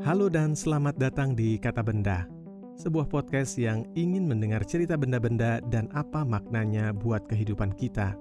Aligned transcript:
Halo 0.00 0.32
dan 0.32 0.56
selamat 0.56 0.96
datang 0.96 1.36
di 1.36 1.60
Kata 1.60 1.84
Benda, 1.84 2.24
sebuah 2.80 3.04
podcast 3.12 3.60
yang 3.60 3.84
ingin 3.92 4.24
mendengar 4.24 4.64
cerita 4.64 4.96
benda-benda 4.96 5.60
dan 5.68 5.92
apa 5.92 6.24
maknanya 6.24 6.96
buat 6.96 7.28
kehidupan 7.28 7.76
kita. 7.76 8.16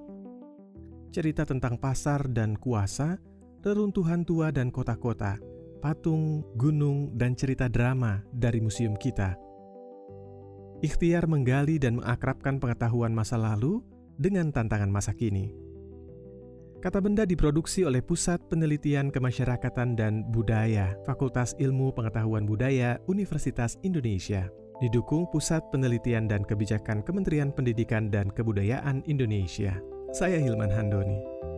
Cerita 1.16 1.48
tentang 1.48 1.80
pasar 1.80 2.28
dan 2.36 2.60
kuasa, 2.60 3.16
reruntuhan 3.64 4.28
tua 4.28 4.52
dan 4.52 4.76
kota-kota, 4.76 5.40
patung, 5.80 6.44
gunung, 6.60 7.16
dan 7.16 7.40
cerita 7.40 7.72
drama 7.72 8.28
dari 8.36 8.60
museum 8.60 9.00
kita. 9.00 9.40
Ikhtiar 10.84 11.32
menggali 11.32 11.80
dan 11.80 12.04
mengakrabkan 12.04 12.60
pengetahuan 12.60 13.16
masa 13.16 13.40
lalu 13.40 13.80
dengan 14.20 14.52
tantangan 14.52 14.92
masa 14.92 15.16
kini. 15.16 15.69
Kata 16.80 17.04
benda 17.04 17.28
diproduksi 17.28 17.84
oleh 17.84 18.00
Pusat 18.00 18.48
Penelitian 18.48 19.12
Kemasyarakatan 19.12 20.00
dan 20.00 20.24
Budaya, 20.32 20.96
Fakultas 21.04 21.52
Ilmu 21.60 21.92
Pengetahuan 21.92 22.48
Budaya, 22.48 22.96
Universitas 23.12 23.76
Indonesia. 23.84 24.48
Didukung 24.80 25.28
Pusat 25.28 25.76
Penelitian 25.76 26.32
dan 26.32 26.48
Kebijakan 26.48 27.04
Kementerian 27.04 27.52
Pendidikan 27.52 28.08
dan 28.08 28.32
Kebudayaan 28.32 29.04
Indonesia. 29.12 29.76
Saya 30.16 30.40
Hilman 30.40 30.72
Handoni. 30.72 31.49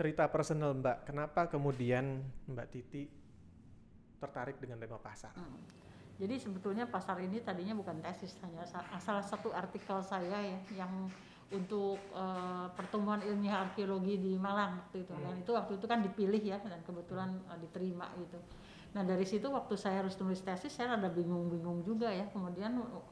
Cerita 0.00 0.24
personal 0.32 0.72
Mbak, 0.80 1.12
kenapa 1.12 1.44
kemudian 1.44 2.24
Mbak 2.48 2.66
Titi 2.72 3.04
tertarik 4.16 4.56
dengan 4.56 4.80
tema 4.80 4.96
pasar? 4.96 5.28
Hmm. 5.36 5.60
Jadi 6.16 6.40
sebetulnya 6.40 6.88
pasar 6.88 7.20
ini 7.20 7.44
tadinya 7.44 7.76
bukan 7.76 8.00
tesis 8.00 8.32
hanya 8.40 8.64
sa- 8.64 8.88
salah 8.96 9.20
satu 9.20 9.52
artikel 9.52 10.00
saya 10.00 10.40
ya 10.40 10.56
yang 10.72 11.04
untuk 11.52 12.00
eh, 12.16 12.66
pertemuan 12.72 13.20
ilmiah 13.20 13.68
arkeologi 13.68 14.16
di 14.16 14.40
Malang 14.40 14.80
waktu 14.80 15.04
itu 15.04 15.12
dan 15.20 15.36
Hmm. 15.36 15.42
itu 15.44 15.50
waktu 15.52 15.72
itu 15.76 15.84
kan 15.84 16.00
dipilih 16.00 16.42
ya 16.48 16.56
dan 16.64 16.80
kebetulan 16.80 17.36
eh, 17.52 17.60
diterima 17.60 18.08
gitu. 18.24 18.40
Nah 18.96 19.04
dari 19.04 19.28
situ 19.28 19.52
waktu 19.52 19.76
saya 19.76 20.00
harus 20.00 20.16
tulis 20.16 20.40
tesis 20.40 20.72
saya 20.72 20.96
rada 20.96 21.12
bingung-bingung 21.12 21.84
juga 21.84 22.08
ya 22.08 22.24
kemudian 22.32 22.72
eh, 22.72 23.04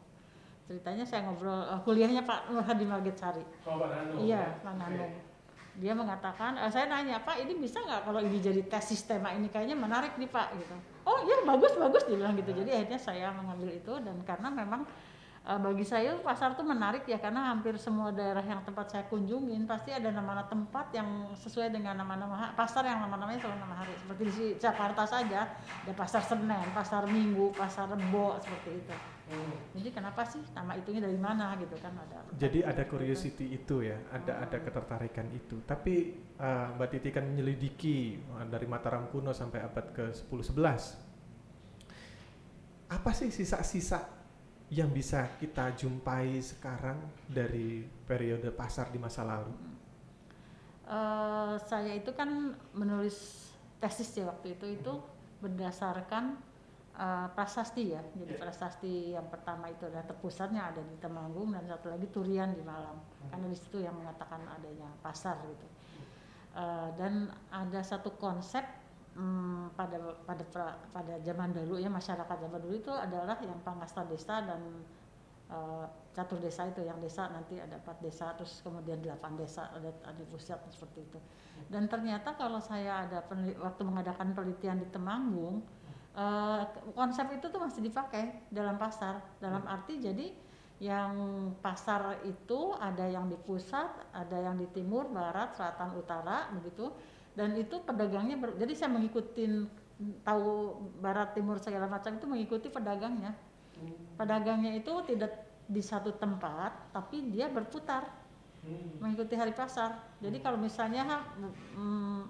ceritanya 0.65 1.05
saya 1.05 1.28
ngobrol 1.28 1.69
eh, 1.69 1.81
kuliahnya 1.84 2.25
Pak 2.25 2.49
Nur 2.49 2.65
Hadi 2.65 2.88
Margetsari. 2.88 3.44
Oh, 3.69 3.76
Nano. 3.76 4.25
Iya, 4.25 4.56
Pak 4.65 4.72
Nanung. 4.72 5.28
Dia 5.78 5.94
mengatakan, 5.94 6.59
eh, 6.59 6.71
saya 6.75 6.91
nanya, 6.91 7.22
Pak 7.22 7.39
ini 7.39 7.55
bisa 7.55 7.78
nggak 7.78 8.03
kalau 8.03 8.19
ini 8.19 8.43
jadi 8.43 8.66
tesis 8.66 9.06
tema 9.06 9.31
ini 9.31 9.47
kayaknya 9.47 9.78
menarik 9.78 10.19
nih 10.19 10.27
Pak 10.27 10.59
gitu. 10.59 10.75
Oh 11.06 11.22
iya 11.22 11.47
bagus 11.47 11.78
bagus 11.78 12.03
dia 12.11 12.19
bilang 12.19 12.34
gitu. 12.34 12.50
Jadi 12.50 12.71
akhirnya 12.75 12.99
saya 12.99 13.31
mengambil 13.31 13.71
itu 13.71 13.94
dan 14.03 14.19
karena 14.27 14.50
memang 14.50 14.83
eh, 15.47 15.59
bagi 15.62 15.87
saya 15.87 16.19
pasar 16.19 16.59
tuh 16.59 16.67
menarik 16.67 17.06
ya 17.06 17.22
karena 17.22 17.55
hampir 17.55 17.78
semua 17.78 18.11
daerah 18.11 18.43
yang 18.43 18.59
tempat 18.67 18.91
saya 18.91 19.06
kunjungin 19.06 19.71
pasti 19.71 19.94
ada 19.94 20.11
nama-nama 20.11 20.50
tempat 20.50 20.91
yang 20.91 21.31
sesuai 21.38 21.71
dengan 21.71 21.94
nama-nama 21.94 22.50
pasar 22.59 22.83
yang 22.83 22.99
nama-namanya 22.99 23.38
selalu 23.38 23.59
nama 23.62 23.77
hari. 23.78 23.94
Seperti 24.03 24.22
di 24.34 24.47
Jakarta 24.59 25.06
saja 25.06 25.47
ada 25.55 25.93
pasar 25.94 26.27
Senen, 26.27 26.75
pasar 26.75 27.06
Minggu, 27.06 27.55
pasar 27.55 27.87
Rebo 27.87 28.34
seperti 28.43 28.83
itu. 28.83 29.18
Hmm. 29.28 29.77
Jadi 29.77 29.93
kenapa 29.93 30.25
sih 30.25 30.41
nama 30.56 30.72
itunya 30.72 31.05
dari 31.05 31.21
mana 31.21 31.53
gitu 31.61 31.77
kan 31.77 31.93
ada. 31.93 32.25
Jadi 32.33 32.65
ada 32.65 32.81
curiosity 32.89 33.53
itu 33.53 33.84
ya, 33.84 34.00
ada 34.09 34.41
ada 34.41 34.56
ketertarikan 34.56 35.28
itu. 35.37 35.61
Tapi 35.69 36.16
uh, 36.41 36.72
Mbak 36.81 36.89
Titi 36.97 37.12
kan 37.12 37.28
menyelidiki 37.28 38.25
uh, 38.33 38.49
dari 38.49 38.65
Mataram 38.65 39.12
kuno 39.12 39.37
sampai 39.37 39.61
abad 39.61 39.93
ke 39.93 40.17
10-11. 40.17 42.88
Apa 42.88 43.12
sih 43.12 43.28
sisa-sisa 43.28 44.00
yang 44.72 44.88
bisa 44.88 45.28
kita 45.37 45.77
jumpai 45.77 46.41
sekarang 46.41 46.97
dari 47.28 47.84
periode 47.84 48.49
pasar 48.49 48.88
di 48.88 48.97
masa 48.97 49.25
lalu? 49.25 49.53
Eh, 50.88 51.55
saya 51.69 51.93
itu 51.93 52.17
kan 52.17 52.56
menulis 52.72 53.53
tesis 53.77 54.09
ya 54.17 54.33
waktu 54.33 54.56
itu 54.56 54.72
itu 54.72 54.93
berdasarkan 55.44 56.41
eh, 56.98 57.26
prasasti 57.32 57.94
ya. 57.94 58.03
Jadi 58.03 58.34
Iya. 58.34 58.41
prasasti 58.42 58.92
yang 59.14 59.31
pertama 59.31 59.70
itu 59.70 59.86
adalah 59.86 60.03
terpusatnya 60.03 60.75
ada 60.75 60.82
di 60.82 60.97
Temanggung 60.98 61.54
dan 61.54 61.62
satu 61.64 61.88
lagi 61.88 62.10
Turian 62.10 62.50
di 62.53 62.62
Malang. 62.62 62.98
Karena 63.31 63.47
di 63.47 63.54
situ 63.54 63.78
yang 63.78 63.94
mengatakan 63.94 64.42
adanya 64.50 64.91
pasar 64.98 65.38
gitu. 65.47 65.66
Eh, 66.58 66.88
dan 66.98 67.31
ada 67.54 67.81
satu 67.87 68.19
konsep 68.19 68.66
mm, 69.14 69.78
pada 69.78 69.98
pada 70.26 70.44
pra- 70.50 70.78
pada 70.91 71.14
zaman 71.22 71.54
dulu 71.54 71.78
ya 71.78 71.87
masyarakat 71.87 72.37
zaman 72.41 72.58
dulu 72.58 72.75
itu 72.75 72.91
adalah 72.91 73.38
yang 73.38 73.62
pangasta 73.62 74.03
desa 74.04 74.42
dan 74.42 74.58
eh, 75.48 75.87
catur 76.19 76.42
desa 76.42 76.66
itu 76.66 76.82
yang 76.82 76.98
desa 76.98 77.31
nanti 77.31 77.62
ada 77.62 77.78
empat 77.78 78.02
desa 78.02 78.34
terus 78.34 78.58
kemudian 78.58 78.99
delapan 78.99 79.38
desa 79.38 79.70
ada 79.70 79.94
ada 80.02 80.23
pusat 80.26 80.58
seperti 80.67 81.06
itu 81.06 81.19
dan 81.70 81.87
ternyata 81.87 82.34
kalau 82.34 82.58
saya 82.58 83.06
ada 83.06 83.23
waktu 83.62 83.82
mengadakan 83.87 84.34
penelitian 84.34 84.82
di 84.82 84.88
Temanggung 84.90 85.62
eh, 86.19 86.62
konsep 86.99 87.26
itu 87.31 87.47
tuh 87.49 87.61
masih 87.62 87.81
dipakai 87.81 88.50
dalam 88.50 88.75
pasar. 88.75 89.23
Dalam 89.38 89.62
arti 89.70 90.03
jadi 90.03 90.26
yang 90.79 91.15
pasar 91.59 92.23
itu 92.23 92.75
ada 92.79 93.03
yang 93.11 93.26
di 93.26 93.35
pusat 93.35 93.91
ada 94.15 94.38
yang 94.38 94.55
di 94.55 94.67
timur 94.70 95.11
barat 95.11 95.55
selatan 95.55 95.94
utara 95.94 96.50
begitu. 96.59 96.91
Dan 97.38 97.55
itu 97.55 97.79
pedagangnya 97.87 98.35
ber- 98.38 98.59
jadi 98.59 98.73
saya 98.75 98.91
mengikuti 98.91 99.47
tahu 100.23 100.79
barat 101.03 101.35
timur 101.35 101.59
segala 101.62 101.87
macam 101.87 102.19
itu 102.19 102.26
mengikuti 102.26 102.67
pedagangnya. 102.71 103.35
Pedagangnya 104.19 104.75
itu 104.75 104.91
tidak 105.06 105.32
di 105.69 105.82
satu 105.85 106.17
tempat 106.17 106.91
tapi 106.91 107.31
dia 107.31 107.47
berputar 107.47 108.26
Hmm. 108.59 108.99
mengikuti 108.99 109.38
hari 109.38 109.55
pasar. 109.55 110.19
Jadi 110.19 110.43
kalau 110.43 110.59
misalnya 110.59 111.06
mm, 111.79 112.21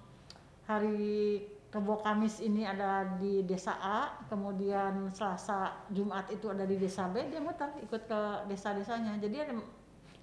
hari 0.69 1.41
Kebo 1.69 2.01
Kamis 2.01 2.41
ini 2.41 2.65
ada 2.65 3.05
di 3.21 3.45
desa 3.45 3.77
A, 3.77 4.25
kemudian 4.33 5.13
Selasa 5.13 5.85
Jumat 5.93 6.25
itu 6.33 6.49
ada 6.49 6.65
di 6.65 6.81
desa 6.81 7.05
B, 7.13 7.29
dia 7.29 7.45
muter 7.45 7.69
ikut 7.85 8.09
ke 8.09 8.21
desa-desanya. 8.49 9.21
Jadi 9.21 9.37
ada 9.37 9.53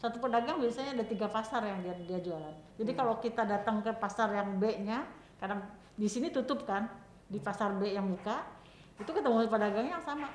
satu 0.01 0.17
pedagang 0.17 0.57
biasanya 0.57 0.97
ada 0.97 1.05
tiga 1.05 1.29
pasar 1.29 1.61
yang 1.69 1.85
dia 1.85 1.93
dia 2.01 2.17
jualan. 2.17 2.55
Jadi 2.81 2.91
Hmm. 2.91 2.99
kalau 2.99 3.13
kita 3.21 3.45
datang 3.45 3.85
ke 3.85 3.93
pasar 3.93 4.33
yang 4.33 4.57
B-nya, 4.57 5.05
karena 5.37 5.61
di 5.93 6.09
sini 6.09 6.33
tutup 6.33 6.65
kan, 6.65 6.89
di 7.29 7.37
pasar 7.37 7.77
B 7.77 7.93
yang 7.93 8.09
buka, 8.09 8.41
itu 8.97 9.11
ketemu 9.13 9.45
pedagangnya 9.45 10.01
yang 10.01 10.05
sama. 10.05 10.33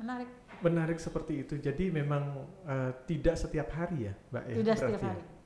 Menarik. 0.00 0.28
Menarik 0.64 0.98
seperti 0.98 1.44
itu. 1.44 1.54
Jadi 1.60 1.92
memang 1.92 2.48
eh, 2.64 2.90
tidak 3.04 3.36
setiap 3.36 3.68
hari 3.76 4.08
ya, 4.08 4.14
Mbak 4.32 4.44
ya. 4.48 4.54
Tidak 4.56 4.74
setiap 4.74 5.00
berarti 5.04 5.20
ya? 5.20 5.37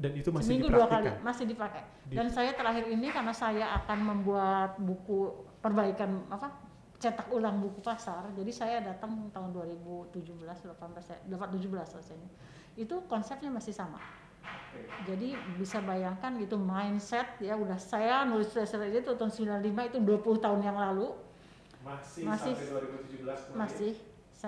Dan 0.00 0.16
itu 0.16 0.32
masih 0.32 0.56
Seminggu 0.56 0.72
dua 0.72 0.88
kali 0.88 1.12
masih 1.20 1.44
dipakai. 1.44 1.84
Di- 2.08 2.16
Dan 2.16 2.32
saya 2.32 2.56
terakhir 2.56 2.88
ini 2.88 3.12
karena 3.12 3.36
saya 3.36 3.76
akan 3.76 3.98
membuat 4.00 4.80
buku 4.80 5.28
perbaikan 5.60 6.24
apa 6.32 6.48
cetak 6.96 7.28
ulang 7.28 7.60
buku 7.60 7.84
pasar. 7.84 8.24
Jadi 8.32 8.48
saya 8.48 8.80
datang 8.80 9.28
tahun 9.28 9.52
2017 9.52 10.40
18 10.40 10.72
saya 11.04 11.20
17 11.28 11.52
selesainya. 11.84 12.28
Itu 12.74 13.04
konsepnya 13.04 13.52
masih 13.52 13.76
sama. 13.76 14.00
Jadi 15.04 15.36
bisa 15.60 15.84
bayangkan 15.84 16.32
gitu 16.38 16.56
mindset 16.56 17.36
ya 17.38 17.52
udah 17.52 17.76
saya 17.76 18.24
nulis 18.24 18.48
tulisan 18.48 18.80
itu 18.86 19.12
tahun 19.12 19.28
95 19.60 19.88
itu 19.92 19.98
20 20.00 20.40
tahun 20.40 20.60
yang 20.62 20.80
lalu 20.80 21.12
Masih, 21.80 22.24
Masih- 22.24 22.56
sampai 22.56 22.72
2017 23.04 23.40
kemarin. 23.48 23.56
masih 23.56 23.92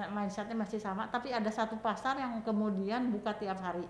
mindsetnya 0.08 0.56
masih 0.56 0.78
sama 0.78 1.08
tapi 1.08 1.28
ada 1.28 1.48
satu 1.48 1.76
pasar 1.76 2.16
yang 2.16 2.40
kemudian 2.40 3.08
buka 3.08 3.32
tiap 3.34 3.56
hari 3.58 3.84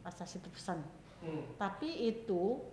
Hmm, 0.00 0.08
pasar 0.08 0.24
situ 0.24 0.48
pesan 0.48 0.80
hmm. 1.20 1.60
tapi 1.60 2.08
itu 2.08 2.64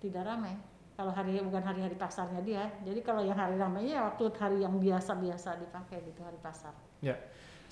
tidak 0.00 0.24
ramai 0.24 0.56
kalau 0.96 1.12
hari 1.12 1.36
bukan 1.44 1.60
hari-hari 1.60 1.94
pasarnya 2.00 2.40
dia 2.40 2.72
jadi 2.80 3.04
kalau 3.04 3.20
yang 3.20 3.36
hari 3.36 3.60
ramainya 3.60 4.00
ya 4.00 4.02
waktu 4.08 4.32
hari 4.40 4.64
yang 4.64 4.80
biasa-biasa 4.80 5.60
dipakai 5.60 6.00
gitu 6.08 6.24
hari 6.24 6.40
pasar 6.40 6.72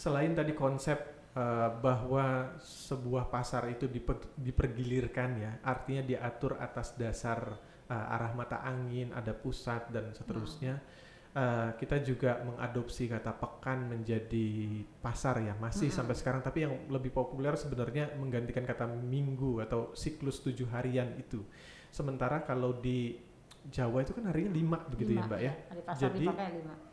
Selain 0.02 0.34
tadi 0.34 0.50
konsep 0.56 0.98
eh, 1.36 1.70
bahwa 1.78 2.58
sebuah 2.58 3.30
pasar 3.30 3.70
itu 3.70 3.86
dipe- 3.86 4.34
dipergilirkan 4.34 5.30
ya, 5.38 5.52
artinya 5.62 6.02
diatur 6.02 6.58
atas 6.58 6.98
dasar 6.98 7.54
eh, 7.86 8.14
arah 8.14 8.32
mata 8.34 8.66
angin, 8.66 9.14
ada 9.14 9.30
pusat 9.30 9.92
dan 9.94 10.10
seterusnya. 10.10 10.82
Eh, 11.32 11.70
kita 11.80 11.96
juga 12.04 12.44
mengadopsi 12.44 13.08
kata 13.08 13.32
pekan 13.32 13.88
menjadi 13.88 14.68
pasar 15.00 15.40
ya, 15.40 15.56
masih 15.56 15.88
Mm-mm. 15.88 15.96
sampai 15.96 16.12
sekarang. 16.12 16.44
Tapi 16.44 16.68
yang 16.68 16.74
lebih 16.92 17.08
populer 17.08 17.56
sebenarnya 17.56 18.12
menggantikan 18.20 18.68
kata 18.68 18.84
minggu 18.84 19.64
atau 19.64 19.96
siklus 19.96 20.44
tujuh 20.44 20.68
harian 20.68 21.08
itu. 21.16 21.40
Sementara 21.88 22.44
kalau 22.44 22.76
di 22.76 23.16
Jawa 23.64 24.04
itu 24.04 24.12
kan 24.12 24.28
harinya 24.28 24.52
lima 24.52 24.76
begitu 24.84 25.16
ya 25.16 25.24
Lima, 25.24 25.28
mbak 25.30 25.40
ya? 25.40 25.52
hari 25.70 25.82
pasar 25.86 26.02
Jadi- 26.10 26.26
lima 26.26 26.34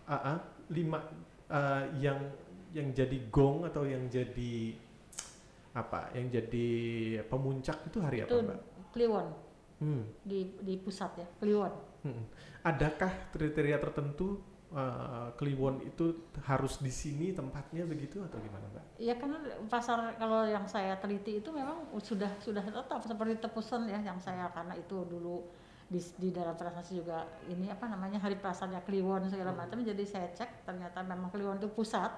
AA 0.07 0.33
lima 0.69 0.99
eh, 1.49 1.83
yang 1.99 2.19
yang 2.71 2.87
jadi 2.93 3.17
gong 3.27 3.65
atau 3.67 3.83
yang 3.83 4.05
jadi 4.07 4.53
apa 5.73 6.13
yang 6.13 6.29
jadi 6.29 6.67
pemuncak 7.25 7.89
itu 7.89 7.97
hari 7.99 8.21
apa 8.21 8.29
itu 8.29 8.37
mbak? 8.39 8.59
Kliwon 8.95 9.27
Hmm, 9.79 10.03
di 10.21 10.53
di 10.59 10.75
pusat 10.77 11.11
ya 11.17 11.27
Kliwon 11.39 11.73
hmm. 12.09 12.25
Adakah 12.59 13.31
kriteria 13.31 13.79
tertentu 13.79 14.41
eh, 14.75 15.27
Kliwon 15.39 15.79
itu 15.87 16.27
harus 16.43 16.83
di 16.83 16.91
sini 16.91 17.31
tempatnya 17.31 17.87
begitu 17.87 18.19
atau 18.19 18.35
gimana 18.41 18.67
mbak? 18.69 18.83
Ya 18.99 19.15
karena 19.15 19.39
pasar 19.71 20.17
kalau 20.19 20.43
yang 20.43 20.67
saya 20.67 20.99
teliti 20.99 21.39
itu 21.39 21.49
memang 21.55 21.87
sudah 22.03 22.29
sudah 22.43 22.61
tetap 22.61 22.99
seperti 22.99 23.39
tepusan 23.39 23.87
ya 23.87 23.99
yang 24.03 24.19
saya 24.19 24.51
karena 24.51 24.75
itu 24.75 25.07
dulu 25.07 25.47
di, 25.89 25.97
di 26.21 26.29
dalam 26.29 26.53
transaksi 26.53 27.01
juga 27.01 27.25
ini 27.49 27.71
apa 27.71 27.87
namanya 27.89 28.21
hari 28.21 28.37
pasarnya 28.37 28.83
Kliwon 28.85 29.25
segala 29.31 29.55
Hmm. 29.55 29.65
macam 29.65 29.77
jadi 29.81 30.03
saya 30.05 30.27
cek 30.35 30.67
ternyata 30.67 31.01
memang 31.01 31.31
Kliwon 31.33 31.57
itu 31.57 31.71
pusat 31.71 32.11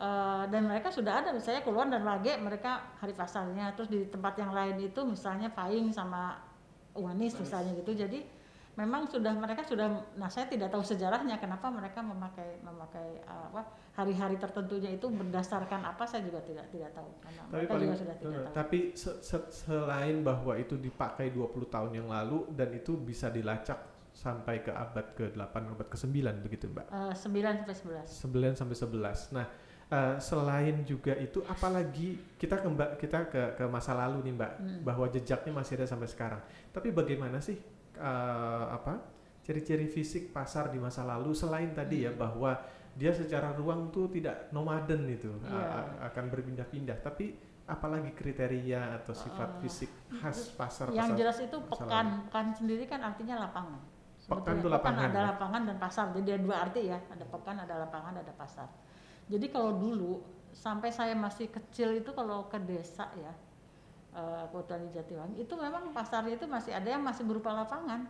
Eh, 0.00 0.44
dan 0.48 0.64
mereka 0.64 0.88
sudah 0.88 1.20
ada 1.20 1.28
misalnya 1.28 1.60
Kliwon 1.60 1.92
dan 1.92 2.08
Lage 2.08 2.32
mereka 2.40 2.88
hari 2.96 3.12
pasarnya 3.12 3.76
terus 3.76 3.92
di 3.92 4.08
tempat 4.08 4.32
yang 4.40 4.48
lain 4.48 4.80
itu 4.80 4.96
misalnya 5.04 5.52
Paing 5.52 5.92
sama 5.92 6.40
Umanis. 6.96 7.36
misalnya 7.36 7.76
gitu 7.76 7.92
jadi 7.92 8.24
memang 8.72 9.02
sudah 9.04 9.34
mereka 9.34 9.60
sudah 9.62 9.86
nah 10.14 10.26
saya 10.26 10.46
tidak 10.46 10.68
tahu 10.68 10.80
sejarahnya 10.80 11.36
kenapa 11.36 11.68
mereka 11.68 12.00
memakai 12.00 12.58
memakai 12.60 13.18
apa 13.22 13.66
hari-hari 13.92 14.36
tertentunya 14.36 14.90
itu 14.90 15.06
berdasarkan 15.06 15.84
apa 15.84 16.04
saya 16.04 16.22
juga 16.22 16.40
tidak 16.40 16.70
tidak 16.70 16.90
tahu 16.92 17.10
karena 17.20 17.40
Tapi 17.42 17.52
mereka 17.52 17.70
paling 17.70 17.86
juga 17.86 17.98
sudah 17.98 18.16
tidak 18.16 18.40
tahu. 18.40 18.54
tapi 18.54 18.78
se- 18.94 19.18
se- 19.20 19.48
selain 19.50 20.16
bahwa 20.20 20.54
itu 20.54 20.74
dipakai 20.74 21.28
20 21.28 21.50
tahun 21.66 21.90
yang 21.94 22.08
lalu 22.08 22.46
dan 22.50 22.70
itu 22.70 22.94
bisa 22.94 23.28
dilacak 23.28 23.78
sampai 24.10 24.60
ke 24.60 24.70
abad 24.70 25.06
ke-8 25.14 25.54
abad 25.66 25.86
ke-9 25.86 26.10
begitu 26.40 26.66
mbak? 26.66 26.86
Eh, 26.88 27.14
9 27.14 27.62
sampai 27.62 27.74
11. 27.74 28.08
9 28.22 28.54
sampai 28.54 28.76
11. 28.76 29.18
Nah, 29.30 29.46
eh, 29.88 30.14
selain 30.18 30.76
juga 30.82 31.14
itu 31.14 31.42
apalagi 31.44 32.08
kita 32.34 32.56
ke 32.56 32.68
Mbak- 32.68 32.94
kita 32.96 33.18
ke 33.26 33.42
ke 33.54 33.64
masa 33.66 33.94
lalu 33.94 34.22
nih 34.24 34.34
Mbak 34.34 34.52
Hmm. 34.56 34.80
bahwa 34.82 35.06
jejaknya 35.06 35.52
masih 35.52 35.74
ada 35.74 35.86
sampai 35.86 36.06
sekarang. 36.06 36.42
Tapi 36.68 36.90
bagaimana 36.90 37.38
sih 37.38 37.58
eh, 38.00 38.66
apa? 38.72 38.94
ciri-ciri 39.40 39.88
fisik 39.88 40.30
pasar 40.30 40.68
di 40.68 40.78
masa 40.78 41.02
lalu 41.02 41.32
selain 41.32 41.72
tadi 41.72 42.04
ya 42.04 42.12
Hmm. 42.12 42.20
bahwa 42.20 42.52
dia 42.92 43.10
secara 43.10 43.52
ruang 43.52 43.88
tuh 43.88 44.06
tidak 44.08 44.48
nomaden 44.50 45.08
itu 45.08 45.32
a- 45.48 46.06
akan 46.06 46.24
berpindah-pindah. 46.28 47.00
Tapi 47.00 47.34
apalagi 47.66 48.10
kriteria 48.12 48.98
atau 49.00 49.14
sifat 49.14 49.48
Eh, 49.48 49.58
fisik 49.62 49.90
khas 50.18 50.50
pasar 50.54 50.90
yang 50.90 51.14
pasar 51.14 51.18
jelas 51.18 51.38
itu 51.38 51.56
pekan 51.70 52.06
pekan 52.26 52.46
sendiri 52.50 52.84
kan 52.84 52.98
artinya 53.00 53.46
lapangan 53.46 53.78
Pekan 54.20 54.58
tuh 54.58 54.70
lapangan, 54.70 55.06
ada 55.10 55.20
ya? 55.22 55.28
lapangan 55.34 55.62
dan 55.66 55.76
pasar 55.78 56.06
jadi 56.14 56.28
ada 56.36 56.42
dua 56.44 56.56
arti 56.66 56.80
ya 56.90 56.98
ada 56.98 57.24
pekan 57.30 57.56
ada 57.62 57.74
lapangan 57.86 58.14
ada 58.18 58.32
pasar 58.34 58.66
jadi 59.30 59.46
kalau 59.48 59.78
dulu 59.78 60.18
sampai 60.50 60.90
saya 60.90 61.14
masih 61.14 61.46
kecil 61.48 61.94
itu 61.94 62.10
kalau 62.10 62.50
ke 62.50 62.58
desa 62.58 63.06
ya 63.14 63.30
eh, 64.14 64.44
kota 64.50 64.74
di 64.78 64.88
Jatiwangi 64.90 65.42
itu 65.42 65.54
memang 65.54 65.94
pasarnya 65.94 66.34
itu 66.36 66.46
masih 66.46 66.74
ada 66.74 66.88
yang 66.88 67.02
masih 67.02 67.22
berupa 67.26 67.54
lapangan. 67.54 68.06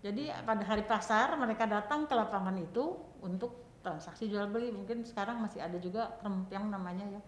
Jadi 0.00 0.32
pada 0.48 0.64
hari 0.64 0.88
pasar 0.88 1.36
mereka 1.36 1.68
datang 1.68 2.08
ke 2.08 2.14
lapangan 2.16 2.56
itu 2.56 2.96
untuk 3.20 3.80
transaksi 3.84 4.32
jual 4.32 4.48
beli. 4.48 4.72
Mungkin 4.72 5.04
sekarang 5.04 5.44
masih 5.44 5.60
ada 5.60 5.76
juga 5.76 6.16
krempiang 6.24 6.72
namanya 6.72 7.20
ya. 7.20 7.22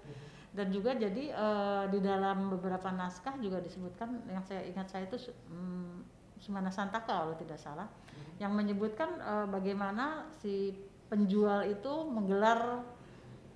Dan 0.52 0.68
juga 0.68 0.92
jadi 0.92 1.32
eh, 1.32 1.84
di 1.88 1.98
dalam 2.00 2.52
beberapa 2.52 2.92
naskah 2.92 3.40
juga 3.40 3.60
disebutkan 3.60 4.28
yang 4.28 4.44
saya 4.44 4.64
ingat 4.68 4.88
saya 4.92 5.08
itu 5.08 5.16
hmm, 5.48 6.04
Sumana 6.42 6.68
Santaka 6.74 7.22
kalau 7.22 7.36
tidak 7.38 7.56
salah 7.56 7.88
yang 8.36 8.52
menyebutkan 8.52 9.16
eh, 9.20 9.46
bagaimana 9.48 10.28
si 10.40 10.76
penjual 11.08 11.64
itu 11.64 11.92
menggelar 12.08 12.84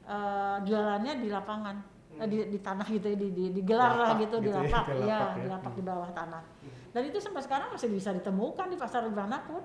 eh, 0.09 0.57
jualannya 0.65 1.21
di 1.21 1.29
lapangan 1.29 1.96
eh, 2.17 2.27
di, 2.27 2.37
di 2.49 2.59
tanah 2.59 2.87
gitu 2.87 3.07
ya, 3.07 3.17
di, 3.17 3.29
di, 3.31 3.45
digelar 3.53 3.93
lah 3.93 4.09
Lapak 4.11 4.21
gitu, 4.21 4.37
di 4.37 4.45
gitu 4.45 4.53
ya, 4.53 4.63
lapak, 4.63 4.85
di 4.91 4.99
iya 5.01 5.19
lapak 5.19 5.31
ya. 5.31 5.37
di 5.37 5.49
lapak 5.49 5.73
di 5.73 5.77
Hmm. 5.79 5.91
bawah 5.91 6.11
tanah 6.11 6.43
dan 6.91 7.03
itu 7.05 7.19
sampai 7.19 7.43
sekarang 7.43 7.69
masih 7.69 7.89
bisa 7.89 8.11
ditemukan 8.11 8.67
di 8.67 8.77
pasar 8.77 9.03
di 9.03 9.13
mana 9.13 9.39
pun 9.43 9.61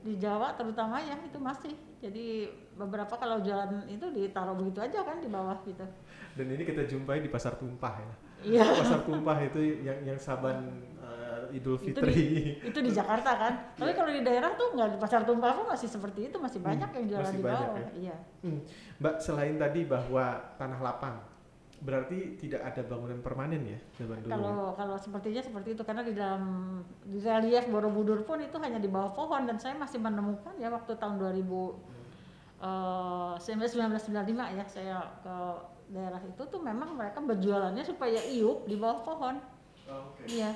di 0.00 0.14
Jawa 0.14 0.54
terutama 0.54 0.98
ya 0.98 1.18
itu 1.18 1.36
masih 1.36 1.70
jadi 1.98 2.46
beberapa 2.72 3.10
kalau 3.12 3.38
jualan 3.38 3.68
itu 3.86 4.06
ditaruh 4.08 4.54
begitu 4.54 4.78
aja 4.80 5.02
kan 5.02 5.18
di 5.18 5.26
bawah 5.26 5.58
gitu 5.62 5.82
Dan 6.32 6.46
ini 6.48 6.62
kita 6.62 6.82
jumpai 6.84 7.18
di 7.18 7.26
pasar 7.26 7.54
tumpah 7.54 7.94
ya. 7.98 8.14
iya 8.40 8.64
Pasar 8.80 9.02
tumpah 9.02 9.34
itu 9.40 9.58
yang 9.80 9.98
yang 10.04 10.14
saban 10.16 10.70
eh, 10.96 11.50
Idul 11.52 11.74
Itu 11.76 11.98
Fitri. 11.98 12.54
itu 12.60 12.78
di 12.78 12.90
Jakarta 12.92 13.34
kan 13.36 13.52
tapi 13.78 13.90
kalau 13.92 14.08
di 14.08 14.22
daerah 14.22 14.54
tuh 14.54 14.70
nggak 14.72 14.88
di 14.94 14.98
pasar 14.98 15.22
tumpah 15.22 15.50
pun 15.52 15.66
masih 15.68 15.86
seperti 15.86 16.30
itu 16.30 16.38
masih 16.38 16.58
Hmm, 16.58 16.68
banyak 16.68 16.88
yang 16.92 17.04
jualan 17.08 17.24
masih 17.26 17.36
di 17.36 17.44
banyak 17.44 17.58
bawah 17.60 17.78
ya. 17.78 17.90
iya 18.00 18.16
Hmm. 18.38 18.60
Mbak, 18.96 19.14
selain 19.18 19.54
tadi 19.56 19.80
bahwa 19.84 20.24
tanah 20.54 20.78
lapang, 20.80 21.16
berarti 21.78 22.34
tidak 22.42 22.62
ada 22.66 22.82
bangunan 22.82 23.22
permanen 23.22 23.62
ya 23.62 23.78
zaman 23.94 24.18
dulu. 24.18 24.30
kalau 24.34 24.58
kalau 24.74 24.96
sepertinya 24.98 25.38
seperti 25.38 25.78
itu 25.78 25.82
karena 25.86 26.02
di 26.02 26.10
dalam 26.10 26.42
di 27.06 27.22
relief 27.22 27.70
Borobudur 27.70 28.26
pun 28.26 28.42
itu 28.42 28.58
hanya 28.58 28.82
di 28.82 28.90
bawah 28.90 29.14
pohon 29.14 29.46
dan 29.46 29.62
saya 29.62 29.78
masih 29.78 30.02
menemukan 30.02 30.58
ya 30.58 30.74
waktu 30.74 30.98
tahun 30.98 31.22
2000 31.22 31.38
eh 32.58 33.34
1995 33.38 34.58
ya 34.58 34.64
saya 34.66 34.98
ke 35.22 35.36
daerah 35.94 36.18
itu 36.18 36.42
tuh 36.50 36.58
memang 36.58 36.98
mereka 36.98 37.22
berjualannya 37.22 37.86
supaya 37.86 38.18
iup 38.26 38.66
di 38.66 38.74
bawah 38.74 39.00
pohon 39.06 39.36
Oh, 39.88 40.12
Oke. 40.12 40.28
iya 40.28 40.52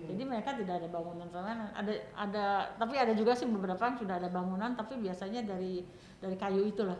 Hmm. 0.00 0.08
jadi 0.08 0.22
mereka 0.24 0.56
tidak 0.56 0.80
ada 0.80 0.88
bangunan 0.88 1.28
permanen 1.28 1.68
ada 1.76 1.92
ada 2.16 2.72
tapi 2.80 2.96
ada 2.96 3.12
juga 3.12 3.36
sih 3.36 3.44
beberapa 3.44 3.84
yang 3.84 4.00
sudah 4.00 4.16
ada 4.16 4.32
bangunan 4.32 4.72
tapi 4.72 4.96
biasanya 4.96 5.44
dari 5.44 5.84
dari 6.16 6.36
kayu 6.40 6.64
itulah 6.64 6.96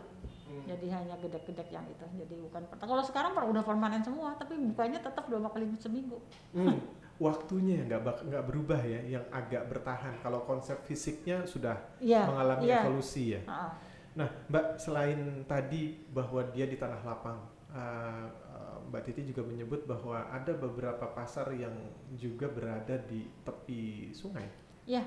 Hmm. 0.51 0.67
jadi 0.67 0.87
hanya 0.91 1.15
gedek-gedek 1.23 1.71
yang 1.71 1.87
itu 1.87 2.03
jadi 2.19 2.35
bukan 2.43 2.61
kalau 2.75 2.99
sekarang 2.99 3.31
udah 3.31 3.63
permanen 3.63 4.03
semua 4.03 4.35
tapi 4.35 4.59
bukanya 4.59 4.99
tetap 4.99 5.31
dua 5.31 5.39
kali 5.47 5.71
seminggu 5.79 6.19
Hmm. 6.51 6.75
Waktunya 7.21 7.85
nggak 7.85 8.01
bak- 8.01 8.23
nggak 8.25 8.45
berubah 8.49 8.81
ya, 8.81 8.97
yang 9.05 9.21
agak 9.29 9.69
bertahan. 9.69 10.17
Kalau 10.25 10.41
konsep 10.41 10.81
fisiknya 10.81 11.45
sudah 11.45 11.77
iya 12.01 12.25
mengalami 12.25 12.65
iya 12.65 12.81
evolusi 12.81 13.37
ya. 13.37 13.41
Ah, 13.45 13.69
Nah, 14.17 14.25
Mbak, 14.49 14.65
selain 14.75 15.45
tadi 15.45 16.01
bahwa 16.09 16.41
dia 16.49 16.65
di 16.65 16.75
tanah 16.75 16.99
lapang, 17.05 17.37
uh, 17.71 18.25
uh, 18.27 18.77
Mbak 18.89 19.01
Titi 19.05 19.21
juga 19.29 19.45
menyebut 19.45 19.85
bahwa 19.85 20.27
ada 20.27 20.49
beberapa 20.51 21.05
pasar 21.13 21.53
yang 21.53 21.71
juga 22.17 22.49
berada 22.49 22.97
di 23.05 23.23
tepi 23.45 24.09
sungai. 24.11 24.49
Iya. 24.83 25.05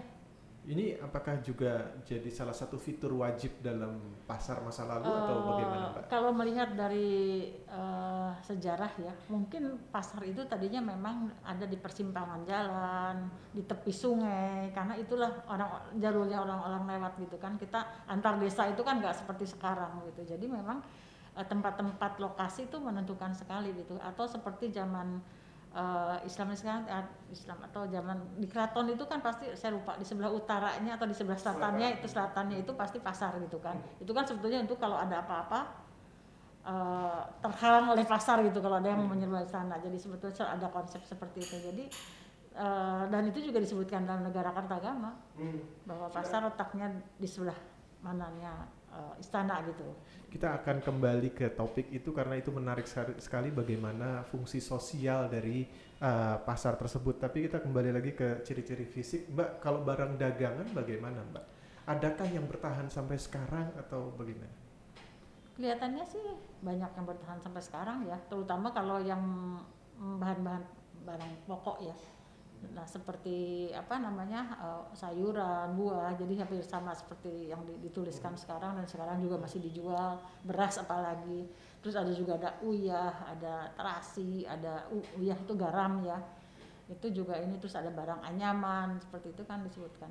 Ini 0.64 0.96
apakah 0.96 1.44
juga 1.44 1.92
jadi 2.08 2.24
salah 2.32 2.56
satu 2.56 2.80
fitur 2.80 3.12
wajib 3.20 3.60
dalam 3.60 4.00
pasar 4.24 4.64
masa 4.64 4.88
lalu 4.88 5.12
atau 5.12 5.36
Eh, 5.36 5.44
bagaimana, 5.44 5.86
Mbak? 5.92 6.04
Kalau 6.08 6.32
melihat 6.32 6.72
dari 6.72 7.52
eh, 7.52 8.32
sejarah 8.40 8.88
ya 8.96 9.12
mungkin 9.28 9.76
pasar 9.92 10.24
itu 10.24 10.40
tadinya 10.48 10.80
memang 10.80 11.28
ada 11.44 11.68
di 11.68 11.76
persimpangan 11.76 12.48
jalan 12.48 13.28
di 13.52 13.60
tepi 13.60 13.92
sungai 13.92 14.72
karena 14.72 14.96
itulah 14.96 15.44
orang 15.52 16.00
jalurnya 16.00 16.40
orang-orang 16.40 16.96
lewat 16.96 17.12
gitu 17.20 17.36
kan. 17.36 17.60
Kita 17.60 18.08
antar 18.08 18.40
desa 18.40 18.64
itu 18.64 18.80
kan 18.80 19.04
nggak 19.04 19.20
seperti 19.20 19.44
sekarang 19.44 20.00
gitu. 20.08 20.24
Jadi 20.32 20.48
memang 20.48 20.80
eh, 21.36 21.44
tempat-tempat 21.44 22.16
lokasi 22.16 22.72
itu 22.72 22.80
menentukan 22.80 23.36
sekali 23.36 23.68
gitu. 23.76 24.00
Atau 24.00 24.24
seperti 24.24 24.72
zaman 24.72 25.20
uh, 25.74 26.16
Islam 26.24 26.54
sekarang 26.54 26.86
uh, 26.88 27.06
Islam 27.28 27.58
atau 27.68 27.84
zaman 27.90 28.16
di 28.38 28.46
keraton 28.46 28.88
itu 28.88 29.04
kan 29.04 29.20
pasti 29.20 29.50
saya 29.58 29.74
lupa 29.74 29.98
di 29.98 30.06
sebelah 30.06 30.30
utaranya 30.30 30.96
atau 30.96 31.04
di 31.04 31.14
sebelah 31.14 31.36
selatannya 31.36 32.00
itu 32.00 32.06
selatannya 32.08 32.56
itu 32.62 32.72
pasti 32.78 33.02
pasar 33.02 33.36
gitu 33.42 33.58
kan 33.58 33.76
itu 33.98 34.10
kan 34.14 34.24
sebetulnya 34.24 34.62
untuk 34.62 34.78
kalau 34.78 34.96
ada 34.96 35.20
apa-apa 35.20 35.84
uh, 36.64 37.22
terhalang 37.44 37.92
oleh 37.92 38.04
pasar 38.04 38.40
gitu 38.42 38.58
kalau 38.58 38.80
ada 38.80 38.88
yang 38.90 39.04
mau 39.04 39.12
menyerbu 39.12 39.44
sana. 39.48 39.76
Jadi 39.78 39.96
sebetulnya 40.00 40.48
ada 40.48 40.66
konsep 40.72 41.04
seperti 41.04 41.44
itu. 41.44 41.56
Jadi 41.60 41.84
uh, 42.58 43.04
dan 43.08 43.22
itu 43.28 43.44
juga 43.44 43.60
disebutkan 43.60 44.08
dalam 44.08 44.24
negara 44.24 44.50
Kartagama 44.50 45.14
hmm. 45.36 45.86
bahwa 45.88 46.08
pasar 46.10 46.44
letaknya 46.48 46.90
di 47.20 47.28
sebelah 47.28 47.56
mananya 48.04 48.68
uh, 48.94 49.14
istana 49.18 49.60
gitu. 49.66 49.82
Kita 50.30 50.54
akan 50.62 50.82
kembali 50.82 51.34
ke 51.34 51.50
topik 51.54 51.90
itu 51.90 52.10
karena 52.10 52.38
itu 52.38 52.50
menarik 52.50 52.86
sekali 53.18 53.50
bagaimana 53.54 54.22
fungsi 54.26 54.58
sosial 54.58 55.30
dari 55.30 55.66
uh, 56.02 56.38
pasar 56.42 56.78
tersebut. 56.78 57.22
Tapi 57.22 57.50
kita 57.50 57.62
kembali 57.62 57.90
lagi 57.94 58.14
ke 58.14 58.42
ciri-ciri 58.42 58.86
fisik, 58.86 59.30
Mbak. 59.30 59.62
Kalau 59.62 59.86
barang 59.86 60.18
dagangan 60.18 60.66
bagaimana, 60.74 61.22
Mbak? 61.34 61.44
Adakah 61.84 62.28
yang 62.32 62.46
bertahan 62.48 62.88
sampai 62.88 63.20
sekarang 63.20 63.68
atau 63.76 64.10
bagaimana? 64.16 64.50
Kelihatannya 65.54 66.02
sih 66.08 66.24
banyak 66.66 66.90
yang 66.98 67.06
bertahan 67.06 67.38
sampai 67.38 67.62
sekarang 67.62 68.02
ya, 68.10 68.18
terutama 68.26 68.74
kalau 68.74 68.98
yang 68.98 69.22
bahan-bahan 69.98 70.66
barang 71.06 71.32
pokok 71.46 71.78
ya. 71.84 71.94
Nah 72.72 72.86
seperti 72.88 73.68
apa 73.76 74.00
namanya 74.00 74.56
uh, 74.56 74.84
sayuran, 74.96 75.76
buah, 75.76 76.16
jadi 76.16 76.46
hampir 76.46 76.64
sama 76.64 76.96
seperti 76.96 77.52
yang 77.52 77.60
dituliskan 77.84 78.32
sekarang 78.38 78.80
dan 78.80 78.86
sekarang 78.88 79.20
juga 79.20 79.36
masih 79.36 79.60
dijual 79.60 80.22
beras 80.46 80.80
apalagi. 80.80 81.44
Terus 81.84 82.00
ada 82.00 82.12
juga 82.16 82.40
ada 82.40 82.50
uyah, 82.64 83.12
ada 83.28 83.68
terasi, 83.76 84.48
ada 84.48 84.88
uyah 85.20 85.36
itu 85.36 85.52
garam 85.52 86.00
ya. 86.00 86.16
Itu 86.88 87.12
juga 87.12 87.36
ini 87.36 87.60
terus 87.60 87.76
ada 87.76 87.92
barang 87.92 88.24
anyaman 88.24 88.96
seperti 89.04 89.36
itu 89.36 89.42
kan 89.44 89.60
disebutkan. 89.60 90.08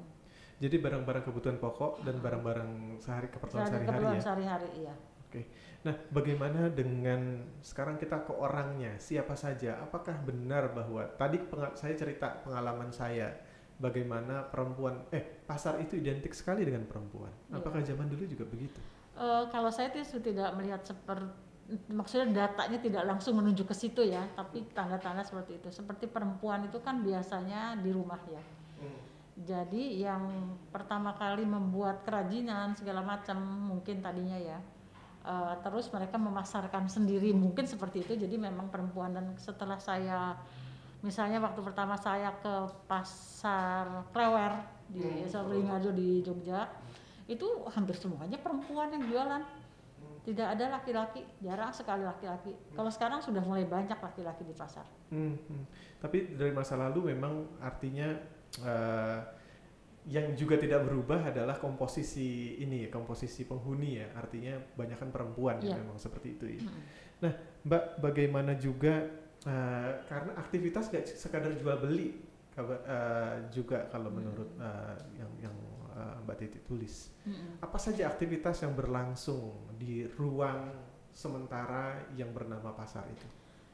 Jadi 0.61 0.75
barang-barang 0.79 1.23
kebutuhan 1.25 1.57
pokok 1.57 2.05
dan 2.05 2.21
barang-barang 2.21 3.01
sehari 3.01 3.27
keperluan 3.27 3.67
sehari-hari 3.67 4.05
ya. 4.05 4.21
Sehari-hari 4.21 4.69
iya. 4.79 4.95
Oke. 5.33 5.49
Nah, 5.81 5.97
bagaimana 6.13 6.69
dengan 6.69 7.41
sekarang 7.65 7.97
kita 7.97 8.21
ke 8.21 8.37
orangnya? 8.37 8.93
Siapa 9.01 9.33
saja? 9.33 9.81
Apakah 9.81 10.13
benar 10.21 10.69
bahwa 10.69 11.09
tadi 11.17 11.41
saya 11.73 11.97
cerita 11.97 12.37
pengalaman 12.45 12.93
saya 12.93 13.33
bagaimana 13.81 14.45
perempuan 14.45 15.09
eh 15.09 15.25
pasar 15.49 15.81
itu 15.81 15.97
identik 15.97 16.37
sekali 16.37 16.61
dengan 16.61 16.85
perempuan. 16.85 17.33
Iya. 17.49 17.57
Apakah 17.57 17.81
zaman 17.81 18.05
dulu 18.05 18.29
juga 18.29 18.45
begitu? 18.45 18.77
Uh, 19.17 19.49
kalau 19.49 19.73
saya 19.73 19.89
itu 19.89 20.21
tidak 20.21 20.53
melihat 20.53 20.85
seperti 20.85 21.33
maksudnya 21.89 22.45
datanya 22.45 22.77
tidak 22.77 23.03
langsung 23.07 23.39
menuju 23.39 23.63
ke 23.65 23.73
situ 23.73 24.05
ya, 24.05 24.29
tapi 24.37 24.69
tanda-tanda 24.69 25.25
seperti 25.25 25.57
itu. 25.57 25.73
Seperti 25.73 26.05
perempuan 26.05 26.69
itu 26.69 26.77
kan 26.77 27.01
biasanya 27.01 27.81
di 27.81 27.89
rumah 27.89 28.21
ya. 28.29 28.43
Hmm. 28.77 29.01
Jadi 29.41 29.97
yang 29.97 30.53
pertama 30.69 31.17
kali 31.17 31.41
membuat 31.41 32.05
kerajinan 32.05 32.77
segala 32.77 33.01
macam 33.01 33.41
mungkin 33.41 33.97
tadinya 33.99 34.37
ya 34.37 34.61
uh, 35.23 35.55
terus 35.63 35.89
mereka 35.89 36.19
memasarkan 36.19 36.87
sendiri. 36.91 37.31
Mungkin 37.31 37.65
seperti 37.65 38.03
itu. 38.03 38.13
Jadi 38.19 38.35
memang 38.35 38.69
perempuan 38.69 39.15
dan 39.15 39.25
setelah 39.39 39.79
saya 39.79 40.37
misalnya 41.03 41.43
waktu 41.43 41.59
pertama 41.59 41.99
saya 41.99 42.31
ke 42.39 42.55
pasar 42.87 44.07
Klewer 44.15 44.55
di 44.87 45.03
hmm. 45.03 45.91
di 45.91 46.23
Jogja 46.23 46.71
itu 47.27 47.47
hampir 47.71 47.95
semuanya 47.99 48.39
perempuan 48.39 48.91
yang 48.91 49.03
jualan. 49.07 49.43
Tidak 50.23 50.47
ada 50.55 50.79
laki-laki. 50.79 51.19
Jarang 51.43 51.75
sekali 51.75 52.07
laki-laki. 52.07 52.55
Kalau 52.71 52.87
sekarang 52.87 53.19
sudah 53.19 53.43
mulai 53.43 53.67
banyak 53.67 53.99
laki-laki 53.99 54.47
di 54.47 54.55
pasar. 54.55 54.87
Hmm, 55.11 55.35
hmm. 55.35 55.63
tapi 55.99 56.31
dari 56.39 56.55
masa 56.55 56.79
lalu 56.79 57.11
memang 57.11 57.59
artinya 57.59 58.07
uh, 58.63 59.19
yang 60.03 60.35
juga 60.35 60.59
tidak 60.59 60.83
berubah 60.83 61.31
adalah 61.31 61.55
komposisi 61.55 62.59
ini 62.59 62.87
ya 62.87 62.89
komposisi 62.91 63.47
penghuni 63.47 64.03
ya 64.03 64.11
artinya 64.19 64.59
banyakkan 64.75 65.09
perempuan 65.15 65.63
yeah. 65.63 65.71
ya 65.71 65.79
memang 65.79 65.95
seperti 65.95 66.35
itu 66.35 66.45
ya. 66.59 66.61
Hmm. 66.67 66.83
Nah 67.23 67.33
Mbak 67.63 67.83
bagaimana 68.03 68.51
juga 68.59 69.07
uh, 69.47 69.91
karena 70.03 70.31
aktivitas 70.35 70.91
gak 70.91 71.07
sekadar 71.07 71.55
jual 71.55 71.79
beli 71.79 72.19
uh, 72.59 73.47
juga 73.47 73.87
kalau 73.87 74.11
hmm. 74.11 74.17
menurut 74.19 74.49
uh, 74.59 74.95
yang 75.15 75.31
yang 75.47 75.55
uh, 75.95 76.19
Mbak 76.27 76.35
Titi 76.43 76.59
tulis 76.67 77.15
hmm. 77.23 77.63
apa 77.63 77.77
saja 77.79 78.11
aktivitas 78.11 78.59
yang 78.67 78.75
berlangsung 78.75 79.71
di 79.79 80.03
ruang 80.19 80.67
sementara 81.15 82.11
yang 82.19 82.35
bernama 82.35 82.75
pasar 82.75 83.07
itu? 83.07 83.27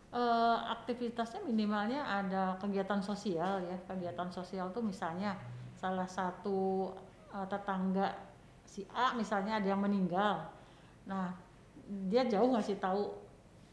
Uh, 0.10 0.58
aktivitasnya 0.74 1.46
minimalnya 1.46 2.02
ada 2.02 2.58
kegiatan 2.58 2.98
sosial 3.02 3.62
ya 3.66 3.78
kegiatan 3.86 4.30
sosial 4.34 4.74
tuh 4.74 4.82
misalnya 4.82 5.38
salah 5.80 6.10
satu 6.12 6.92
uh, 7.32 7.48
tetangga 7.48 8.12
si 8.68 8.84
A 8.92 9.16
misalnya 9.16 9.64
ada 9.64 9.68
yang 9.72 9.80
meninggal. 9.80 10.52
Nah 11.08 11.32
dia 12.04 12.28
jauh 12.28 12.52
ngasih 12.52 12.76
tahu 12.84 13.08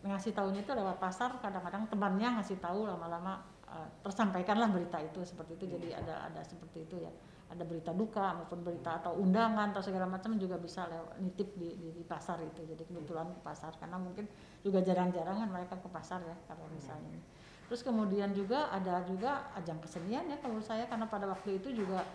ngasih 0.07 0.31
tahunya 0.31 0.63
itu 0.63 0.71
lewat 0.71 1.03
pasar 1.03 1.35
kadang-kadang 1.43 1.91
temannya 1.91 2.39
ngasih 2.39 2.63
tahu 2.63 2.87
lama-lama 2.87 3.43
uh, 3.67 3.91
tersampaikanlah 4.07 4.71
berita 4.71 5.03
itu 5.03 5.27
seperti 5.27 5.59
itu. 5.59 5.67
Jadi 5.67 5.99
ada 5.99 6.31
ada 6.31 6.41
seperti 6.47 6.87
itu 6.87 7.03
ya. 7.03 7.11
Ada 7.47 7.63
berita 7.63 7.95
duka 7.95 8.35
maupun 8.39 8.63
berita 8.63 9.03
atau 9.03 9.19
undangan 9.19 9.71
atau 9.71 9.83
segala 9.83 10.07
macam 10.07 10.35
juga 10.35 10.59
bisa 10.59 10.87
lewat 10.91 11.23
nitip 11.23 11.55
di, 11.59 11.79
di, 11.79 11.89
di 11.95 12.03
pasar 12.07 12.39
itu. 12.43 12.63
Jadi 12.63 12.87
kebetulan 12.87 13.35
ke 13.35 13.41
pasar 13.43 13.75
karena 13.83 13.99
mungkin 13.99 14.31
juga 14.63 14.83
jarang-jarang 14.83 15.47
kan 15.47 15.51
mereka 15.51 15.75
ke 15.79 15.89
pasar 15.91 16.23
ya 16.23 16.35
kalau 16.47 16.67
misalnya 16.71 17.19
Terus 17.67 17.83
kemudian 17.83 18.31
juga 18.31 18.71
ada 18.71 19.03
juga 19.03 19.51
ajang 19.59 19.83
kesenian 19.83 20.27
ya 20.31 20.39
kalau 20.39 20.63
saya 20.63 20.87
karena 20.87 21.07
pada 21.11 21.27
waktu 21.27 21.59
itu 21.59 21.75
juga 21.75 22.07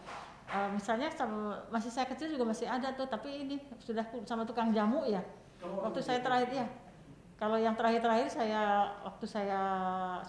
uh, 0.47 0.69
misalnya 0.71 1.11
sama, 1.11 1.59
masih 1.67 1.91
saya 1.91 2.07
kecil 2.07 2.31
juga 2.31 2.47
masih 2.47 2.71
ada 2.71 2.95
tuh 2.95 3.07
tapi 3.07 3.47
ini 3.47 3.55
sudah 3.83 4.07
sama 4.23 4.47
tukang 4.47 4.71
jamu 4.71 5.03
ya. 5.07 5.19
Waktu 5.61 5.99
saya 6.01 6.23
terakhir 6.23 6.65
ya. 6.65 6.67
Kalau 7.41 7.57
yang 7.57 7.73
terakhir-terakhir 7.73 8.29
saya 8.29 8.93
waktu 9.01 9.25
saya 9.25 9.61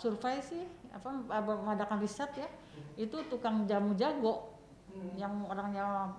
survei 0.01 0.41
sih 0.41 0.65
apa 0.93 1.13
mengadakan 1.45 2.01
riset 2.01 2.33
ya 2.37 2.49
itu 2.97 3.17
tukang 3.29 3.65
jamu 3.65 3.93
jago 3.97 4.53
hmm. 4.93 5.17
yang 5.21 5.33
orangnya 5.49 6.13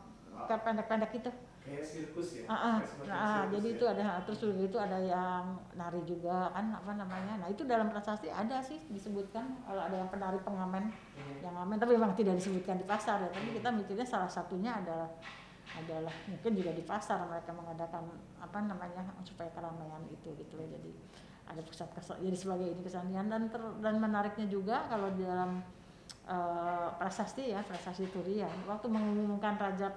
pendek-pendek 0.50 1.14
itu 1.18 1.30
kayak 1.64 1.84
sirkus 1.88 2.44
ya? 2.44 2.46
Ah, 2.52 2.56
ah, 2.56 2.78
nah, 3.08 3.42
jadi 3.48 3.68
ya? 3.72 3.76
itu 3.80 3.86
ada 3.88 4.20
terus 4.28 4.40
juga 4.44 4.64
itu 4.68 4.78
ada 4.78 5.00
yang 5.00 5.56
nari 5.80 6.04
juga 6.04 6.52
kan 6.52 6.76
apa 6.76 6.92
namanya. 7.00 7.40
Nah 7.40 7.48
itu 7.48 7.64
dalam 7.64 7.88
prasasti 7.88 8.28
ada 8.28 8.60
sih 8.60 8.84
disebutkan 8.92 9.64
kalau 9.64 9.80
ada 9.80 9.96
yang 9.96 10.12
penari 10.12 10.40
pengamen. 10.44 10.92
Hmm. 10.92 11.40
yang 11.40 11.56
ngamen 11.56 11.78
tapi 11.80 11.96
memang 11.96 12.12
tidak 12.20 12.36
disebutkan 12.36 12.76
di 12.76 12.86
pasar 12.86 13.24
ya. 13.24 13.30
Tapi 13.32 13.56
kita 13.56 13.72
mikirnya 13.72 14.04
salah 14.04 14.28
satunya 14.28 14.76
adalah 14.76 15.08
adalah 15.80 16.14
mungkin 16.28 16.52
juga 16.54 16.72
di 16.76 16.84
pasar 16.84 17.24
mereka 17.24 17.56
mengadakan 17.56 18.12
apa 18.38 18.60
namanya 18.68 19.02
supaya 19.24 19.48
keramaian 19.56 20.04
itu 20.12 20.36
gitu 20.36 20.60
loh. 20.60 20.68
Jadi 20.68 20.92
ada 21.48 21.62
pusat 21.64 21.88
kesel 21.96 22.20
jadi 22.20 22.38
sebagai 22.38 22.68
ini 22.76 22.82
kesenian. 22.84 23.32
Dan 23.32 23.48
ter, 23.48 23.64
dan 23.80 24.04
menariknya 24.04 24.52
juga 24.52 24.84
kalau 24.92 25.16
di 25.16 25.24
dalam 25.24 25.64
uh, 26.28 26.92
prasasti 27.00 27.56
ya 27.56 27.64
prasasti 27.64 28.12
Turian. 28.12 28.68
Waktu 28.68 28.92
mengumumkan 28.92 29.56
raja 29.56 29.88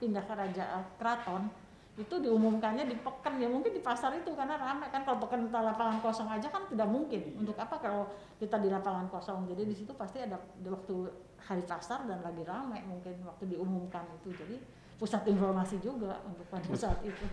pindah 0.00 0.24
ke 0.24 0.34
raja 0.34 0.64
keraton 0.96 1.52
itu 2.00 2.14
diumumkannya 2.16 2.88
di 2.88 2.96
pekan 2.96 3.36
ya 3.36 3.44
mungkin 3.44 3.76
di 3.76 3.82
pasar 3.84 4.16
itu 4.16 4.32
karena 4.32 4.56
ramai 4.56 4.88
kan 4.88 5.04
kalau 5.04 5.20
pekan 5.20 5.52
lapangan 5.52 6.00
kosong 6.00 6.32
aja 6.32 6.48
kan 6.48 6.64
tidak 6.72 6.88
mungkin. 6.88 7.36
Untuk 7.36 7.52
apa 7.60 7.76
kalau 7.76 8.08
kita 8.40 8.56
di 8.56 8.72
lapangan 8.72 9.10
kosong? 9.12 9.44
Jadi 9.52 9.68
di 9.68 9.74
situ 9.76 9.92
pasti 9.92 10.24
ada 10.24 10.40
waktu 10.64 10.96
hari 11.44 11.60
pasar 11.68 12.08
dan 12.08 12.24
lagi 12.24 12.40
ramai 12.46 12.80
mungkin 12.88 13.20
waktu 13.26 13.52
diumumkan 13.52 14.08
itu. 14.16 14.32
Jadi 14.32 14.56
pusat 14.96 15.28
informasi 15.28 15.76
juga 15.84 16.16
untuk 16.24 16.48
pada 16.48 16.72
saat 16.72 17.04
itu. 17.04 17.26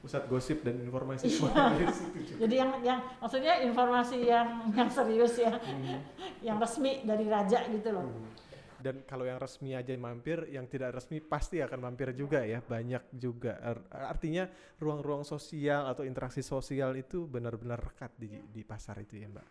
pusat 0.00 0.24
gosip 0.32 0.64
dan 0.64 0.80
informasi. 0.80 1.28
Iya. 1.28 1.92
jadi 2.40 2.54
yang 2.64 2.70
yang 2.80 3.00
maksudnya 3.20 3.60
informasi 3.68 4.32
yang 4.32 4.48
yang 4.72 4.88
serius 4.88 5.36
ya. 5.36 5.52
Hmm. 5.52 6.00
yang 6.40 6.56
resmi 6.56 7.04
dari 7.04 7.28
raja 7.28 7.68
gitu 7.68 7.92
loh. 7.92 8.08
Hmm 8.08 8.39
dan 8.80 9.04
kalau 9.04 9.28
yang 9.28 9.36
resmi 9.36 9.76
aja 9.76 9.92
mampir 10.00 10.48
yang 10.48 10.64
tidak 10.64 10.96
resmi 10.96 11.20
pasti 11.20 11.60
akan 11.60 11.78
mampir 11.78 12.16
juga 12.16 12.40
ya 12.42 12.64
banyak 12.64 13.12
juga. 13.12 13.60
Artinya 13.92 14.48
ruang-ruang 14.80 15.22
sosial 15.22 15.86
atau 15.86 16.02
interaksi 16.02 16.40
sosial 16.40 16.96
itu 16.96 17.28
benar-benar 17.28 17.78
rekat 17.78 18.10
di 18.16 18.40
di 18.48 18.64
pasar 18.64 18.96
itu 19.04 19.20
ya 19.20 19.28
mbak. 19.28 19.46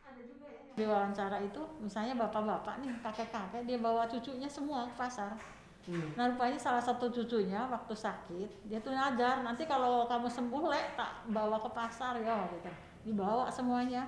Di 0.73 0.83
wawancara 0.83 1.37
itu 1.45 1.61
misalnya 1.79 2.17
bapak-bapak 2.17 2.81
nih 2.81 2.91
kakek-kakek 3.05 3.61
dia 3.69 3.77
bawa 3.77 4.09
cucunya 4.09 4.49
semua 4.49 4.89
ke 4.89 4.95
pasar. 4.97 5.37
Hmm. 5.87 6.11
nah 6.19 6.27
rupanya 6.27 6.59
salah 6.59 6.83
satu 6.83 7.07
cucunya 7.07 7.63
waktu 7.71 7.95
sakit 7.95 8.67
dia 8.67 8.83
tuh 8.83 8.91
ngajar 8.91 9.41
nanti 9.47 9.63
kalau 9.63 10.05
kamu 10.11 10.27
sembuh 10.27 10.67
lek 10.67 10.99
tak 10.99 11.23
bawa 11.31 11.55
ke 11.55 11.69
pasar 11.71 12.19
ya 12.19 12.45
gitu. 12.51 12.69
Dibawa 13.09 13.47
semuanya. 13.47 14.05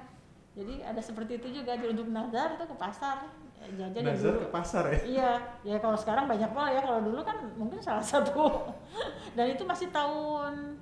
Jadi 0.51 0.84
ada 0.84 1.00
seperti 1.00 1.40
itu 1.40 1.63
juga 1.63 1.80
untuk 1.80 2.12
nazar 2.12 2.60
itu 2.60 2.68
ke 2.68 2.75
pasar 2.75 3.24
Jajan 3.62 4.01
ya 4.01 4.13
dulu 4.13 4.38
ke 4.39 4.50
pasar 4.50 4.84
ya 4.89 5.00
iya 5.06 5.32
ya 5.62 5.77
kalau 5.77 5.94
sekarang 5.94 6.25
banyak 6.25 6.50
pola 6.50 6.68
ya 6.68 6.82
kalau 6.82 7.00
dulu 7.00 7.22
kan 7.22 7.38
mungkin 7.53 7.77
salah 7.77 8.01
satu 8.01 8.74
dan 9.38 9.46
itu 9.48 9.62
masih 9.62 9.88
tahun 9.89 10.75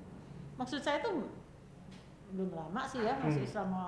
maksud 0.55 0.79
saya 0.79 0.99
tuh 0.99 1.27
belum 2.29 2.49
lama 2.51 2.81
sih 2.85 3.01
ya 3.01 3.17
masih 3.17 3.41
Hmm. 3.41 3.51
selama 3.51 3.83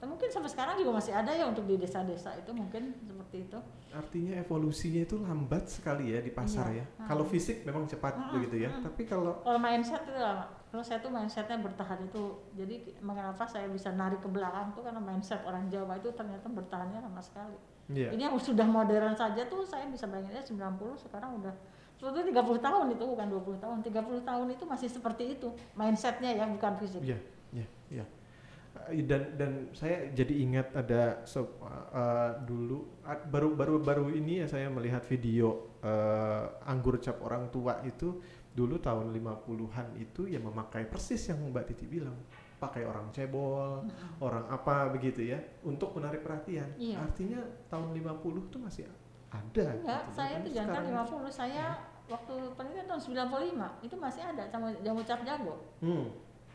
ya 0.00 0.08
mungkin 0.08 0.28
sampai 0.28 0.48
sekarang 0.48 0.74
juga 0.76 0.96
masih 0.96 1.12
ada 1.12 1.28
ya 1.28 1.44
untuk 1.44 1.68
di 1.68 1.76
desa-desa 1.76 2.32
itu 2.34 2.48
mungkin 2.50 2.96
seperti 3.04 3.44
itu 3.44 3.58
artinya 3.90 4.32
evolusinya 4.38 5.02
itu 5.02 5.16
lambat 5.18 5.68
sekali 5.68 6.08
ya 6.08 6.20
di 6.20 6.30
pasar 6.30 6.70
Iya. 6.70 6.80
ya 6.80 6.84
Hmm. 6.96 7.06
kalau 7.06 7.24
fisik 7.26 7.64
memang 7.64 7.84
cepat 7.84 8.16
Hmm, 8.16 8.32
begitu 8.32 8.64
ya 8.64 8.70
hmm. 8.70 8.80
tapi 8.80 9.02
kalau 9.04 9.36
kalau 9.40 9.58
mindset 9.58 10.00
itu 10.02 10.16
lama 10.16 10.48
kalau 10.70 10.80
saya 10.80 11.02
tuh 11.02 11.10
mindsetnya 11.10 11.58
bertahan 11.58 12.00
itu 12.00 12.22
jadi 12.54 12.74
mengapa 13.00 13.44
saya 13.44 13.66
bisa 13.66 13.90
narik 13.90 14.20
ke 14.20 14.28
belakang 14.28 14.70
tuh 14.70 14.80
karena 14.80 14.98
mindset 14.98 15.42
orang 15.42 15.66
Jawa 15.66 15.92
itu 15.94 16.08
ternyata 16.10 16.46
bertahannya 16.46 17.00
lama 17.02 17.20
sekali 17.20 17.58
ya 17.92 18.08
ini 18.14 18.22
yang 18.22 18.36
sudah 18.38 18.66
modern 18.66 19.14
saja 19.14 19.46
tuh 19.46 19.66
saya 19.66 19.86
bisa 19.90 20.06
bayanginnya 20.06 20.42
90 20.42 21.04
sekarang 21.06 21.42
udah 21.42 21.54
sebetulnya 22.00 22.32
30 22.32 22.64
tahun 22.64 22.86
itu 22.96 23.04
bukan 23.04 23.26
20 23.28 23.60
tahun. 23.60 23.76
30 23.84 24.24
tahun 24.24 24.46
itu 24.56 24.64
masih 24.64 24.88
seperti 24.88 25.36
itu 25.36 25.52
mindsetnya 25.76 26.32
ya 26.32 26.48
bukan 26.48 26.72
fisik. 26.80 27.04
Iya, 27.04 27.18
iya, 27.52 27.66
iya. 27.92 28.04
Eh, 28.88 29.04
Dan 29.04 29.36
dan 29.36 29.52
saya 29.76 30.08
jadi 30.14 30.34
ingat 30.40 30.72
ada 30.72 31.20
se- 31.28 31.44
eh, 31.92 32.32
dulu 32.48 33.04
baru 33.28 33.52
baru 33.52 33.76
baru 33.84 34.06
ini 34.08 34.40
ya 34.40 34.46
saya 34.48 34.72
melihat 34.72 35.04
video 35.04 35.76
eh, 35.84 36.44
anggur 36.64 36.96
cap 37.04 37.20
orang 37.20 37.52
tua 37.52 37.84
itu 37.84 38.16
dulu 38.50 38.80
tahun 38.80 39.12
50-an 39.14 39.94
itu 40.00 40.24
ya 40.26 40.40
memakai 40.40 40.88
persis 40.88 41.20
yang 41.28 41.52
Mbak 41.52 41.64
Titi 41.68 41.84
bilang 41.86 42.16
pakai 42.60 42.84
orang 42.84 43.08
cebol, 43.10 43.82
Mm-mm. 43.82 44.20
orang 44.20 44.44
apa 44.46 44.92
begitu 44.92 45.24
ya 45.24 45.40
untuk 45.64 45.96
menarik 45.96 46.20
perhatian. 46.20 46.68
Iya. 46.76 47.00
Artinya 47.00 47.40
tahun 47.66 47.96
50 47.96 48.52
tuh 48.52 48.60
masih 48.60 48.84
ada. 48.84 49.64
enggak 49.64 50.02
gitu. 50.04 50.12
saya 50.12 50.34
tuh 50.38 50.52
jangan 50.52 50.70
sekarang- 50.84 51.06
50 51.06 51.30
saya 51.30 51.64
waktu 52.06 52.34
penelitian 52.52 52.86
tahun 52.86 53.02
95 53.02 53.70
itu 53.80 53.94
masih 53.94 54.22
ada 54.26 54.42
sama 54.46 54.74
jamu 54.82 55.00
cap 55.00 55.22
jago 55.22 55.54
Hmm. 55.78 56.10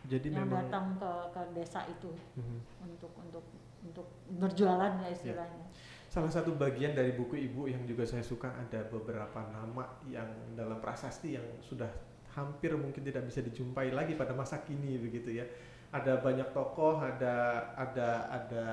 Jadi 0.05 0.29
yang 0.29 0.45
memang 0.45 0.69
datang 0.69 0.85
ke 0.99 1.11
ke 1.31 1.41
desa 1.55 1.81
itu 1.87 2.11
Mhm. 2.35 2.57
untuk 2.83 3.11
untuk 3.17 3.45
untuk 3.81 4.05
berjualan 4.29 4.91
ya 4.99 5.09
istilahnya 5.09 5.65
Salah 6.05 6.31
satu 6.31 6.55
bagian 6.55 6.93
dari 6.93 7.11
buku 7.11 7.35
ibu 7.41 7.65
yang 7.65 7.83
juga 7.83 8.03
saya 8.03 8.21
suka 8.21 8.47
ada 8.49 8.83
beberapa 8.87 9.39
nama 9.49 9.83
yang 10.05 10.27
dalam 10.53 10.79
prasasti 10.79 11.35
yang 11.35 11.43
sudah 11.59 11.89
hampir 12.31 12.71
mungkin 12.75 13.01
tidak 13.01 13.23
bisa 13.25 13.39
dijumpai 13.39 13.91
lagi 13.91 14.13
pada 14.13 14.31
masa 14.31 14.59
kini 14.61 14.95
begitu 14.95 15.31
ya. 15.31 15.47
Ada 15.95 16.19
banyak 16.19 16.51
tokoh, 16.51 16.99
ada 16.99 17.35
ada 17.73 18.09
ada 18.27 18.65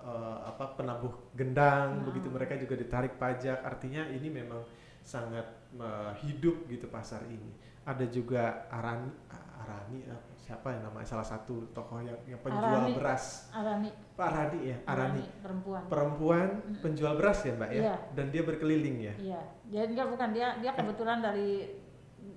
eh, 0.00 0.36
apa 0.48 0.64
penabuh 0.74 1.12
gendang 1.32 2.00
Hmm. 2.00 2.06
begitu 2.08 2.28
mereka 2.28 2.56
juga 2.56 2.74
ditarik 2.74 3.14
pajak. 3.14 3.60
Artinya 3.60 4.08
ini 4.08 4.32
memang 4.32 4.64
sangat 5.02 5.44
eh, 5.76 6.10
hidup 6.20 6.64
gitu 6.66 6.88
pasar 6.88 7.20
ini. 7.26 7.52
Ada 7.84 8.08
juga 8.08 8.64
Arani 8.68 9.12
Arani 9.60 10.08
apa, 10.08 10.30
siapa 10.36 10.72
yang 10.72 10.82
namanya 10.82 11.04
salah 11.06 11.22
satu 11.22 11.68
tokoh 11.70 12.00
yang, 12.00 12.16
yang 12.26 12.40
penjual 12.40 12.80
Arani. 12.80 12.96
beras. 12.96 13.52
Arani 13.52 13.90
Pak 14.16 14.26
Arani 14.26 14.58
ya, 14.66 14.76
Arani 14.84 15.24
perempuan 15.38 15.82
perempuan 15.86 16.48
Mm. 16.60 16.80
penjual 16.80 17.12
beras 17.14 17.40
ya 17.40 17.52
mbak 17.54 17.70
ya 17.70 17.82
Iya. 17.82 17.96
dan 18.12 18.26
dia 18.28 18.42
berkeliling 18.42 18.96
ya 19.00 19.14
Iya, 19.16 19.40
dia 19.66 19.82
enggak 19.86 20.06
bukan 20.08 20.28
dia 20.32 20.48
dia 20.58 20.72
kebetulan 20.72 21.20
dari 21.20 21.76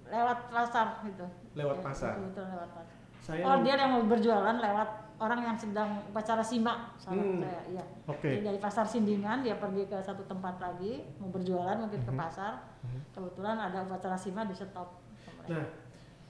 lewat 0.06 0.40
pasar 0.48 1.00
gitu. 1.02 1.26
lewat 1.54 1.78
Ya, 1.80 1.84
pasar 1.84 2.14
Kebetulan 2.18 2.50
lewat 2.54 2.72
pasar. 2.74 2.98
Saya 3.24 3.56
dia 3.60 3.76
yang 3.78 3.90
mau 3.90 4.04
berjualan 4.04 4.54
lewat 4.54 4.90
orang 5.16 5.40
yang 5.42 5.56
sedang 5.56 6.04
upacara 6.06 6.44
simak 6.44 7.00
Hmm. 7.00 7.40
saya. 7.40 7.64
Iya. 7.70 7.84
oke 8.06 8.28
Jadi 8.28 8.44
dari 8.44 8.60
pasar 8.60 8.84
Sindingan 8.84 9.40
dia 9.40 9.56
pergi 9.56 9.84
ke 9.86 9.96
satu 9.98 10.24
tempat 10.24 10.60
lagi 10.60 11.00
mau 11.18 11.30
berjualan 11.30 11.78
mungkin 11.78 12.02
ke 12.02 12.12
Mhm. 12.12 12.20
pasar. 12.20 12.54
Mhm. 12.84 13.00
Kebetulan 13.12 13.56
ada 13.58 13.78
upacara 13.82 14.16
simak 14.16 14.46
di 14.46 14.54
stop. 14.54 15.00
nah 15.44 15.64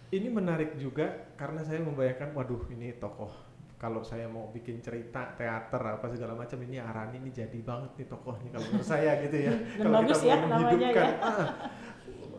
ini 0.09 0.25
menarik 0.27 0.73
juga 0.75 1.05
karena 1.33 1.61
saya 1.61 1.77
membayangkan 1.79 2.33
waduh 2.33 2.65
ini 2.67 2.97
tokoh 2.97 3.29
kalau 3.75 4.01
saya 4.01 4.25
mau 4.25 4.49
bikin 4.49 4.79
cerita 4.79 5.33
teater 5.33 5.77
apa 5.77 6.05
segala 6.07 6.33
macam 6.33 6.57
ini 6.61 6.77
Arani 6.77 7.19
ini 7.19 7.29
jadi 7.29 7.57
banget 7.59 7.93
nih 7.95 8.07
tokohnya 8.07 8.49
kalau 8.49 8.65
menurut 8.67 8.87
saya 8.87 9.21
gitu 9.21 9.37
ya 9.39 9.53
Dan 9.77 9.83
kalau 9.83 9.93
bagus 9.99 10.17
kita 10.17 10.25
ya 10.25 10.35
mau 10.35 10.47
namanya 10.47 10.61
menghidupkan 10.63 11.03
ya. 11.03 11.17
Ah. 11.19 11.49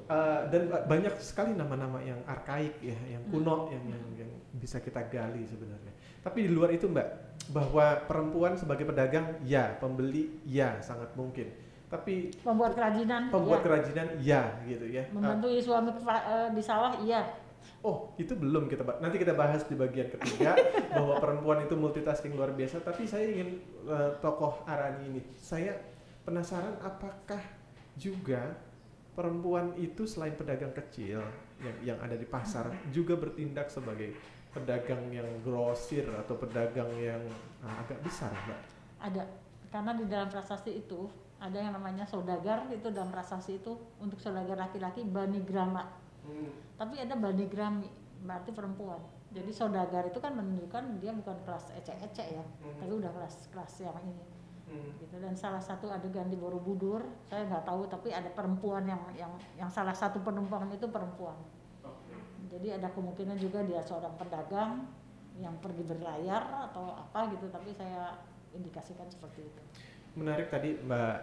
Eh, 0.04 0.40
dan 0.52 0.68
ba- 0.68 0.84
banyak 0.84 1.16
sekali 1.16 1.56
nama-nama 1.56 1.96
yang 1.98 2.20
arkaik 2.28 2.76
ya 2.78 2.92
yang 3.08 3.24
kuno 3.32 3.64
Hmm. 3.64 3.72
yang, 3.72 3.84
yang 3.88 4.04
yang 4.20 4.30
bisa 4.52 4.76
kita 4.76 5.00
gali 5.08 5.48
sebenarnya 5.48 5.96
tapi 6.20 6.44
di 6.44 6.52
luar 6.52 6.68
itu 6.68 6.84
mbak 6.84 7.08
bahwa 7.48 8.04
perempuan 8.04 8.52
sebagai 8.52 8.84
pedagang 8.84 9.40
ya 9.40 9.72
pembeli 9.74 10.44
ya 10.44 10.76
sangat 10.78 11.08
mungkin 11.14 11.48
tapi 11.88 12.36
Pembuat 12.36 12.76
kerajinan. 12.76 13.32
pembuat 13.32 13.58
iya. 13.58 13.64
kerajinan 13.64 14.06
ya 14.20 14.42
gitu 14.62 14.84
ya 14.84 15.08
Membantu 15.08 15.48
suami 15.56 15.88
fa- 15.96 16.26
eh, 16.26 16.48
di 16.52 16.60
sawah 16.60 16.92
iya. 17.00 17.24
oh 17.80 18.12
itu 18.16 18.36
belum 18.36 18.68
kita 18.68 18.84
ba- 18.84 19.00
nanti 19.00 19.16
kita 19.16 19.32
bahas 19.32 19.64
di 19.64 19.72
bagian 19.72 20.12
ketiga 20.12 20.52
bahwa 20.94 21.16
perempuan 21.16 21.64
itu 21.64 21.72
multitasking 21.74 22.36
luar 22.36 22.52
biasa 22.52 22.84
tapi 22.84 23.08
saya 23.08 23.24
ingin 23.24 23.56
eh, 23.88 24.10
tokoh 24.20 24.68
Arani 24.68 25.08
ini 25.08 25.20
saya 25.32 25.80
penasaran 26.22 26.76
apakah 26.78 27.40
juga 27.96 28.52
perempuan 29.14 29.72
itu 29.78 30.04
selain 30.04 30.34
pedagang 30.34 30.74
kecil 30.74 31.22
yang 31.62 31.94
yang 31.94 31.98
ada 32.02 32.18
di 32.18 32.26
pasar 32.26 32.70
juga 32.90 33.14
bertindak 33.14 33.70
sebagai 33.70 34.12
pedagang 34.50 35.10
yang 35.10 35.26
grosir 35.42 36.06
atau 36.10 36.34
pedagang 36.38 36.90
yang 36.98 37.22
ah, 37.62 37.82
agak 37.86 38.02
besar 38.02 38.30
mbak? 38.34 38.60
Ada 39.02 39.22
karena 39.70 39.92
di 39.98 40.04
dalam 40.06 40.28
prasasti 40.30 40.74
itu 40.74 41.10
ada 41.38 41.58
yang 41.58 41.74
namanya 41.74 42.06
saudagar 42.06 42.66
itu 42.70 42.90
dalam 42.94 43.10
prasasti 43.10 43.58
itu 43.58 43.74
untuk 43.98 44.18
saudagar 44.22 44.58
laki-laki 44.58 45.02
banigrama. 45.02 45.90
Tapi 46.78 46.94
ada 47.02 47.14
banigrami 47.18 47.90
berarti 48.22 48.50
perempuan. 48.54 49.02
Jadi 49.34 49.50
saudagar 49.50 50.06
itu 50.06 50.22
kan 50.22 50.38
menunjukkan 50.38 51.02
dia 51.02 51.10
bukan 51.10 51.34
kelas 51.42 51.74
ecek-ecek 51.74 52.38
ya 52.38 52.44
tapi 52.78 52.92
udah 52.94 53.10
kelas 53.10 53.50
kelas 53.50 53.82
yang 53.82 53.98
ini 54.06 54.33
gitu. 55.00 55.14
Dan 55.18 55.34
salah 55.38 55.62
satu 55.62 55.90
adegan 55.90 56.26
di 56.26 56.36
Borobudur 56.38 57.04
saya 57.28 57.46
nggak 57.46 57.64
tahu 57.64 57.86
tapi 57.86 58.10
ada 58.10 58.30
perempuan 58.30 58.84
yang 58.86 59.02
yang 59.14 59.32
yang 59.58 59.70
salah 59.70 59.94
satu 59.94 60.20
penumpang 60.20 60.68
itu 60.72 60.86
perempuan. 60.90 61.36
Jadi 62.50 62.70
ada 62.70 62.86
kemungkinan 62.94 63.34
juga 63.40 63.66
dia 63.66 63.82
seorang 63.82 64.14
pedagang 64.14 64.86
yang 65.34 65.58
pergi 65.58 65.82
berlayar 65.82 66.70
atau 66.70 66.94
apa 66.94 67.26
gitu 67.34 67.50
tapi 67.50 67.74
saya 67.74 68.14
indikasikan 68.54 69.10
seperti 69.10 69.42
itu. 69.42 69.62
Menarik 70.14 70.46
tadi 70.46 70.78
Mbak 70.78 71.16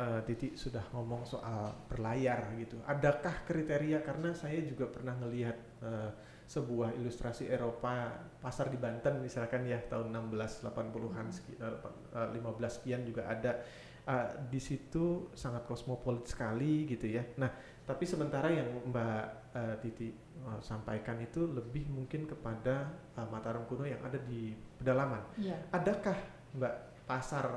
eh, 0.00 0.20
Titi 0.24 0.48
sudah 0.56 0.80
ngomong 0.96 1.28
soal 1.28 1.68
berlayar 1.92 2.48
gitu. 2.56 2.80
Adakah 2.88 3.44
kriteria? 3.44 4.00
Karena 4.00 4.32
saya 4.32 4.64
juga 4.64 4.88
pernah 4.88 5.12
ngelihat 5.20 5.56
eh, 5.84 6.10
sebuah 6.48 6.96
ilustrasi 6.96 7.44
Eropa 7.52 8.08
pasar 8.40 8.72
di 8.72 8.80
Banten 8.80 9.20
misalkan 9.20 9.68
ya 9.68 9.76
tahun 9.84 10.08
1680-an 10.32 11.26
sekitar 11.28 11.72
eh, 12.16 12.28
15 12.32 12.76
sekian 12.80 13.04
juga 13.04 13.28
ada 13.28 13.60
Eh, 14.08 14.28
di 14.48 14.56
situ 14.56 15.28
sangat 15.36 15.68
kosmopolit 15.68 16.24
sekali 16.24 16.88
gitu 16.88 17.12
ya. 17.12 17.20
Nah, 17.36 17.52
tapi 17.84 18.08
sementara 18.08 18.48
yang 18.48 18.88
Mbak 18.88 19.24
eh, 19.52 19.76
Titi 19.84 20.08
eh, 20.08 20.60
sampaikan 20.64 21.20
itu 21.20 21.44
lebih 21.44 21.92
mungkin 21.92 22.24
kepada 22.24 22.88
eh, 23.12 23.28
Mataram 23.28 23.68
kuno 23.68 23.84
yang 23.84 24.00
ada 24.00 24.16
di 24.16 24.56
pedalaman 24.80 25.20
Iya. 25.36 25.60
adakah 25.76 26.16
Mbak 26.56 26.74
pasar 27.04 27.52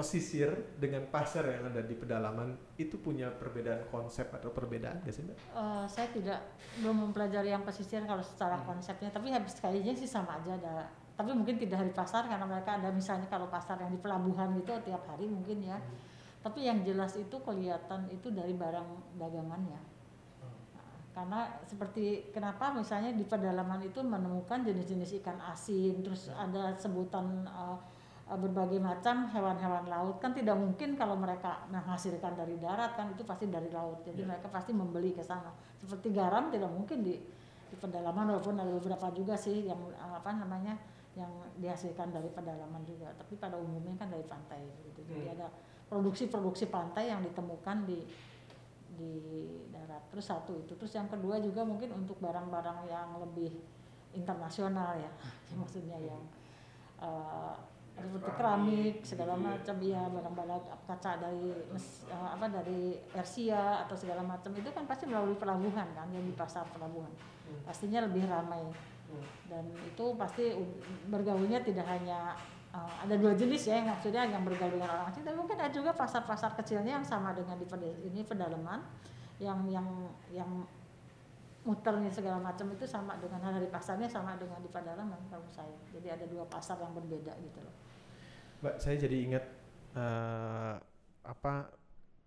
pesisir 0.00 0.48
dengan 0.80 1.04
pasar 1.06 1.44
yang 1.44 1.68
ada 1.68 1.84
di 1.84 1.92
pedalaman 1.92 2.56
itu 2.80 2.96
punya 2.96 3.28
perbedaan 3.28 3.84
konsep 3.92 4.32
atau 4.32 4.48
perbedaan 4.48 5.04
gak 5.04 5.12
sih 5.12 5.20
Mbak? 5.20 5.36
Eh, 5.36 5.84
saya 5.86 6.08
tidak 6.08 6.40
belum 6.80 7.12
mempelajari 7.12 7.52
yang 7.52 7.60
pesisir 7.60 8.00
kalau 8.08 8.24
secara 8.24 8.56
Hmm. 8.56 8.72
konsepnya 8.72 9.12
tapi 9.12 9.28
habis 9.28 9.60
kayaknya 9.60 9.92
sih 9.92 10.08
sama 10.08 10.40
aja 10.40 10.56
ada 10.56 10.88
tapi 11.14 11.36
mungkin 11.36 11.60
tidak 11.60 11.84
hari 11.84 11.92
pasar 11.92 12.24
karena 12.24 12.48
mereka 12.48 12.80
ada 12.80 12.88
misalnya 12.88 13.28
kalau 13.28 13.44
pasar 13.46 13.76
yang 13.76 13.92
di 13.92 14.00
pelabuhan 14.00 14.56
gitu 14.56 14.72
tiap 14.80 15.04
hari 15.04 15.28
mungkin 15.28 15.60
ya 15.60 15.76
Hmm. 15.76 15.92
tapi 16.40 16.64
yang 16.64 16.80
jelas 16.80 17.12
itu 17.14 17.36
kelihatan 17.36 18.08
itu 18.08 18.32
dari 18.32 18.56
barang 18.56 19.20
dagangannya 19.20 19.76
Hmm. 20.40 20.56
Nah, 20.72 20.88
karena 21.12 21.40
seperti 21.60 22.32
kenapa 22.32 22.72
misalnya 22.72 23.12
di 23.12 23.28
pedalaman 23.28 23.84
itu 23.84 24.00
menemukan 24.00 24.64
jenis-jenis 24.64 25.20
ikan 25.20 25.36
asin 25.44 26.00
terus 26.00 26.32
ada 26.32 26.72
sebutan 26.72 27.44
eh, 27.44 27.76
berbagai 28.36 28.78
macam 28.78 29.26
hewan-hewan 29.26 29.86
laut. 29.86 30.22
Kan 30.22 30.30
tidak 30.30 30.54
mungkin 30.54 30.94
kalau 30.94 31.18
mereka 31.18 31.66
menghasilkan 31.66 32.38
dari 32.38 32.54
darat 32.58 32.94
kan 32.94 33.10
itu 33.10 33.26
pasti 33.26 33.50
dari 33.50 33.66
laut. 33.70 34.06
Jadi 34.06 34.22
Ya. 34.22 34.28
mereka 34.30 34.46
pasti 34.46 34.70
membeli 34.70 35.10
ke 35.10 35.22
sana. 35.22 35.50
Seperti 35.78 36.14
garam 36.14 36.46
tidak 36.50 36.70
mungkin 36.70 37.02
di 37.02 37.18
di 37.70 37.76
pedalaman 37.78 38.34
walaupun 38.34 38.58
ada 38.58 38.66
beberapa 38.70 39.14
juga 39.14 39.38
sih 39.38 39.66
yang 39.66 39.78
eh, 39.90 40.14
apa 40.14 40.30
namanya 40.34 40.74
yang 41.14 41.30
dihasilkan 41.58 42.10
dari 42.10 42.30
pedalaman 42.30 42.82
juga. 42.86 43.10
Tapi 43.18 43.34
pada 43.34 43.58
umumnya 43.58 43.94
kan 43.98 44.10
dari 44.10 44.22
pantai 44.26 44.62
gitu. 44.86 45.02
Jadi 45.06 45.26
Hmm. 45.26 45.34
ada 45.38 45.46
produksi-produksi 45.90 46.70
pantai 46.70 47.10
yang 47.10 47.22
ditemukan 47.22 47.86
di 47.86 48.06
di 48.90 49.12
darat. 49.70 50.02
Terus 50.10 50.26
satu 50.28 50.54
itu. 50.54 50.74
Terus 50.76 50.92
yang 50.92 51.08
kedua 51.08 51.38
juga 51.38 51.62
mungkin 51.64 51.94
untuk 51.94 52.18
barang-barang 52.18 52.86
yang 52.86 53.16
lebih 53.18 53.58
internasional 54.10 54.98
ya 54.98 55.10
maksudnya 55.60 55.98
yang 55.98 56.22
eh, 57.00 57.54
ada 58.00 58.08
seperti 58.08 58.30
keramik 58.32 58.96
segala 59.04 59.34
macam. 59.36 59.76
Ya 59.84 60.02
barang-barang 60.08 60.62
kaca 60.88 61.20
dari 61.20 61.52
mes, 61.68 62.08
eh, 62.08 62.28
apa 62.32 62.48
dari 62.48 62.96
Persia 63.12 63.84
atau 63.84 63.92
segala 63.92 64.24
macam. 64.24 64.48
Itu 64.56 64.72
kan 64.72 64.88
pasti 64.88 65.04
melalui 65.04 65.36
pelabuhan 65.36 65.92
kan 65.92 66.08
yang 66.08 66.24
di 66.24 66.32
pasar 66.32 66.64
pelabuhan. 66.72 67.12
Hmm. 67.50 67.66
pastinya 67.66 68.06
lebih 68.06 68.24
ramai. 68.30 68.62
Hmm. 69.10 69.26
dan 69.50 69.66
itu 69.82 70.14
pasti 70.14 70.54
bergaulnya 71.10 71.58
tidak 71.66 71.82
hanya 71.82 72.30
uh, 72.70 72.94
ada 73.02 73.18
dua 73.18 73.34
jenis 73.34 73.66
ya 73.66 73.82
yang 73.82 73.90
maksudnya 73.90 74.22
yang 74.22 74.46
bergaul 74.46 74.70
dengan 74.70 74.86
orang 74.86 75.10
asing 75.10 75.26
tapi 75.26 75.34
mungkin 75.34 75.58
ada 75.58 75.74
juga 75.74 75.90
pasar-pasar 75.90 76.54
kecilnya 76.54 77.02
yang 77.02 77.02
sama 77.02 77.34
dengan 77.34 77.58
di 77.58 77.66
ini 78.06 78.22
pedalaman 78.22 78.78
yang 79.42 79.66
yang 79.66 79.86
yang 80.30 80.46
muternya 81.66 82.06
segala 82.06 82.38
macam 82.38 82.70
itu 82.70 82.86
sama 82.86 83.18
dengan 83.18 83.42
hari 83.50 83.66
pasarnya 83.66 84.06
sama 84.06 84.38
dengan 84.38 84.62
di 84.62 84.70
pedalaman 84.70 85.18
kalau 85.26 85.44
saya. 85.50 85.76
Jadi 85.90 86.08
ada 86.08 86.24
dua 86.30 86.46
pasar 86.46 86.78
yang 86.78 86.94
berbeda 86.94 87.34
gitu 87.42 87.58
loh 87.60 87.89
Mbak, 88.60 88.76
saya 88.76 88.96
jadi 89.00 89.16
ingat 89.24 89.44
eh, 89.96 90.76
apa 91.24 91.54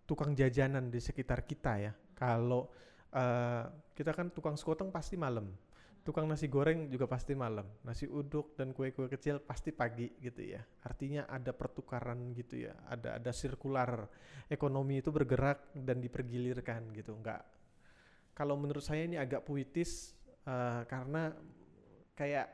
tukang 0.10 0.34
jajanan 0.34 0.90
di 0.90 0.98
sekitar 0.98 1.46
kita 1.46 1.78
ya. 1.78 1.94
Kalau 2.18 2.74
eh, 3.14 3.64
kita 3.94 4.18
kan 4.18 4.34
tukang 4.34 4.58
sekoteng 4.58 4.90
pasti 4.90 5.14
malam, 5.14 5.54
tukang 6.02 6.26
nasi 6.26 6.50
goreng 6.50 6.90
juga 6.90 7.06
pasti 7.06 7.38
malam, 7.38 7.70
nasi 7.86 8.10
uduk 8.10 8.58
dan 8.58 8.74
kue-kue 8.74 9.06
kecil 9.14 9.46
pasti 9.46 9.70
pagi 9.70 10.10
gitu 10.26 10.42
ya. 10.42 10.62
Artinya 10.90 11.30
ada 11.30 11.54
pertukaran 11.54 12.34
gitu 12.34 12.66
ya, 12.66 12.74
ada 12.90 13.22
ada 13.22 13.30
sirkular 13.30 14.10
ekonomi 14.50 15.06
itu 15.06 15.14
bergerak 15.14 15.70
dan 15.78 16.02
dipergilirkan 16.02 16.98
gitu. 16.98 17.14
Enggak. 17.14 17.46
Kalau 18.34 18.58
menurut 18.58 18.82
saya 18.82 19.06
ini 19.06 19.22
agak 19.22 19.46
puitis 19.46 20.18
eh, 20.50 20.82
karena 20.90 21.30
kayak 22.18 22.50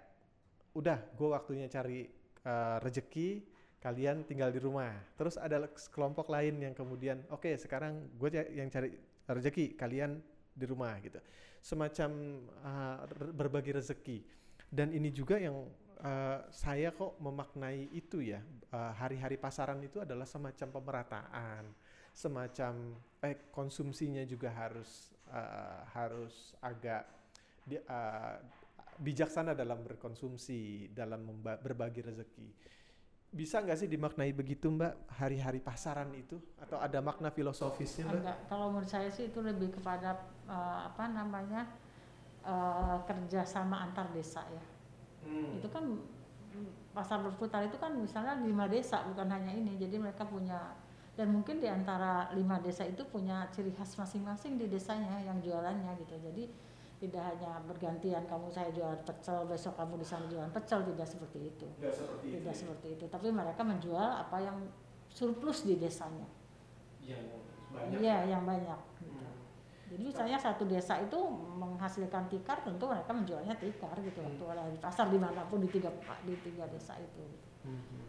udah 0.75 0.99
gue 1.15 1.29
waktunya 1.31 1.71
cari 1.71 2.03
eh, 2.43 2.77
rezeki 2.83 3.55
kalian 3.79 4.27
tinggal 4.27 4.51
di 4.51 4.59
rumah. 4.59 4.91
Terus 5.15 5.39
ada 5.39 5.67
kelompok 5.91 6.27
lain 6.27 6.59
yang 6.59 6.75
kemudian, 6.75 7.23
oke 7.31 7.47
sekarang 7.55 8.11
gue 8.19 8.29
yang 8.51 8.67
cari 8.67 8.91
rezeki, 9.27 9.79
kalian 9.79 10.19
di 10.51 10.65
rumah 10.67 10.99
gitu. 10.99 11.19
Semacam 11.63 12.11
uh, 12.63 12.97
berbagi 13.31 13.71
rezeki. 13.75 14.17
Dan 14.69 14.93
ini 14.93 15.09
juga 15.09 15.39
yang 15.39 15.65
uh, 16.03 16.39
saya 16.51 16.91
kok 16.93 17.17
memaknai 17.17 17.89
itu 17.95 18.21
ya. 18.21 18.43
uh, 18.73 18.93
hari-hari 18.95 19.37
pasaran 19.39 19.81
itu 19.81 20.01
adalah 20.03 20.27
semacam 20.27 20.67
pemerataan, 20.69 21.63
semacam 22.13 22.73
eh 23.23 23.49
konsumsinya 23.51 24.23
juga 24.23 24.53
harus 24.53 25.11
uh, 25.31 25.81
harus 25.93 26.53
agak 26.61 27.03
uh, 27.89 28.37
bijaksana 28.99 29.55
dalam 29.55 29.81
berkonsumsi, 29.81 30.91
dalam 30.91 31.39
berbagi 31.41 32.03
rezeki. 32.03 32.49
Bisa 33.29 33.61
nggak 33.61 33.77
sih 33.77 33.85
dimaknai 33.85 34.33
begitu 34.33 34.73
Mbak? 34.73 35.13
Hari-hari 35.21 35.61
pasaran 35.61 36.09
itu? 36.17 36.41
Atau 36.57 36.81
ada 36.81 36.97
makna 36.97 37.29
filosofisnya 37.29 38.09
Mbak? 38.09 38.19
enggak. 38.25 38.37
Kalau 38.49 38.65
menurut 38.73 38.89
saya 38.89 39.09
sih 39.13 39.29
itu 39.29 39.39
lebih 39.45 39.69
kepada 39.77 40.17
uh, 40.49 40.89
apa 40.89 41.05
namanya 41.13 41.69
uh, 42.41 43.05
kerjasama 43.05 43.85
antar 43.85 44.09
desa 44.13 44.41
ya. 44.49 44.65
Hmm. 45.19 45.59
itu 45.59 45.67
kan 45.67 45.83
mm, 45.83 46.95
pasar 46.95 47.19
berputar 47.19 47.59
itu 47.67 47.75
kan 47.75 47.91
misalnya 47.91 48.39
lima 48.39 48.71
desa 48.71 49.03
bukan 49.05 49.29
hanya 49.29 49.51
ini. 49.51 49.75
Jadi 49.77 49.99
mereka 49.99 50.23
punya 50.25 50.73
dan 51.19 51.35
mungkin 51.35 51.59
di 51.59 51.67
antara 51.67 52.31
lima 52.31 52.63
desa 52.63 52.87
itu 52.87 53.03
punya 53.03 53.51
ciri 53.51 53.75
khas 53.75 53.99
masing-masing 53.99 54.55
di 54.55 54.71
desanya 54.71 55.19
yang 55.19 55.43
jualannya 55.43 55.91
gitu. 55.99 56.15
Jadi 56.15 56.47
tidak 56.99 57.23
hanya 57.25 57.63
bergantian 57.63 58.23
kamu 58.23 58.47
saya 58.47 58.67
jualan 58.69 58.99
pecel 59.01 59.47
besok 59.47 59.73
kamu 59.73 59.95
di 59.95 60.05
sana 60.05 60.27
jualan 60.27 60.51
pecel 60.51 60.83
tidak 60.83 61.07
seperti 61.07 61.39
itu 61.47 61.67
Nggak 61.79 61.93
seperti 61.93 62.25
itu. 62.25 62.35
tidak 62.35 62.51
ya? 62.51 62.59
seperti 62.59 62.87
itu 62.91 63.05
tapi 63.07 63.27
mereka 63.31 63.61
menjual 63.61 63.95
apa 64.19 64.37
yang 64.37 64.57
surplus 65.07 65.63
di 65.63 65.75
desanya 65.75 66.27
Yang 66.99 67.23
banyak. 67.69 67.97
iya 67.97 68.17
yang 68.27 68.43
banyak 68.43 68.79
gitu. 68.99 69.15
Hmm. 69.15 69.31
jadi 69.87 70.03
misalnya 70.03 70.37
satu 70.37 70.63
desa 70.63 70.99
itu 70.99 71.17
menghasilkan 71.55 72.27
tikar 72.27 72.59
tentu 72.61 72.83
mereka 72.83 73.09
menjualnya 73.09 73.55
tikar 73.55 73.95
gitu 73.97 74.19
waktu 74.19 74.43
ada 74.49 74.67
di 74.67 74.77
pasar 74.77 75.07
di 75.07 75.17
mana 75.17 75.41
pun 75.45 75.59
di 75.59 75.67
tiga 75.67 75.87
di 76.21 76.35
tiga 76.37 76.67
desa 76.67 76.93
itu 76.95 77.23
Mhm. 77.59 77.99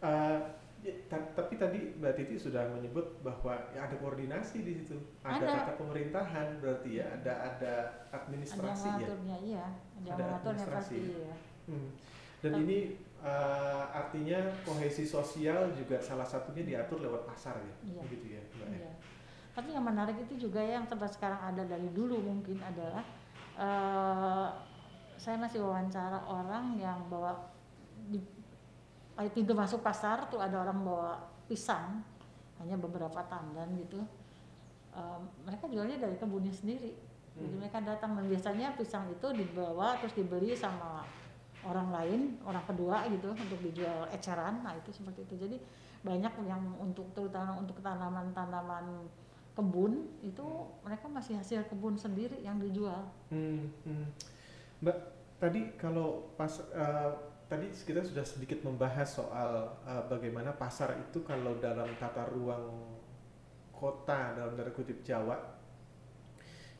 Eh, 0.00 0.40
ya, 0.84 0.92
ta- 1.08 1.32
tapi 1.32 1.56
tadi 1.56 1.96
Mbak 1.96 2.12
Titi 2.14 2.36
sudah 2.36 2.68
menyebut 2.68 3.18
bahwa 3.20 3.56
ya 3.72 3.88
ada 3.88 3.96
koordinasi 3.96 4.60
di 4.60 4.76
situ, 4.76 4.94
ada, 5.20 5.40
Ada. 5.40 5.52
kata 5.64 5.72
pemerintahan 5.80 6.60
berarti 6.60 7.00
ya, 7.00 7.08
ada 7.10 7.32
ada 7.48 7.72
ada 8.12 8.14
administrasi 8.14 8.84
ya. 8.84 8.92
mengaturnya 8.94 9.36
iya 9.40 9.64
ada 9.98 10.12
Ada 10.12 10.24
administrasi 10.38 10.70
pasti 10.70 10.96
ya. 11.00 11.18
iya 11.18 11.34
Hmm. 11.64 11.88
Dan 12.44 12.60
ini 12.60 12.92
eh, 13.24 13.84
artinya 13.90 14.36
kohesi 14.62 15.02
sosial 15.02 15.72
juga 15.72 15.96
salah 15.96 16.28
satunya 16.28 16.60
diatur 16.60 17.00
lewat 17.00 17.24
pasar 17.24 17.56
ya, 17.56 17.74
Iya. 17.88 18.00
begitu 18.04 18.26
ya 18.36 18.42
Mbak. 18.52 18.68
ya? 18.68 18.76
Iya. 18.84 18.92
Tapi 19.56 19.68
yang 19.72 19.80
menarik 19.82 20.20
itu 20.20 20.36
juga 20.36 20.60
yang 20.60 20.84
sampai 20.84 21.08
sekarang 21.08 21.40
ada 21.40 21.64
dari 21.64 21.88
dulu 21.88 22.20
mungkin 22.20 22.60
adalah 22.60 23.00
eh 23.56 24.48
saya 25.16 25.40
masih 25.40 25.62
wawancara 25.62 26.20
orang 26.26 26.76
yang 26.76 27.00
bawa 27.08 27.48
di 28.10 28.20
pintu 29.30 29.54
masuk 29.54 29.80
pasar 29.80 30.26
tuh 30.26 30.42
ada 30.42 30.58
orang 30.58 30.82
bawa 30.82 31.22
pisang 31.46 32.02
hanya 32.58 32.74
beberapa 32.78 33.20
tandan 33.30 33.70
gitu. 33.78 34.02
Eh, 34.94 35.18
mereka 35.46 35.66
jualnya 35.70 35.98
dari 35.98 36.16
kebunnya 36.18 36.54
sendiri. 36.54 36.94
Jadi 37.34 37.50
Hmm. 37.50 37.58
mereka 37.66 37.82
datang 37.82 38.14
dan 38.14 38.30
biasanya 38.30 38.78
pisang 38.78 39.10
itu 39.10 39.26
dibawa 39.34 39.98
terus 39.98 40.14
dibeli 40.14 40.54
sama 40.54 41.02
orang 41.66 41.88
lain, 41.90 42.20
orang 42.46 42.62
kedua 42.62 43.02
gitu 43.10 43.34
untuk 43.34 43.58
dijual 43.58 44.06
eceran. 44.14 44.62
Nah, 44.62 44.78
itu 44.78 44.94
seperti 44.94 45.26
itu. 45.26 45.34
Jadi 45.42 45.56
banyak 46.04 46.30
yang 46.46 46.62
untuk 46.78 47.10
terutama 47.10 47.58
untuk 47.58 47.80
tanaman-tanaman 47.82 49.08
kebun 49.54 50.10
itu 50.22 50.46
mereka 50.86 51.06
masih 51.10 51.34
hasil 51.38 51.66
kebun 51.66 51.98
sendiri 51.98 52.38
yang 52.42 52.58
dijual. 52.62 53.02
Hmm, 53.34 53.66
hmm. 53.82 54.06
Mbak, 54.82 54.98
tadi 55.42 55.60
kalau 55.74 56.30
pas 56.38 56.54
eh, 56.70 57.10
tadi 57.48 57.68
kita 57.70 58.00
sudah 58.00 58.24
sedikit 58.24 58.64
membahas 58.64 59.20
soal 59.20 59.78
eh, 59.84 60.04
bagaimana 60.08 60.56
pasar 60.56 60.96
itu 60.98 61.20
kalau 61.22 61.56
dalam 61.60 61.88
tata 62.00 62.28
ruang 62.32 62.96
kota 63.74 64.32
dalam 64.38 64.56
tanda 64.56 64.72
kutip 64.72 65.04
Jawa 65.04 65.54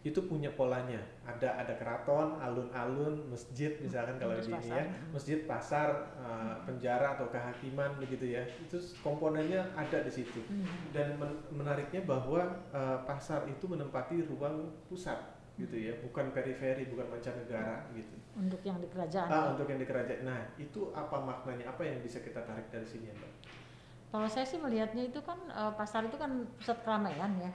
itu 0.05 0.21
punya 0.29 0.53
polanya. 0.53 1.01
Ada 1.25 1.65
ada 1.65 1.75
keraton, 1.81 2.37
alun-alun, 2.37 3.25
masjid 3.33 3.73
misalkan 3.81 4.21
kalau 4.21 4.37
Terus 4.37 4.53
di 4.53 4.61
ini 4.61 4.69
ya, 4.69 4.85
mm. 4.85 5.17
masjid, 5.17 5.39
pasar, 5.49 6.13
eh, 6.21 6.55
penjara 6.69 7.17
atau 7.17 7.33
kehakiman 7.33 7.97
begitu 7.97 8.37
ya. 8.37 8.45
Itu 8.45 8.77
komponennya 9.01 9.65
ada 9.73 10.05
di 10.05 10.13
situ. 10.13 10.45
Dan 10.93 11.17
men- 11.17 11.41
menariknya 11.49 12.05
bahwa 12.05 12.53
eh, 12.69 12.99
pasar 13.09 13.49
itu 13.49 13.65
menempati 13.65 14.29
ruang 14.29 14.77
pusat 14.93 15.17
gitu 15.55 15.77
ya, 15.79 15.95
bukan 16.03 16.35
periferi, 16.35 16.91
bukan 16.91 17.07
mancanegara 17.15 17.87
gitu. 17.95 18.17
Untuk 18.35 18.59
yang 18.67 18.83
di 18.83 18.91
kerajaan. 18.91 19.31
Ah, 19.31 19.55
untuk 19.55 19.71
yang 19.71 19.79
di 19.79 19.87
kerajaan. 19.87 20.27
Nah, 20.27 20.51
itu 20.59 20.91
apa 20.91 21.23
maknanya? 21.23 21.71
Apa 21.71 21.87
yang 21.87 22.03
bisa 22.03 22.19
kita 22.19 22.43
tarik 22.43 22.67
dari 22.75 22.83
sini, 22.83 23.11
ya, 23.11 23.15
Mbak? 23.15 23.33
Kalau 24.15 24.31
saya 24.31 24.47
sih 24.47 24.63
melihatnya 24.63 25.11
itu 25.11 25.19
kan 25.27 25.35
eh, 25.51 25.73
pasar 25.75 26.07
itu 26.07 26.15
kan 26.15 26.47
pusat 26.55 26.79
keramaian 26.87 27.35
ya. 27.35 27.51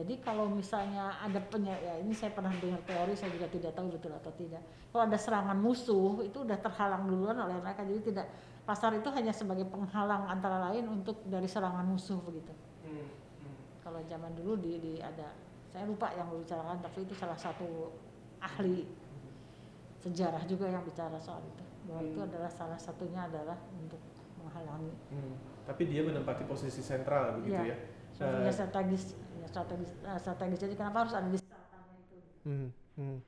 Jadi 0.00 0.16
kalau 0.24 0.48
misalnya 0.48 1.12
ada 1.20 1.36
penya 1.44 1.76
ya 1.76 2.00
ini 2.00 2.16
saya 2.16 2.32
pernah 2.32 2.48
dengar 2.56 2.80
teori 2.88 3.12
saya 3.12 3.28
juga 3.36 3.52
tidak 3.52 3.76
tahu 3.76 3.92
betul 3.92 4.16
atau 4.16 4.32
tidak. 4.32 4.64
Kalau 4.88 5.04
ada 5.04 5.18
serangan 5.20 5.60
musuh 5.60 6.24
itu 6.24 6.40
udah 6.40 6.56
terhalang 6.56 7.04
duluan 7.04 7.36
oleh 7.36 7.52
mereka 7.60 7.84
jadi 7.84 8.00
tidak 8.00 8.26
pasar 8.64 8.96
itu 8.96 9.12
hanya 9.12 9.28
sebagai 9.36 9.68
penghalang 9.68 10.24
antara 10.24 10.72
lain 10.72 10.88
untuk 10.88 11.20
dari 11.28 11.44
serangan 11.44 11.84
musuh 11.84 12.16
begitu. 12.24 12.48
Kalau 13.84 14.00
zaman 14.08 14.32
dulu 14.32 14.56
di, 14.56 14.80
di 14.80 14.92
ada 15.04 15.36
saya 15.70 15.84
lupa 15.86 16.10
yang 16.18 16.26
membicarakan 16.30 16.78
tapi 16.82 17.06
itu 17.06 17.14
salah 17.14 17.38
satu 17.38 17.94
ahli 18.42 18.86
sejarah 20.00 20.42
juga 20.48 20.66
yang 20.66 20.82
bicara 20.82 21.20
soal 21.20 21.44
itu 21.44 21.64
bahwa 21.86 22.00
itu 22.04 22.18
Hmm. 22.20 22.28
adalah 22.28 22.50
salah 22.50 22.78
satunya 22.80 23.20
adalah 23.28 23.58
untuk 23.76 24.00
menghalangi 24.40 24.92
Hmm, 25.12 25.34
Tapi 25.68 25.82
dia 25.86 26.02
menempati 26.02 26.42
posisi 26.48 26.82
sentral 26.82 27.38
begitu 27.38 27.62
Iya. 27.62 27.76
ya. 27.76 27.76
Eh, 28.20 28.52
strategis, 28.52 29.14
ya, 29.38 29.46
strategis, 29.46 29.90
eh, 30.02 30.18
strategis. 30.18 30.58
Jadi 30.60 30.74
kenapa 30.74 31.06
harus 31.06 31.14
ada 31.14 31.28
di 31.30 31.38
itu? 31.38 31.46
Hmm, 32.44 32.68
hmm. 32.98 33.18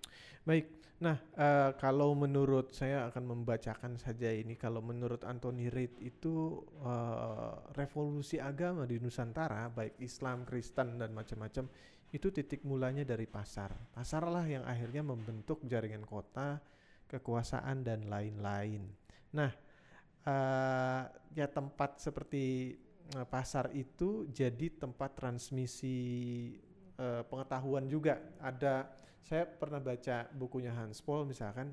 Baik. 0.42 0.66
Nah, 1.02 1.18
eh, 1.35 1.70
kalau 1.83 2.14
menurut 2.14 2.70
saya 2.72 3.11
akan 3.11 3.24
membacakan 3.26 3.98
saja 3.98 4.31
ini. 4.31 4.55
Kalau 4.55 4.78
menurut 4.81 5.22
Anthony 5.26 5.66
Reid 5.68 5.98
itu 6.00 6.62
eh, 6.83 7.52
revolusi 7.74 8.38
agama 8.38 8.87
di 8.87 8.98
Nusantara, 9.02 9.68
baik 9.70 9.98
Islam, 9.98 10.46
Kristen 10.46 10.98
dan 10.98 11.11
macam-macam, 11.12 11.66
itu 12.12 12.29
titik 12.29 12.61
mulanya 12.68 13.09
dari 13.09 13.25
pasar. 13.25 13.72
Pasarlah 13.96 14.44
yang 14.44 14.68
akhirnya 14.68 15.01
membentuk 15.01 15.64
jaringan 15.64 16.05
kota, 16.05 16.61
kekuasaan 17.09 17.81
dan 17.81 18.12
lain-lain. 18.12 18.85
Nah, 19.33 19.48
eh, 20.29 21.03
ya 21.33 21.46
tempat 21.48 22.05
seperti 22.05 22.77
eh, 23.16 23.27
pasar 23.27 23.72
itu 23.72 24.29
jadi 24.29 24.77
tempat 24.77 25.16
transmisi 25.16 25.98
eh, 27.01 27.22
pengetahuan 27.25 27.88
juga. 27.88 28.20
Ada 28.44 28.92
saya 29.25 29.48
pernah 29.48 29.81
baca 29.81 30.29
bukunya 30.37 30.77
Hans 30.77 31.01
Paul 31.01 31.25
misalkan 31.25 31.72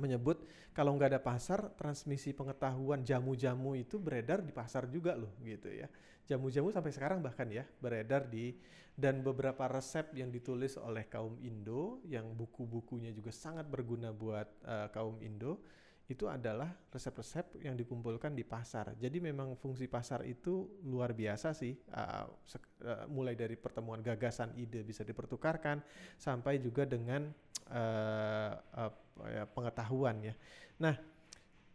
menyebut 0.00 0.44
kalau 0.72 0.96
nggak 0.96 1.16
ada 1.16 1.20
pasar 1.20 1.74
transmisi 1.76 2.32
pengetahuan 2.32 3.04
jamu-jamu 3.04 3.76
itu 3.76 4.00
beredar 4.00 4.40
di 4.40 4.52
pasar 4.54 4.88
juga 4.88 5.16
loh 5.16 5.36
gitu 5.44 5.68
ya. 5.68 5.88
Jamu-jamu 6.24 6.72
sampai 6.72 6.92
sekarang 6.94 7.18
bahkan 7.20 7.50
ya 7.50 7.66
beredar 7.82 8.24
di 8.30 8.56
dan 8.92 9.24
beberapa 9.24 9.68
resep 9.68 10.12
yang 10.12 10.28
ditulis 10.28 10.76
oleh 10.76 11.08
kaum 11.08 11.40
Indo 11.40 12.04
yang 12.04 12.28
buku-bukunya 12.36 13.12
juga 13.12 13.32
sangat 13.32 13.64
berguna 13.68 14.12
buat 14.12 14.48
uh, 14.68 14.88
kaum 14.92 15.16
Indo 15.24 15.64
itu 16.10 16.26
adalah 16.26 16.68
resep-resep 16.90 17.62
yang 17.62 17.78
dikumpulkan 17.78 18.34
di 18.34 18.42
pasar. 18.42 18.92
Jadi 18.98 19.22
memang 19.22 19.54
fungsi 19.54 19.86
pasar 19.86 20.26
itu 20.26 20.82
luar 20.82 21.14
biasa 21.14 21.54
sih, 21.54 21.72
uh, 21.94 22.26
uh, 22.26 23.06
mulai 23.06 23.38
dari 23.38 23.54
pertemuan 23.54 24.02
gagasan 24.02 24.52
ide 24.58 24.82
bisa 24.82 25.06
dipertukarkan 25.06 25.78
sampai 26.18 26.58
juga 26.58 26.84
dengan 26.84 27.30
uh, 27.70 28.52
uh, 28.82 28.92
ya, 29.30 29.44
pengetahuan 29.46 30.16
ya. 30.26 30.34
Nah, 30.82 30.94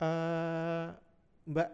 uh, 0.03 0.87
Mbak, 1.47 1.69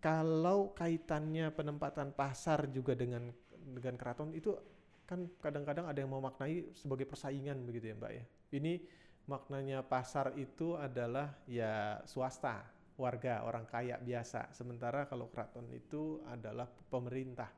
kalau 0.00 0.72
kaitannya 0.72 1.52
penempatan 1.52 2.16
pasar 2.16 2.72
juga 2.72 2.96
dengan 2.96 3.28
dengan 3.68 3.94
keraton 4.00 4.32
itu 4.32 4.56
kan 5.04 5.28
kadang-kadang 5.40 5.88
ada 5.88 5.98
yang 6.00 6.12
memaknai 6.12 6.72
sebagai 6.72 7.04
persaingan 7.04 7.64
begitu 7.68 7.92
ya 7.92 7.96
Mbak 7.96 8.12
ya. 8.12 8.24
Ini 8.56 8.72
maknanya 9.28 9.84
pasar 9.84 10.32
itu 10.40 10.74
adalah 10.74 11.36
ya 11.44 12.00
swasta, 12.08 12.64
warga, 12.96 13.44
orang 13.44 13.68
kaya 13.68 14.00
biasa. 14.00 14.50
Sementara 14.56 15.04
kalau 15.04 15.28
keraton 15.28 15.68
itu 15.70 16.24
adalah 16.26 16.66
pemerintah. 16.88 17.52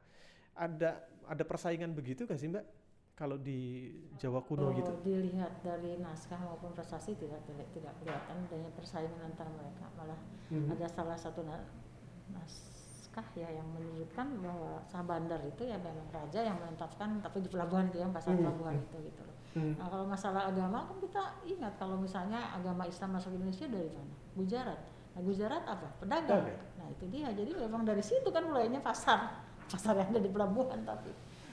Ada 0.59 0.99
ada 1.31 1.45
persaingan 1.47 1.95
begitu 1.95 2.27
gak 2.27 2.37
sih 2.37 2.51
Mbak? 2.51 2.67
Kalau 3.15 3.39
di 3.39 3.93
Jawa 4.19 4.43
kuno 4.43 4.69
oh, 4.69 4.75
gitu. 4.75 4.93
Dilihat 5.07 5.63
dari 5.63 5.97
naskah 6.03 6.41
maupun 6.43 6.75
prestasi 6.75 7.15
tidak 7.15 7.41
tidak 7.47 7.95
kelihatan 8.03 8.37
adanya 8.51 8.71
persaingan 8.75 9.21
antara 9.23 9.49
mereka. 9.55 9.87
Malah 9.95 10.19
hmm. 10.51 10.75
ada 10.75 10.87
salah 10.91 11.17
satu 11.21 11.47
naskah 11.47 13.29
ya 13.39 13.47
yang 13.47 13.69
menyebutkan 13.71 14.41
bahwa 14.43 14.83
Sabandar 14.91 15.39
itu 15.47 15.69
ya 15.69 15.79
memang 15.79 16.09
raja 16.11 16.41
yang 16.43 16.59
menetapkan 16.59 17.21
tapi 17.23 17.45
di 17.45 17.49
pelabuhan 17.53 17.93
itu 17.93 18.01
yang 18.01 18.11
pasar 18.11 18.35
hmm. 18.35 18.43
pelabuhan 18.43 18.75
itu 18.81 18.97
gitu. 19.07 19.23
Hmm. 19.51 19.75
Nah 19.75 19.87
kalau 19.91 20.07
masalah 20.07 20.47
agama 20.47 20.87
kan 20.87 20.97
kita 21.03 21.23
ingat 21.43 21.75
kalau 21.75 21.99
misalnya 21.99 22.55
agama 22.55 22.87
Islam 22.87 23.19
masuk 23.19 23.35
Indonesia 23.35 23.67
dari 23.67 23.91
mana? 23.91 24.15
Gujarat. 24.39 24.81
Nah 25.17 25.21
Gujarat 25.27 25.63
apa? 25.67 25.89
Pedagang. 25.99 26.47
Okay. 26.47 26.57
Nah 26.79 26.87
itu 26.87 27.05
dia. 27.11 27.29
Jadi 27.35 27.51
memang 27.59 27.83
dari 27.83 28.03
situ 28.03 28.29
kan 28.31 28.47
mulainya 28.47 28.79
pasar. 28.79 29.43
Pasar 29.67 29.99
yang 29.99 30.11
ada 30.15 30.23
di 30.23 30.31
pelabuhan 30.31 30.87
tapi 30.87 31.11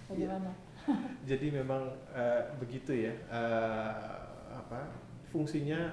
bagaimana? 0.10 0.54
Yeah. 0.86 1.36
Jadi 1.36 1.48
memang 1.52 1.84
uh, 2.14 2.44
begitu 2.62 2.94
ya. 2.94 3.14
Uh, 3.28 4.26
apa 4.58 4.90
fungsinya 5.34 5.92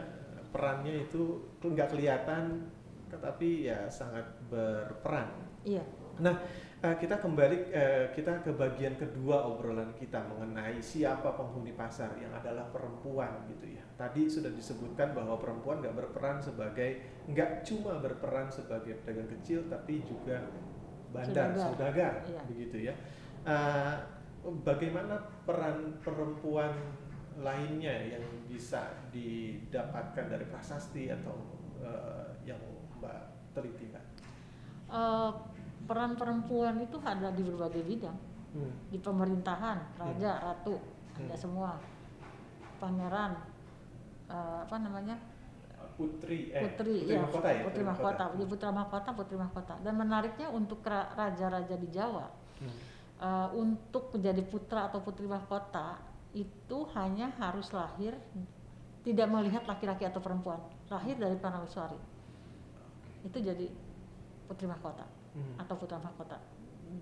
perannya 0.55 1.05
itu 1.09 1.43
nggak 1.61 1.91
kelihatan, 1.91 2.69
tetapi 3.11 3.67
ya 3.67 3.89
sangat 3.91 4.25
berperan. 4.47 5.33
Iya. 5.67 5.83
Nah 6.23 6.39
uh, 6.85 6.97
kita 7.01 7.17
kembali 7.17 7.73
uh, 7.73 8.07
kita 8.13 8.45
ke 8.45 8.53
bagian 8.53 8.95
kedua 9.01 9.49
obrolan 9.49 9.97
kita 9.97 10.21
mengenai 10.29 10.77
siapa 10.85 11.33
penghuni 11.33 11.73
pasar 11.73 12.13
yang 12.21 12.31
adalah 12.37 12.69
perempuan 12.69 13.49
gitu 13.49 13.73
ya. 13.73 13.85
Tadi 13.97 14.29
sudah 14.29 14.53
disebutkan 14.53 15.17
bahwa 15.17 15.41
perempuan 15.41 15.81
nggak 15.81 15.97
berperan 15.97 16.37
sebagai 16.45 17.01
nggak 17.25 17.65
cuma 17.65 17.97
berperan 18.05 18.53
sebagai 18.53 19.01
pedagang 19.01 19.33
kecil 19.41 19.65
tapi 19.73 20.05
juga 20.05 20.45
bandar, 21.15 21.55
saudagar, 21.57 22.27
iya. 22.27 22.41
begitu 22.45 22.77
ya. 22.91 22.95
Uh, 23.47 23.97
bagaimana 24.67 25.25
peran 25.49 25.97
perempuan 26.05 26.75
lainnya 27.39 28.19
yang 28.19 28.25
bisa 28.47 28.95
didapatkan 29.11 30.27
dari 30.27 30.47
prasasti 30.47 31.11
atau 31.11 31.35
uh, 31.83 32.35
yang 32.43 32.61
mbak 32.99 33.31
teliti 33.55 33.91
mbak? 33.91 34.05
Uh, 34.91 35.33
peran 35.85 36.17
perempuan 36.17 36.81
itu 36.81 36.97
ada 37.05 37.29
di 37.33 37.43
berbagai 37.45 37.85
bidang. 37.85 38.19
Hmm. 38.55 38.71
di 38.87 39.03
pemerintahan 39.03 39.99
raja 39.99 40.31
hmm. 40.31 40.43
ratu 40.47 40.79
hmm. 40.79 41.27
ada 41.27 41.35
semua. 41.35 41.75
Pangeran 42.79 43.35
uh, 44.31 44.63
apa 44.63 44.77
namanya? 44.79 45.19
Putri 45.99 46.55
eh, 46.55 46.63
putri, 46.63 47.03
putri 47.03 47.15
ya 47.15 47.23
mahkota 47.23 47.49
ya 47.51 47.63
putri 47.67 47.83
mahkota 47.83 48.25
putri 48.31 48.47
putra 48.47 48.71
mahkota 48.71 49.11
putri 49.11 49.37
mahkota. 49.39 49.75
Dan 49.83 49.99
menariknya 49.99 50.55
untuk 50.55 50.87
raja-raja 50.87 51.75
di 51.75 51.89
Jawa. 51.91 52.27
Hmm. 52.55 52.71
uh, 53.19 53.49
untuk 53.59 54.15
menjadi 54.15 54.47
putra 54.47 54.87
atau 54.87 55.03
putri 55.03 55.27
mahkota 55.27 55.99
itu 56.31 56.79
hanya 56.95 57.35
harus 57.43 57.75
lahir 57.75 58.15
tidak 59.03 59.27
melihat 59.27 59.67
laki-laki 59.67 60.07
atau 60.07 60.23
perempuan. 60.23 60.63
Lahir 60.87 61.19
dari 61.19 61.35
prameswari 61.35 61.99
itu 63.27 63.39
jadi 63.43 63.67
putri 64.47 64.71
mahkota 64.71 65.14
hmm. 65.35 65.61
atau 65.61 65.75
putra 65.77 65.99
mahkota. 65.99 66.39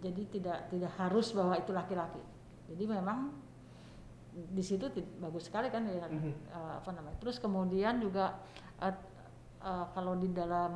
Jadi 0.01 0.41
tidak 0.41 0.73
tidak 0.73 0.93
harus 0.97 1.31
bahwa 1.37 1.55
itu 1.55 1.71
laki-laki. 1.71 2.23
Jadi 2.73 2.85
memang 2.89 3.31
di 4.33 4.65
situ 4.65 4.89
bagus 5.21 5.53
sekali 5.53 5.69
kan 5.69 5.85
ya 5.85 6.09
hmm. 6.09 6.33
uh, 6.49 6.75
apa 6.81 6.91
namanya. 6.97 7.17
Terus 7.21 7.37
kemudian 7.37 8.01
juga 8.01 8.41
uh, 8.81 8.97
uh, 9.61 9.87
kalau 9.93 10.17
di 10.17 10.33
dalam 10.33 10.73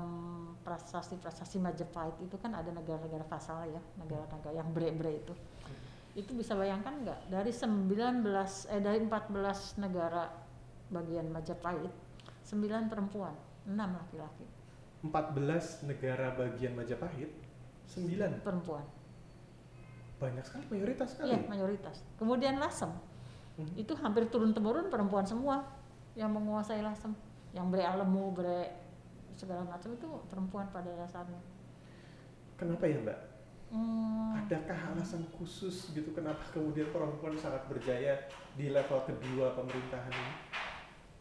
prasasti-prasasti 0.60 1.56
Majapahit 1.56 2.20
itu 2.20 2.36
kan 2.36 2.52
ada 2.52 2.68
negara-negara 2.68 3.24
vasal 3.24 3.64
ya, 3.72 3.80
negara-negara 3.96 4.52
yang 4.52 4.68
bre-bre 4.76 5.24
itu. 5.24 5.32
Hmm. 5.32 5.76
Itu 6.16 6.36
bisa 6.36 6.52
bayangkan 6.52 7.00
nggak 7.04 7.20
dari 7.32 7.52
19 7.52 7.92
eh 8.72 8.80
dari 8.84 8.98
14 9.00 9.80
negara 9.80 10.28
bagian 10.92 11.26
Majapahit, 11.32 11.92
9 12.44 12.92
perempuan, 12.92 13.34
6 13.64 13.72
laki-laki. 13.74 14.46
14 15.06 15.86
negara 15.86 16.34
bagian 16.34 16.74
Majapahit 16.74 17.45
Sembilan. 17.86 18.42
Perempuan. 18.42 18.84
Banyak 20.16 20.44
sekali, 20.48 20.64
mayoritas 20.72 21.08
sekali. 21.12 21.32
Iya, 21.32 21.38
mayoritas. 21.46 22.00
Kemudian 22.16 22.56
Lasem. 22.56 22.88
Hmm. 23.56 23.72
Itu 23.76 23.96
hampir 24.00 24.28
turun-temurun 24.28 24.88
perempuan 24.88 25.24
semua 25.24 25.64
yang 26.16 26.32
menguasai 26.32 26.80
Lasem. 26.80 27.12
Yang 27.52 27.66
bre 27.72 27.84
alemu, 27.84 28.24
bre 28.32 28.60
segala 29.36 29.62
macam 29.68 29.92
itu 29.92 30.08
perempuan 30.32 30.66
pada 30.72 30.88
dasarnya. 30.96 31.40
Kenapa 32.56 32.88
ya 32.88 32.96
Mbak? 33.04 33.18
Hmm. 33.66 34.40
Adakah 34.46 34.94
alasan 34.94 35.26
khusus 35.36 35.90
gitu 35.92 36.14
kenapa 36.14 36.40
kemudian 36.54 36.88
perempuan 36.94 37.34
sangat 37.36 37.66
berjaya 37.68 38.16
di 38.54 38.70
level 38.72 39.02
kedua 39.04 39.52
pemerintahan 39.58 40.12
ini? 40.14 40.34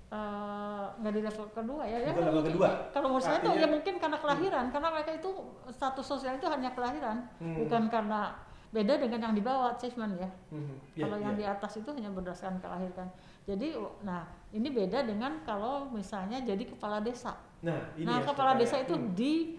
Eh, 0.06 0.86
nggak 1.02 1.12
uh, 1.12 1.16
di 1.18 1.22
level 1.26 1.46
kedua 1.50 1.82
ya, 1.90 1.98
ya 1.98 2.14
level 2.14 2.30
mungkin, 2.30 2.54
kedua. 2.54 2.70
Kalau 2.94 3.10
menurut 3.10 3.26
saya 3.26 3.42
itu 3.42 3.50
ya 3.58 3.66
mungkin 3.66 3.98
karena 3.98 4.18
kelahiran, 4.22 4.66
karena 4.70 4.88
mereka 4.94 5.12
itu 5.18 5.30
status 5.74 6.06
sosial 6.06 6.38
itu 6.38 6.46
hanya 6.46 6.70
kelahiran, 6.78 7.26
hmm. 7.42 7.66
bukan 7.66 7.90
karena 7.90 8.38
beda 8.70 9.02
dengan 9.02 9.20
yang 9.26 9.34
di 9.34 9.42
bawah 9.42 9.74
achievement 9.74 10.14
ya. 10.22 10.30
Hmm. 10.54 10.78
Yeah, 10.94 11.10
kalau 11.10 11.18
yeah. 11.18 11.26
yang 11.26 11.36
di 11.42 11.46
atas 11.50 11.82
itu 11.82 11.90
hanya 11.90 12.14
berdasarkan 12.14 12.62
kelahiran. 12.62 13.10
Jadi, 13.50 13.68
nah 14.06 14.30
ini 14.54 14.70
beda 14.70 15.10
dengan 15.10 15.42
kalau 15.42 15.90
misalnya 15.90 16.38
jadi 16.38 16.64
kepala 16.70 17.02
desa. 17.02 17.34
Nah, 17.66 17.90
ini 17.98 18.06
nah 18.06 18.22
ya, 18.22 18.30
kepala 18.30 18.54
desa 18.62 18.78
itu 18.86 18.94
hmm. 18.94 19.10
di 19.18 19.58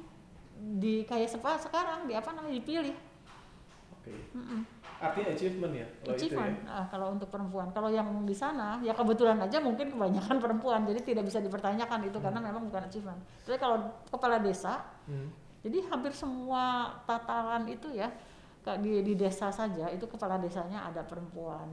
di 0.78 1.02
kayak 1.10 1.26
sekarang 1.58 2.06
di 2.06 2.14
apa 2.14 2.30
namanya 2.38 2.54
dipilih. 2.54 2.94
Oke. 3.98 4.14
Okay. 4.14 4.18
Mm 4.30 4.44
-mm. 4.46 4.60
Artinya 4.96 5.28
achievement 5.32 5.72
ya? 5.76 5.86
Kalau 6.02 6.14
achievement. 6.16 6.54
Itu 6.56 6.64
ya? 6.64 6.72
Nah, 6.72 6.86
kalau 6.88 7.06
untuk 7.12 7.28
perempuan. 7.28 7.68
Kalau 7.72 7.88
yang 7.92 8.08
di 8.24 8.36
sana 8.36 8.80
ya 8.80 8.92
kebetulan 8.96 9.36
aja 9.40 9.58
mungkin 9.60 9.92
kebanyakan 9.92 10.36
perempuan, 10.44 10.88
jadi 10.88 11.00
tidak 11.04 11.24
bisa 11.28 11.38
dipertanyakan 11.40 12.08
itu 12.08 12.16
hmm. 12.16 12.24
karena 12.24 12.40
memang 12.40 12.62
bukan 12.68 12.82
achievement. 12.88 13.20
Tapi 13.44 13.56
kalau 13.60 13.76
kepala 14.08 14.40
desa, 14.40 14.84
hmm. 15.08 15.28
jadi 15.64 15.78
hampir 15.92 16.12
semua 16.16 16.96
tataran 17.04 17.68
itu 17.68 17.92
ya 17.92 18.08
di, 18.74 18.98
di 19.06 19.14
desa 19.14 19.54
saja 19.54 19.86
itu 19.94 20.10
kepala 20.10 20.42
desanya 20.42 20.90
ada 20.90 21.06
perempuan 21.06 21.70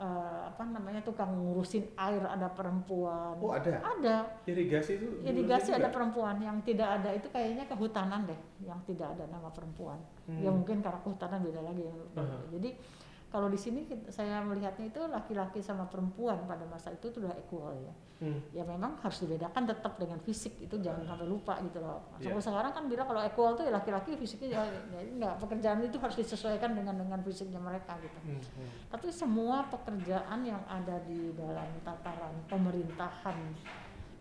uh, 0.00 0.48
apa 0.48 0.62
namanya 0.64 1.04
tukang 1.04 1.30
ngurusin 1.36 1.92
air 1.94 2.24
ada 2.24 2.48
perempuan. 2.48 3.36
Oh 3.36 3.52
ada. 3.52 3.78
Ada. 3.84 4.16
Irigasi 4.48 4.96
itu. 4.96 5.06
Irigasi 5.22 5.76
ada 5.76 5.92
perempuan. 5.92 6.40
Yang 6.40 6.72
tidak 6.72 6.88
ada 7.00 7.10
itu 7.12 7.28
kayaknya 7.28 7.68
kehutanan 7.68 8.24
deh, 8.24 8.40
yang 8.64 8.80
tidak 8.88 9.12
ada 9.14 9.28
nama 9.28 9.52
perempuan. 9.52 10.00
Hmm. 10.26 10.40
Ya 10.40 10.50
mungkin 10.50 10.80
karena 10.80 11.00
kehutanan 11.04 11.44
beda 11.44 11.60
lagi. 11.60 11.84
Uh 11.84 11.92
-huh. 12.16 12.42
Jadi 12.56 12.70
kalau 13.30 13.46
di 13.46 13.54
sini 13.54 13.86
saya 14.10 14.42
melihatnya 14.42 14.90
itu 14.90 14.98
laki-laki 15.06 15.62
sama 15.62 15.86
perempuan 15.86 16.50
pada 16.50 16.66
masa 16.66 16.90
itu 16.90 17.06
sudah 17.14 17.30
equal 17.38 17.70
ya. 17.78 17.94
Hmm. 18.20 18.42
Ya 18.50 18.66
memang 18.66 18.98
harus 18.98 19.22
dibedakan 19.22 19.70
tetap 19.70 20.02
dengan 20.02 20.18
fisik 20.18 20.58
itu 20.58 20.74
jangan 20.82 21.06
sampai 21.06 21.30
lupa 21.30 21.54
gitu 21.62 21.78
loh. 21.78 22.10
Yeah. 22.18 22.34
sekarang 22.42 22.74
kan 22.74 22.90
bilang 22.90 23.06
kalau 23.06 23.22
equal 23.22 23.54
tuh 23.54 23.70
ya 23.70 23.72
laki-laki 23.72 24.18
fisiknya 24.18 24.58
ya, 24.58 24.62
ya 24.66 25.00
enggak 25.06 25.34
pekerjaan 25.46 25.78
itu 25.78 25.96
harus 26.02 26.18
disesuaikan 26.18 26.74
dengan 26.74 26.98
dengan 26.98 27.22
fisiknya 27.22 27.62
mereka 27.62 27.94
gitu. 28.02 28.18
Hmm. 28.18 28.42
Hmm. 28.42 28.70
Tapi 28.98 29.06
semua 29.14 29.62
pekerjaan 29.70 30.42
yang 30.42 30.60
ada 30.66 30.98
di 31.06 31.30
dalam 31.38 31.70
tataran 31.86 32.34
pemerintahan 32.50 33.38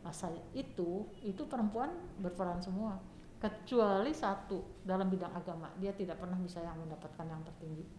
masa 0.06 0.30
itu 0.54 1.10
itu 1.26 1.44
perempuan 1.50 1.90
berperan 2.22 2.62
semua 2.62 3.02
kecuali 3.42 4.14
satu 4.14 4.86
dalam 4.86 5.10
bidang 5.10 5.34
agama 5.34 5.72
dia 5.82 5.92
tidak 5.96 6.20
pernah 6.20 6.40
bisa 6.40 6.64
yang 6.64 6.76
mendapatkan 6.80 7.26
yang 7.28 7.42
tertinggi 7.44 7.99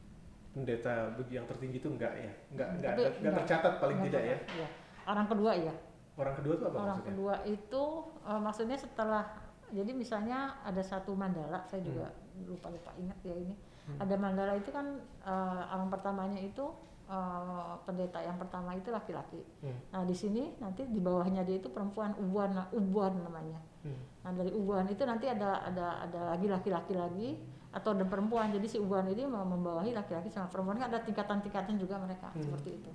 pendeta 0.50 0.92
yang 1.28 1.46
tertinggi 1.46 1.78
itu 1.78 1.88
enggak 1.88 2.12
ya 2.12 2.32
enggak 2.50 2.68
enggak, 2.74 2.92
enggak, 2.92 3.12
enggak 3.16 3.34
tercatat 3.38 3.74
paling 3.78 3.96
enggak, 3.98 4.08
tidak 4.10 4.22
ya. 4.22 4.38
ya 4.64 4.68
orang 5.06 5.26
kedua 5.26 5.52
ya 5.54 5.74
Orang 6.18 6.36
kedua 6.36 6.52
itu 6.52 6.64
apa 6.64 6.76
orang 6.76 6.86
maksudnya? 6.92 7.08
kedua 7.08 7.34
itu 7.48 7.82
eh, 8.20 8.40
maksudnya 8.40 8.76
setelah 8.76 9.24
jadi 9.70 9.90
misalnya 9.94 10.38
ada 10.60 10.82
satu 10.82 11.14
mandala 11.14 11.62
saya 11.64 11.80
juga 11.80 12.10
lupa 12.42 12.68
lupa 12.68 12.90
ingat 12.96 13.18
ya 13.22 13.34
ini 13.34 13.54
Hmm. 13.80 13.96
ada 13.96 14.12
mandala 14.14 14.52
itu 14.54 14.68
kan 14.68 14.86
eh, 15.24 15.62
orang 15.66 15.88
pertamanya 15.88 16.36
itu 16.36 16.62
eh, 17.08 17.72
pendeta 17.82 18.20
yang 18.20 18.36
pertama 18.36 18.76
itu 18.76 18.90
laki-laki 18.90 19.40
Hmm. 19.64 19.72
nah 19.88 20.02
di 20.04 20.12
sini 20.12 20.52
nanti 20.58 20.84
di 20.84 21.00
bawahnya 21.00 21.42
dia 21.42 21.56
itu 21.56 21.72
perempuan 21.72 22.12
ubuan 22.18 22.52
ubuan 22.70 23.16
namanya 23.16 23.56
Hmm. 23.80 23.96
nah 24.20 24.30
dari 24.30 24.52
ubuan 24.52 24.84
itu 24.84 25.00
nanti 25.02 25.24
ada 25.24 25.64
ada 25.64 26.04
ada 26.04 26.20
lagi 26.28 26.46
laki-laki 26.46 26.92
lagi 26.92 27.28
atau 27.70 27.94
ada 27.94 28.02
perempuan 28.02 28.50
jadi 28.50 28.66
si 28.66 28.76
ubuan 28.76 29.06
ini 29.06 29.22
mau 29.24 29.42
membawahi 29.42 29.94
laki-laki 29.94 30.26
sama 30.26 30.46
perempuan 30.46 30.76
kan 30.76 30.90
ada 30.90 31.00
tingkatan-tingkatan 31.00 31.74
juga 31.74 31.96
mereka 31.96 32.28
Hmm. 32.30 32.42
seperti 32.42 32.70
itu 32.76 32.90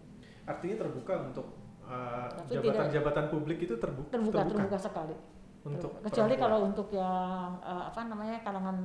Artinya 0.45 0.77
terbuka 0.77 1.13
untuk 1.25 1.47
uh, 1.81 2.29
jabatan-jabatan 2.45 3.25
publik 3.29 3.57
itu 3.59 3.75
terbu- 3.75 4.05
terbuka 4.07 4.45
terbuka 4.45 4.77
sekali 4.77 5.15
untuk 5.65 5.89
Terbuka. 5.91 6.05
kecuali 6.05 6.33
perempuan. 6.33 6.43
kalau 6.45 6.59
untuk 6.63 6.87
yang 6.93 7.49
eh, 7.57 7.83
apa 7.89 8.01
namanya 8.05 8.37
kalangan 8.39 8.77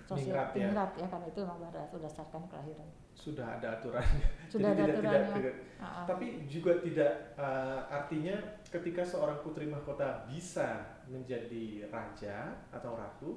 sosial 0.00 0.30
Ningrat 0.30 0.48
ya. 0.48 0.54
tingkat 0.54 0.90
ya. 0.94 1.06
karena 1.10 1.26
itu 1.26 1.38
memang 1.42 1.58
berdasarkan 1.90 2.42
kelahiran 2.46 2.88
sudah 3.14 3.46
ada 3.48 3.68
aturannya. 3.74 4.26
sudah 4.52 4.70
Jadi 4.70 4.78
ada 4.80 4.84
tidak, 4.92 5.10
aturannya 5.10 5.34
tidak- 5.34 5.58
Ah, 5.74 5.86
ah. 5.86 6.04
tapi 6.06 6.26
juga 6.46 6.72
tidak 6.78 7.12
uh, 7.34 7.80
artinya 7.88 8.36
ketika 8.64 9.02
seorang 9.02 9.38
putri 9.40 9.66
mahkota 9.66 10.22
bisa 10.24 10.80
menjadi 11.04 11.64
raja 11.88 12.36
atau 12.70 12.94
ratu, 12.94 13.30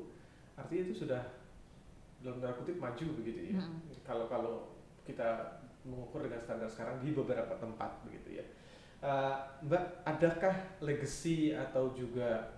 artinya 0.53 0.81
itu 0.83 1.03
sudah 1.03 1.21
dalam 2.21 2.41
tanda 2.41 2.57
kutip 2.57 2.77
maju 2.77 3.05
begitu 3.21 3.53
ya. 3.53 3.61
Mm-mm. 3.61 4.01
Kalau 4.03 4.25
kalau 4.27 4.53
kita 5.03 5.59
mengukur 5.87 6.25
dengan 6.25 6.41
standar 6.41 6.67
sekarang 6.67 6.99
di 6.99 7.15
beberapa 7.15 7.55
tempat 7.55 8.03
begitu 8.03 8.41
ya. 8.41 8.45
Uh, 8.97 9.37
Mbak, 9.63 9.83
adakah 10.03 10.55
legacy 10.81 11.53
atau 11.53 11.93
juga 11.93 12.57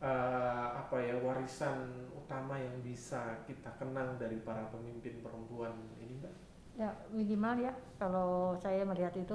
uh, 0.00 0.68
apa 0.74 0.96
ya 0.98 1.20
warisan 1.20 2.08
utama 2.14 2.56
yang 2.56 2.72
bisa 2.80 3.44
kita 3.44 3.68
kenang 3.76 4.16
dari 4.16 4.40
para 4.40 4.64
pemimpin 4.72 5.20
perempuan 5.20 5.72
ini, 6.00 6.18
Mbak? 6.20 6.34
ya 6.78 6.94
minimal 7.10 7.58
ya 7.58 7.72
kalau 7.98 8.54
saya 8.62 8.86
melihat 8.86 9.10
itu 9.18 9.34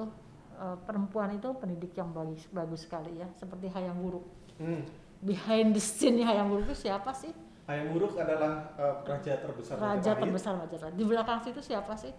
eh, 0.55 0.77
perempuan 0.87 1.27
itu 1.35 1.51
pendidik 1.59 1.91
yang 1.91 2.15
bagus 2.15 2.47
bagus 2.55 2.87
sekali 2.87 3.19
ya 3.19 3.27
seperti 3.35 3.67
Hayam 3.67 3.99
Wuruk 3.99 4.23
Hmm. 4.55 4.79
behind 5.19 5.75
the 5.75 5.81
scene 5.83 6.23
Hayam 6.23 6.47
Wuruk 6.47 6.71
itu 6.71 6.87
siapa 6.87 7.11
sih 7.11 7.35
Hayam 7.63 7.87
Wuruk 7.89 8.13
adalah 8.13 8.75
uh, 8.75 8.99
raja 9.03 9.37
terbesar 9.37 9.75
raja 9.75 9.87
Majapahit. 9.95 10.21
terbesar 10.21 10.53
Majapahit 10.57 10.93
di 10.93 11.03
belakang 11.03 11.39
situ 11.39 11.59
siapa 11.59 11.93
sih 11.93 12.11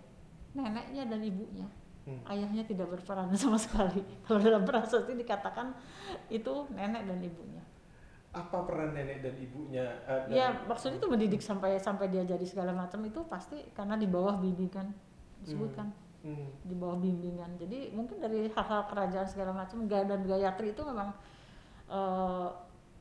neneknya 0.53 1.05
dan 1.05 1.21
ibunya 1.21 1.69
Hmm. 2.05 2.21
ayahnya 2.27 2.61
tidak 2.63 2.85
berperan 2.87 3.33
sama 3.41 3.57
sekali 3.57 3.97
kalau 4.21 4.37
dalam 4.37 4.61
prasasti 4.63 5.17
dikatakan 5.17 5.73
itu 6.29 6.53
nenek 6.71 7.09
dan 7.09 7.17
ibunya 7.19 7.65
Apa 8.29 8.61
peran 8.63 8.93
nenek 8.93 9.21
dan 9.21 9.33
ibunya? 9.35 9.89
uh, 10.05 10.21
dan- 10.23 10.37
ya 10.37 10.47
maksudnya 10.65 10.99
itu 10.99 11.09
mendidik 11.09 11.41
sampai 11.41 11.79
sampai 11.79 12.09
dia 12.09 12.21
jadi 12.23 12.45
segala 12.45 12.77
macam 12.77 13.01
itu 13.01 13.25
pasti 13.25 13.57
karena 13.73 13.97
di 13.97 14.05
bawah 14.05 14.37
bimbingan 14.37 14.93
disebutkan 15.41 15.89
Hmm. 16.21 16.53
di 16.61 16.73
bawah 16.75 16.97
bimbingan 16.97 17.57
jadi 17.57 17.89
mungkin 17.91 18.17
dari 18.19 18.49
hal-hal 18.49 18.85
kerajaan 18.85 19.25
segala 19.25 19.53
macam 19.55 19.85
Ga- 19.85 20.05
dan 20.05 20.21
Gayatri 20.23 20.73
itu 20.73 20.81
memang 20.81 21.09
eh, 21.87 22.49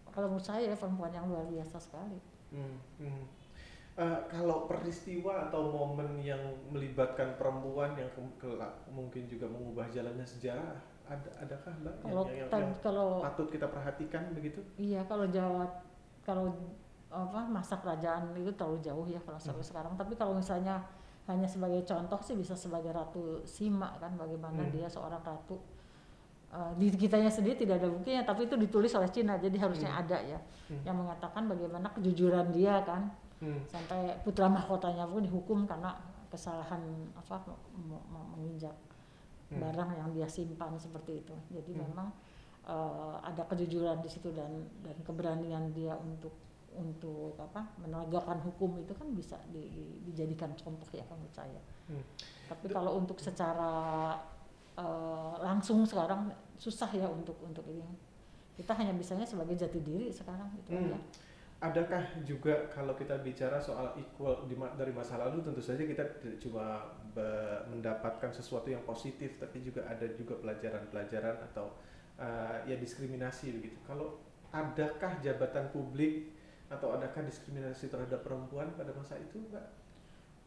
kalau 0.09 0.27
menurut 0.29 0.43
saya 0.43 0.63
ya, 0.65 0.75
perempuan 0.75 1.07
yang 1.09 1.27
luar 1.27 1.43
biasa 1.45 1.75
sekali 1.75 2.19
Hmm, 2.53 2.77
hmm. 3.01 3.23
Eh, 3.93 4.19
kalau 4.25 4.65
peristiwa 4.65 5.49
atau 5.49 5.69
momen 5.69 6.17
yang 6.17 6.41
melibatkan 6.73 7.37
perempuan 7.37 7.93
yang 7.93 8.09
ke- 8.09 8.37
kelak 8.41 8.73
mungkin 8.89 9.29
juga 9.29 9.45
mengubah 9.45 9.85
jalannya 9.89 10.25
sejarah, 10.25 10.73
ada 11.05 11.29
adakah 11.37 11.73
mbak 11.77 11.93
yang, 11.93 12.01
kalau 12.01 12.23
yang, 12.25 12.37
yang, 12.49 12.49
yang 12.49 12.73
kalau 12.81 13.21
patut 13.21 13.47
kita 13.53 13.69
perhatikan 13.69 14.33
begitu? 14.33 14.65
iya 14.81 15.05
kalau 15.05 15.29
Jawa 15.29 15.69
kalau 16.25 16.49
apa 17.13 17.45
masa 17.45 17.77
kerajaan 17.77 18.33
itu 18.33 18.49
terlalu 18.57 18.81
jauh 18.81 19.05
ya 19.05 19.21
kalau 19.21 19.37
sampai 19.37 19.61
sekarang 19.61 19.93
tapi 19.93 20.17
kalau 20.17 20.33
misalnya 20.33 20.81
hanya 21.29 21.45
sebagai 21.45 21.85
contoh 21.85 22.17
sih 22.17 22.33
bisa 22.33 22.57
sebagai 22.57 22.89
ratu 22.89 23.45
Sima 23.45 23.93
kan 24.01 24.17
bagaimana 24.17 24.57
Hmm. 24.57 24.73
dia 24.73 24.89
seorang 24.89 25.21
ratu 25.21 25.61
Eh, 26.53 26.71
di 26.77 26.93
kitanya 26.93 27.33
sendiri 27.33 27.57
tidak 27.57 27.81
ada 27.81 27.89
buktinya 27.89 28.21
tapi 28.21 28.45
itu 28.45 28.53
ditulis 28.53 28.93
oleh 28.93 29.09
Cina 29.09 29.41
jadi 29.41 29.57
harusnya 29.57 29.89
Hmm. 29.89 30.01
ada 30.05 30.17
ya 30.21 30.37
Hmm. 30.69 30.85
yang 30.85 31.01
mengatakan 31.01 31.49
bagaimana 31.49 31.89
kejujuran 31.89 32.53
dia 32.53 32.77
kan 32.85 33.09
Hmm. 33.41 33.57
sampai 33.65 34.21
putra 34.21 34.45
mahkotanya 34.45 35.09
pun 35.09 35.25
dihukum 35.25 35.65
karena 35.65 35.97
kesalahan 36.29 36.77
apa 37.11 37.41
me- 37.73 37.97
me- 38.05 38.29
menginjak 38.37 38.77
Hmm. 39.49 39.65
barang 39.65 39.97
yang 39.97 40.09
dia 40.13 40.29
simpan 40.29 40.77
seperti 40.77 41.25
itu 41.25 41.33
jadi 41.49 41.73
Hmm. 41.73 41.89
memang 41.89 42.07
eh, 42.63 43.15
ada 43.19 43.43
kejujuran 43.43 43.97
di 43.99 44.07
situ 44.07 44.29
dan 44.29 44.53
dan 44.85 44.93
keberanian 45.01 45.73
dia 45.73 45.97
untuk 45.97 46.37
untuk 46.71 47.33
apa 47.35 47.65
menegakkan 47.77 48.37
hukum 48.39 48.77
itu 48.77 48.93
kan 48.93 49.09
bisa 49.09 49.41
di- 49.49 49.67
di- 49.67 49.99
dijadikan 50.05 50.53
contoh 50.53 50.85
ya 50.93 51.01
menurut 51.09 51.33
saya 51.33 51.61
Hmm. 51.89 52.05
tapi 52.45 52.69
kalau 52.69 52.93
untuk 52.95 53.17
secara 53.17 54.21
eh, 54.77 55.33
langsung 55.41 55.85
sekarang 55.85 56.31
susah 56.57 56.89
ya 56.93 57.07
untuk 57.09 57.37
untuk 57.43 57.65
ini 57.67 57.85
kita 58.53 58.73
hanya 58.77 58.93
bisanya 58.93 59.25
sebagai 59.25 59.57
jati 59.57 59.81
diri 59.81 60.13
sekarang 60.13 60.49
itu 60.61 60.73
Hmm. 60.73 60.93
aja 60.93 60.99
Adakah 61.63 62.03
juga 62.27 62.67
kalau 62.67 62.91
kita 62.91 63.23
bicara 63.23 63.55
soal 63.55 63.95
equal 63.95 64.43
di 64.51 64.55
dari 64.75 64.91
masa 64.91 65.15
lalu 65.15 65.39
tentu 65.39 65.63
saja 65.63 65.79
kita 65.87 66.03
tidak 66.19 66.35
cuma 66.43 66.91
be- 67.15 67.63
mendapatkan 67.71 68.35
sesuatu 68.35 68.67
yang 68.67 68.83
positif 68.83 69.39
tapi 69.39 69.63
juga 69.63 69.87
ada 69.87 70.03
juga 70.11 70.35
pelajaran-pelajaran 70.43 71.39
atau 71.39 71.71
uh, 72.19 72.59
ya 72.67 72.75
diskriminasi 72.75 73.55
begitu. 73.55 73.79
Kalau 73.87 74.19
adakah 74.51 75.23
jabatan 75.23 75.71
publik 75.71 76.35
atau 76.67 76.99
adakah 76.99 77.23
diskriminasi 77.23 77.87
terhadap 77.87 78.27
perempuan 78.27 78.75
pada 78.75 78.91
masa 78.91 79.15
itu, 79.15 79.39
Mbak? 79.47 79.63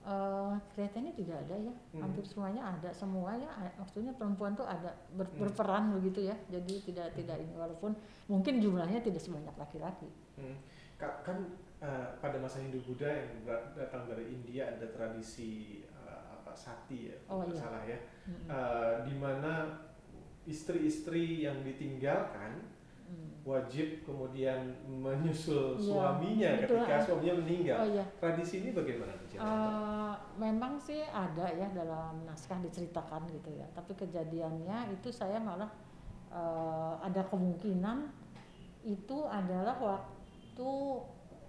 Eh, 0.06 0.54
kelihatannya 0.70 1.18
tidak 1.18 1.34
ada 1.42 1.66
ya, 1.66 1.74
Hmm. 1.90 1.98
hampir 2.06 2.22
semuanya 2.22 2.62
ada, 2.62 2.94
semuanya 2.94 3.50
maksudnya 3.74 4.14
perempuan 4.14 4.54
tuh 4.54 4.62
ada 4.62 4.94
ber- 5.10 5.26
Hmm. 5.26 5.42
berperan 5.42 5.98
begitu 5.98 6.30
ya, 6.30 6.36
jadi 6.46 6.74
tidak 6.78 7.10
tidak 7.18 7.42
ini 7.42 7.50
walaupun 7.58 7.90
mungkin 8.30 8.62
jumlahnya 8.62 9.02
tidak 9.02 9.18
sebanyak 9.18 9.50
laki-laki. 9.58 10.06
Hmm. 10.38 10.62
Ka- 10.94 11.26
Kan 11.26 11.50
uh, 11.82 12.14
pada 12.22 12.38
masa 12.38 12.62
Hindu 12.62 12.86
Buddha 12.86 13.10
yang 13.10 13.42
datang 13.74 14.06
dari 14.06 14.30
India 14.30 14.70
ada 14.70 14.86
tradisi 14.88 15.82
uh, 15.90 16.38
apa 16.38 16.54
sati 16.54 17.10
ya, 17.10 17.18
Oh, 17.26 17.42
iya. 17.42 17.58
salah 17.58 17.82
ya. 17.82 17.98
Mm-mm. 18.30 18.46
Uh, 18.46 18.94
di 19.02 19.14
mana 19.18 19.52
istri-istri 20.46 21.42
yang 21.42 21.66
ditinggalkan 21.66 22.62
Hmm. 23.06 23.30
wajib 23.46 24.02
kemudian 24.02 24.58
menyusul 24.90 25.78
Iya, 25.78 25.86
suaminya 25.86 26.50
betul, 26.58 26.82
ketika 26.82 26.94
ah. 26.98 27.02
suaminya 27.06 27.34
meninggal. 27.38 27.78
Oh 27.78 27.88
iya, 27.94 28.04
Tradisi 28.18 28.54
ini 28.58 28.70
bagaimana? 28.74 29.14
Eh, 29.30 30.14
memang 30.34 30.74
sih 30.82 30.98
ada 31.06 31.46
ya 31.54 31.70
dalam 31.70 32.26
naskah 32.26 32.58
diceritakan 32.58 33.22
gitu 33.30 33.54
ya, 33.54 33.62
tapi 33.70 33.94
kejadiannya 33.94 34.90
itu 34.90 35.14
saya 35.14 35.38
malah 35.38 35.70
eh, 36.26 36.94
ada 37.06 37.22
kemungkinan 37.30 38.10
itu 38.82 39.18
adalah 39.30 39.78
waktu 39.78 40.70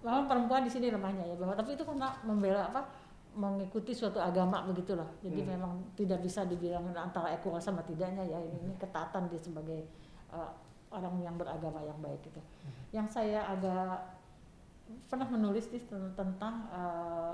memang 0.06 0.30
perempuan 0.30 0.62
di 0.62 0.70
sini 0.70 0.94
lemahnya 0.94 1.26
ya 1.26 1.36
bahwa 1.36 1.58
tapi 1.58 1.74
itu 1.74 1.82
karena 1.82 2.14
membela 2.22 2.70
apa 2.70 2.86
mengikuti 3.34 3.94
suatu 3.94 4.18
agama 4.18 4.66
begitulah 4.66 5.06
jadi 5.22 5.42
Hmm. 5.42 5.50
memang 5.58 5.74
tidak 5.94 6.22
bisa 6.22 6.46
dibilang 6.46 6.90
antara 6.94 7.34
equal 7.34 7.58
sama 7.58 7.82
tidaknya 7.86 8.22
ya 8.22 8.38
ini, 8.38 8.58
ini 8.66 8.74
ketatan 8.78 9.30
dia 9.30 9.42
sebagai 9.42 9.82
eh, 10.30 10.52
orang 10.92 11.20
yang 11.20 11.36
beragama 11.36 11.84
yang 11.84 12.00
baik 12.00 12.22
gitu. 12.24 12.40
Yang 12.96 13.08
saya 13.12 13.44
agak 13.48 14.16
pernah 15.12 15.28
menulis 15.28 15.68
di 15.68 15.84
ten- 15.84 16.16
tentang 16.16 16.68
eh, 16.72 17.34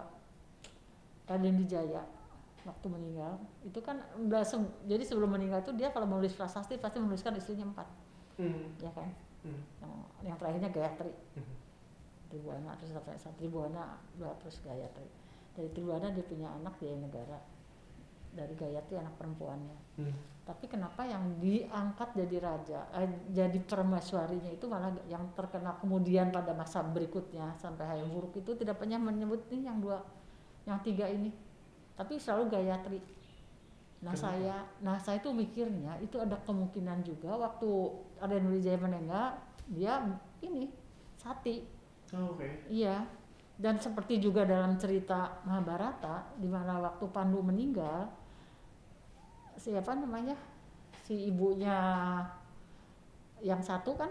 Raden 1.29 1.55
Wijaya 1.61 2.01
waktu 2.63 2.87
meninggal. 2.89 3.37
Itu 3.61 3.79
kan 3.83 4.01
se- 4.41 4.73
jadi 4.87 5.03
sebelum 5.03 5.35
meninggal 5.35 5.61
itu 5.61 5.71
dia 5.75 5.91
kalau 5.93 6.07
menulis 6.09 6.33
prasasti 6.33 6.79
pasti 6.79 6.97
menuliskan 6.97 7.35
istrinya 7.37 7.69
empat. 7.69 7.87
Hmm. 8.41 8.73
ya 8.81 8.89
kan? 8.97 9.09
Hmm. 9.45 9.61
yang 9.83 9.93
yang 10.33 10.37
terakhirnya 10.39 10.69
Gayatri. 10.73 11.13
Hmm. 11.37 11.53
Tribuana 12.33 12.73
terus 12.81 12.97
sampai 12.97 13.13
saat 13.21 13.37
Tribuana 13.37 14.01
dua 14.17 14.33
terus 14.41 14.57
Gayatri. 14.65 15.05
Dari 15.53 15.69
Tribuana 15.69 16.09
dia 16.09 16.25
punya 16.25 16.49
anak 16.49 16.73
dia 16.81 16.97
negara 16.97 17.37
dari 18.33 18.53
Gayatri 18.53 18.97
anak 18.97 19.15
perempuannya 19.15 19.77
Hmm. 19.93 20.09
tapi 20.41 20.65
kenapa 20.65 21.05
yang 21.05 21.37
diangkat 21.37 22.17
jadi 22.17 22.37
raja 22.41 22.81
eh, 22.97 23.05
jadi 23.29 23.61
permaiswarinya 23.61 24.49
itu 24.49 24.65
malah 24.65 24.89
yang 25.05 25.21
terkenal 25.37 25.77
kemudian 25.77 26.33
pada 26.33 26.49
masa 26.49 26.81
berikutnya 26.81 27.53
sampai 27.61 27.85
Hayam 27.85 28.09
Wuruk 28.09 28.33
itu 28.33 28.57
tidak 28.57 28.81
pernah 28.81 28.97
menyebut 28.97 29.45
nih 29.53 29.69
yang 29.69 29.77
dua 29.77 30.01
yang 30.65 30.81
tiga 30.81 31.05
ini 31.05 31.29
tapi 31.93 32.17
selalu 32.17 32.57
Gayatri 32.57 32.99
nah 34.01 34.17
Kenapa? 34.17 34.25
saya 34.33 34.55
nah 34.81 34.97
saya 34.97 35.21
tuh 35.21 35.29
mikirnya 35.31 36.01
itu 36.01 36.17
ada 36.17 36.41
kemungkinan 36.41 37.05
juga 37.05 37.37
waktu 37.37 37.69
Raden 38.17 38.49
Wijaya 38.49 38.81
meninggal 38.81 39.37
dia 39.69 40.01
ini 40.41 40.73
sati 41.21 41.69
Oh, 42.13 42.37
Oke. 42.37 42.45
Iya. 42.69 43.01
Dan 43.57 43.81
seperti 43.81 44.21
juga 44.21 44.45
dalam 44.45 44.77
cerita 44.77 45.41
Mahabharata 45.49 46.29
di 46.37 46.45
mana 46.45 46.77
waktu 46.77 47.09
Pandu 47.09 47.41
meninggal 47.41 48.05
siapa 49.55 49.93
namanya? 49.93 50.35
Si 51.03 51.27
ibunya 51.27 51.75
yang 53.39 53.59
satu 53.59 53.93
kan 53.93 54.09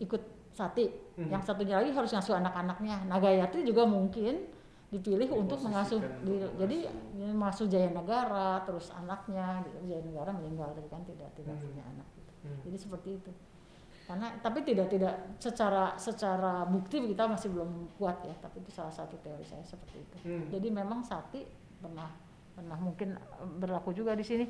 ikut 0.00 0.20
sati, 0.50 0.88
Mhm. 1.18 1.28
yang 1.28 1.42
satunya 1.42 1.78
lagi 1.78 1.90
harus 1.90 2.10
ngasuh 2.10 2.38
anak-anaknya. 2.38 3.06
Gayatri 3.10 3.62
juga 3.62 3.84
mungkin 3.84 4.50
dipilih 4.88 5.26
untuk 5.34 5.58
mengasuh, 5.58 5.98
di- 6.22 6.38
jadi 6.54 6.86
ya, 7.18 7.30
masuk 7.34 7.66
Jaya 7.66 7.90
Negara, 7.90 8.62
terus 8.62 8.94
anaknya, 8.94 9.58
gitu. 9.66 9.90
Jaya 9.90 10.02
Negara 10.06 10.30
meninggal 10.30 10.70
tapi 10.70 10.86
kan 10.86 11.02
tidak 11.02 11.28
tidak 11.34 11.58
Hmm. 11.58 11.66
punya 11.66 11.82
anak. 11.84 12.06
Gitu. 12.14 12.32
Hmm. 12.46 12.58
Jadi 12.62 12.76
seperti 12.78 13.08
itu. 13.18 13.30
Karena 14.04 14.28
tapi 14.38 14.60
tidak 14.62 14.86
tidak 14.86 15.14
secara 15.40 15.96
secara 15.96 16.68
bukti 16.68 17.00
kita 17.02 17.24
masih 17.24 17.48
belum 17.50 17.88
kuat 17.96 18.20
ya, 18.22 18.36
tapi 18.38 18.60
itu 18.60 18.70
salah 18.70 18.92
satu 18.92 19.16
teori 19.18 19.42
saya 19.42 19.64
seperti 19.64 19.96
itu. 19.98 20.16
Hmm. 20.28 20.44
Jadi 20.52 20.68
memang 20.70 21.00
sati 21.02 21.42
pernah 21.80 22.06
pernah 22.54 22.78
mungkin 22.78 23.18
eh, 23.18 23.48
berlaku 23.58 23.90
juga 23.92 24.14
di 24.14 24.24
sini. 24.24 24.46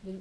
Jadi 0.00 0.20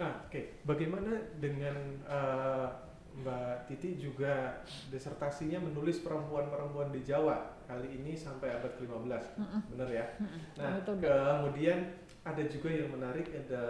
Ah, 0.00 0.24
oke. 0.26 0.64
Bagaimana 0.64 1.20
dengan 1.36 1.76
eh, 2.08 2.68
Mbak 3.12 3.68
Titi 3.68 4.00
juga 4.00 4.64
disertasinya 4.88 5.60
menulis 5.60 6.00
perempuan-perempuan 6.00 6.88
di 6.88 7.04
Jawa 7.04 7.60
kali 7.68 8.00
ini 8.00 8.16
sampai 8.16 8.56
abad 8.56 8.72
ke-15, 8.80 9.36
Mm-mm. 9.36 9.60
benar 9.76 9.88
ya? 9.92 10.06
Mm-mm. 10.16 10.40
Nah, 10.56 10.80
itu 10.80 10.92
kemudian 10.96 11.78
ada 12.24 12.42
juga 12.48 12.68
yang 12.72 12.88
menarik 12.88 13.28
ada 13.36 13.64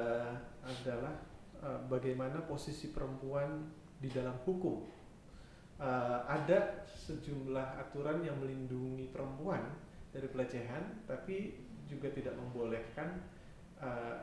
adalah 0.63 1.15
eh, 1.59 1.81
bagaimana 1.91 2.39
posisi 2.47 2.95
perempuan 2.95 3.67
di 3.99 4.07
dalam 4.09 4.39
hukum. 4.47 4.87
Eh, 5.83 6.19
ada 6.31 6.87
sejumlah 6.87 7.75
aturan 7.75 8.23
yang 8.23 8.39
melindungi 8.39 9.11
perempuan 9.11 9.67
dari 10.15 10.31
pelecehan, 10.31 11.03
tapi 11.11 11.59
juga 11.91 12.07
tidak 12.15 12.39
membolehkan 12.39 13.19
eh, 13.83 14.17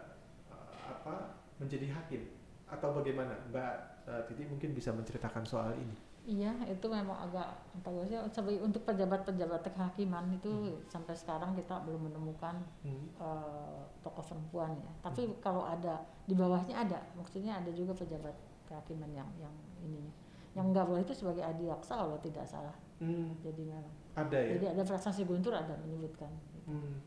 apa 0.88 1.36
menjadi 1.60 1.92
hakim 1.92 2.32
atau 2.64 2.96
bagaimana, 2.96 3.36
Mbak 3.52 3.74
eh, 4.08 4.22
Titi 4.32 4.48
mungkin 4.48 4.72
bisa 4.72 4.96
menceritakan 4.96 5.44
soal 5.44 5.76
ini. 5.76 5.92
Iya, 6.30 6.56
itu 6.72 6.88
memang 6.88 7.28
agak 7.28 7.60
apa 7.76 7.90
ya 8.08 8.22
untuk 8.62 8.86
pejabat-pejabat 8.88 9.66
kehakiman 9.76 10.32
itu 10.32 10.48
Hmm. 10.48 10.80
sampai 10.88 11.18
sekarang 11.18 11.58
kita 11.60 11.84
belum 11.84 12.08
menemukan 12.08 12.56
Hmm. 12.88 13.04
eh, 13.20 13.82
tokoh 14.00 14.24
perempuan 14.24 14.80
ya. 14.80 14.92
Tapi 15.04 15.28
kalau 15.44 15.68
ada 15.68 16.08
di 16.24 16.40
bawahnya 16.40 16.88
ada, 16.88 17.04
maksudnya 17.20 17.60
ada 17.60 17.72
juga 17.76 17.92
pejabat 17.92 18.36
kehakiman 18.64 19.12
yang 19.12 19.28
yang 19.36 19.52
ininya. 19.84 20.29
Yang 20.58 20.66
nggak 20.74 20.86
boleh 20.86 21.02
itu 21.06 21.14
sebagai 21.14 21.44
adiaksa 21.46 21.94
kalau 22.00 22.18
tidak 22.22 22.46
salah. 22.46 22.76
Hmm, 23.00 23.32
Jadi 23.40 23.64
memang. 23.64 23.96
ada 24.18 24.36
ya. 24.36 24.60
Jadi 24.60 24.66
ada 24.76 24.84
prasasti 24.84 25.24
Guntur 25.24 25.56
ada 25.56 25.72
menyebutkan. 25.80 26.32
Hmm. 26.68 27.00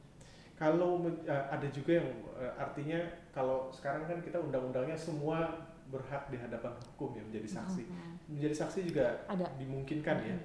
Kalau 0.56 1.02
eh, 1.04 1.44
ada 1.50 1.66
juga 1.68 2.00
yang 2.00 2.08
eh, 2.38 2.52
artinya 2.56 3.00
kalau 3.34 3.68
sekarang 3.74 4.06
kan 4.08 4.18
kita 4.22 4.38
undang-undangnya 4.40 4.96
semua 4.96 5.68
berhak 5.92 6.32
di 6.32 6.40
hadapan 6.40 6.72
hukum 6.94 7.12
ya 7.12 7.22
menjadi 7.28 7.60
saksi. 7.60 7.84
Mm-mm. 7.84 8.12
Menjadi 8.32 8.54
saksi 8.64 8.80
juga 8.88 9.28
Ada. 9.28 9.44
dimungkinkan 9.60 10.16
ya. 10.24 10.36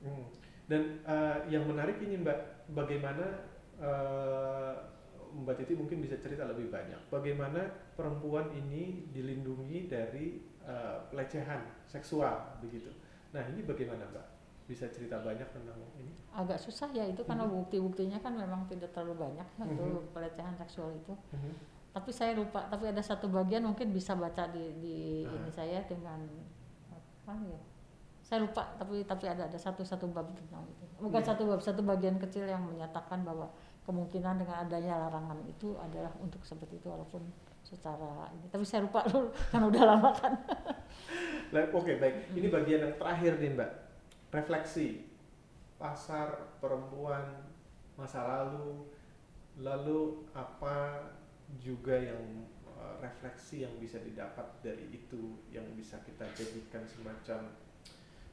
Hmm. 0.00 0.24
Dan 0.64 1.02
eh, 1.04 1.38
yang 1.52 1.68
menarik 1.68 2.00
ini 2.00 2.16
Mbak, 2.24 2.72
bagaimana 2.72 3.26
eh, 3.76 4.72
Mbak 5.30 5.54
Titi 5.62 5.74
mungkin 5.76 6.00
bisa 6.00 6.16
cerita 6.16 6.48
lebih 6.48 6.72
banyak. 6.72 6.98
Bagaimana 7.12 7.68
perempuan 7.94 8.48
ini 8.56 9.10
dilindungi 9.12 9.90
dari 9.90 10.40
eh, 10.62 10.96
pelecehan 11.08 11.60
seksual 11.84 12.36
begitu. 12.60 12.90
Nah 13.32 13.42
ini 13.46 13.62
bagaimana 13.62 14.04
Mbak? 14.06 14.26
Bisa 14.64 14.86
cerita 14.86 15.18
banyak 15.18 15.50
tentang 15.50 15.74
ini? 15.96 16.14
Agak 16.30 16.54
susah 16.56 16.86
ya 16.90 17.02
itu 17.02 17.22
karena 17.24 17.42
Mhm. 17.42 17.52
bukti-buktinya 17.58 18.18
kan 18.18 18.34
memang 18.34 18.62
tidak 18.66 18.90
terlalu 18.90 19.18
banyak 19.26 19.48
ya, 19.58 19.64
Mhm. 19.64 19.82
untuk 19.82 20.04
pelecehan 20.12 20.54
seksual 20.54 20.90
itu. 20.92 21.14
Mhm. 21.32 21.78
tapi 21.90 22.14
saya 22.14 22.38
lupa 22.38 22.70
tapi 22.70 22.86
ada 22.86 23.02
satu 23.02 23.26
bagian 23.26 23.66
mungkin 23.66 23.90
bisa 23.90 24.14
baca 24.14 24.46
di, 24.46 24.62
di 24.78 24.96
Ah. 25.26 25.34
ini 25.34 25.50
saya 25.50 25.82
dengan 25.82 26.22
apa 26.86 27.34
ya 27.42 27.58
saya 28.22 28.46
lupa 28.46 28.62
tapi 28.78 29.02
tapi 29.02 29.26
ada 29.26 29.50
ada 29.50 29.58
satu 29.58 29.82
satu 29.82 30.06
bab 30.06 30.30
tentang 30.30 30.62
itu 30.70 30.86
bukan 31.02 31.18
Iya. 31.18 31.34
satu 31.34 31.42
bab 31.50 31.58
satu 31.58 31.82
bagian 31.82 32.14
kecil 32.16 32.46
yang 32.46 32.62
menyatakan 32.62 33.26
bahwa 33.26 33.50
kemungkinan 33.82 34.38
dengan 34.38 34.62
adanya 34.62 35.02
larangan 35.02 35.42
itu 35.42 35.74
adalah 35.82 36.14
untuk 36.22 36.38
seperti 36.46 36.78
itu 36.78 36.86
walaupun 36.86 37.26
secara 37.70 38.26
ini. 38.34 38.46
Tapi 38.50 38.64
saya 38.66 38.82
lupa 38.82 39.06
kan 39.06 39.62
udah 39.62 39.82
lama 39.86 40.10
kan. 40.18 40.34
Oke 41.78 41.98
baik, 41.98 42.34
ini 42.34 42.50
bagian 42.50 42.82
yang 42.90 42.94
terakhir 42.98 43.38
nih 43.38 43.54
Mbak. 43.54 43.70
Refleksi. 44.34 45.06
Pasar 45.80 46.60
perempuan 46.60 47.48
masa 47.96 48.20
lalu, 48.20 48.84
lalu 49.56 50.28
apa 50.36 51.08
juga 51.56 51.96
yang 51.96 52.44
eh, 52.68 52.94
refleksi 53.00 53.64
yang 53.64 53.74
bisa 53.80 53.96
didapat 53.98 54.44
dari 54.60 54.92
itu 54.92 55.40
yang 55.48 55.64
bisa 55.72 55.96
kita 56.04 56.28
jadikan 56.36 56.84
semacam 56.84 57.48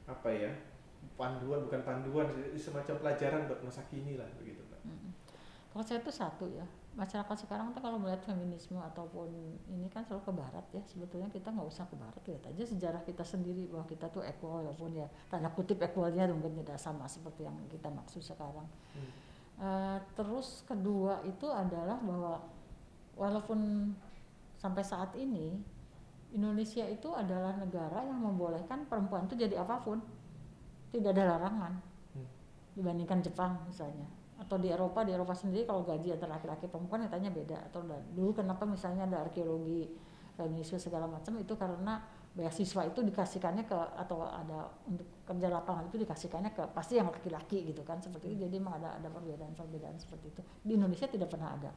apa 0.08 0.28
ya 0.28 0.52
panduan 1.18 1.66
bukan 1.66 1.82
panduan 1.82 2.28
semacam 2.54 2.94
pelajaran 3.00 3.48
buat 3.50 3.60
masa 3.64 3.82
kini 3.90 4.16
lah 4.20 4.28
begitu 4.38 4.62
Mbak. 4.66 4.80
Mm. 4.86 5.10
kalau 5.72 5.84
saya 5.84 5.98
itu 6.00 6.12
satu 6.12 6.46
ya 6.52 6.66
masyarakat 6.98 7.46
sekarang 7.46 7.70
tuh 7.70 7.78
kalau 7.78 7.94
melihat 8.02 8.18
feminisme 8.26 8.74
ataupun 8.74 9.30
ini 9.70 9.86
kan 9.86 10.02
selalu 10.02 10.22
ke 10.26 10.32
barat 10.34 10.66
ya 10.74 10.82
sebetulnya 10.82 11.30
kita 11.30 11.54
nggak 11.54 11.70
usah 11.70 11.86
ke 11.86 11.94
barat 11.94 12.18
lihat 12.26 12.42
aja 12.50 12.64
sejarah 12.66 13.02
kita 13.06 13.22
sendiri 13.22 13.70
bahwa 13.70 13.86
kita 13.86 14.10
tuh 14.10 14.26
equal 14.26 14.66
walaupun 14.66 14.98
ya 14.98 15.06
tanda 15.30 15.46
kutip 15.54 15.78
equalnya 15.78 16.26
mungkin 16.26 16.58
tidak 16.58 16.82
sama 16.82 17.06
seperti 17.06 17.46
yang 17.46 17.54
kita 17.70 17.86
maksud 17.86 18.18
sekarang 18.20 18.66
Hmm. 18.98 19.10
Eh, 19.58 19.98
terus 20.18 20.66
kedua 20.66 21.22
itu 21.22 21.46
adalah 21.50 21.98
bahwa 22.02 22.42
walaupun 23.14 23.90
sampai 24.58 24.82
saat 24.82 25.14
ini 25.14 25.58
Indonesia 26.34 26.82
itu 26.86 27.10
adalah 27.14 27.54
negara 27.58 28.02
yang 28.02 28.22
membolehkan 28.22 28.86
perempuan 28.90 29.30
itu 29.30 29.38
jadi 29.38 29.62
apa 29.62 29.82
pun 29.82 30.02
tidak 30.90 31.14
ada 31.14 31.36
larangan 31.38 31.78
Hmm. 32.14 32.26
dibandingkan 32.74 33.22
Jepang 33.22 33.62
misalnya 33.70 34.06
atau 34.38 34.56
di 34.56 34.70
Eropa 34.70 35.02
di 35.02 35.10
Eropa 35.10 35.34
sendiri 35.34 35.66
kalau 35.66 35.82
gaji 35.82 36.14
antara 36.14 36.38
laki-laki 36.38 36.70
perempuan 36.70 37.10
katanya 37.10 37.34
beda. 37.34 37.58
Atau 37.70 37.82
dulu 38.14 38.30
kenapa 38.38 38.62
misalnya 38.62 39.10
ada 39.10 39.26
arkeologi 39.26 39.90
feminisme 40.38 40.78
segala 40.78 41.10
macam 41.10 41.34
itu 41.42 41.58
karena 41.58 41.98
beasiswa 42.38 42.86
itu 42.86 43.02
dikasihkannya 43.02 43.66
ke 43.66 43.74
atau 43.98 44.22
ada 44.22 44.70
untuk 44.86 45.26
kerja 45.26 45.50
lapangan 45.50 45.90
itu 45.90 45.98
dikasihkannya 45.98 46.54
ke 46.54 46.62
pasti 46.70 46.94
yang 46.94 47.10
laki-laki 47.10 47.66
gitu 47.66 47.82
kan 47.82 47.98
seperti 47.98 48.38
itu. 48.38 48.46
Jadi 48.46 48.54
memang 48.62 48.78
ada 48.78 48.94
ada 48.94 49.10
perbedaan-perbedaan 49.10 49.98
seperti 49.98 50.30
itu. 50.30 50.42
Di 50.62 50.72
Indonesia 50.78 51.10
tidak 51.10 51.34
pernah 51.34 51.58
ada. 51.58 51.70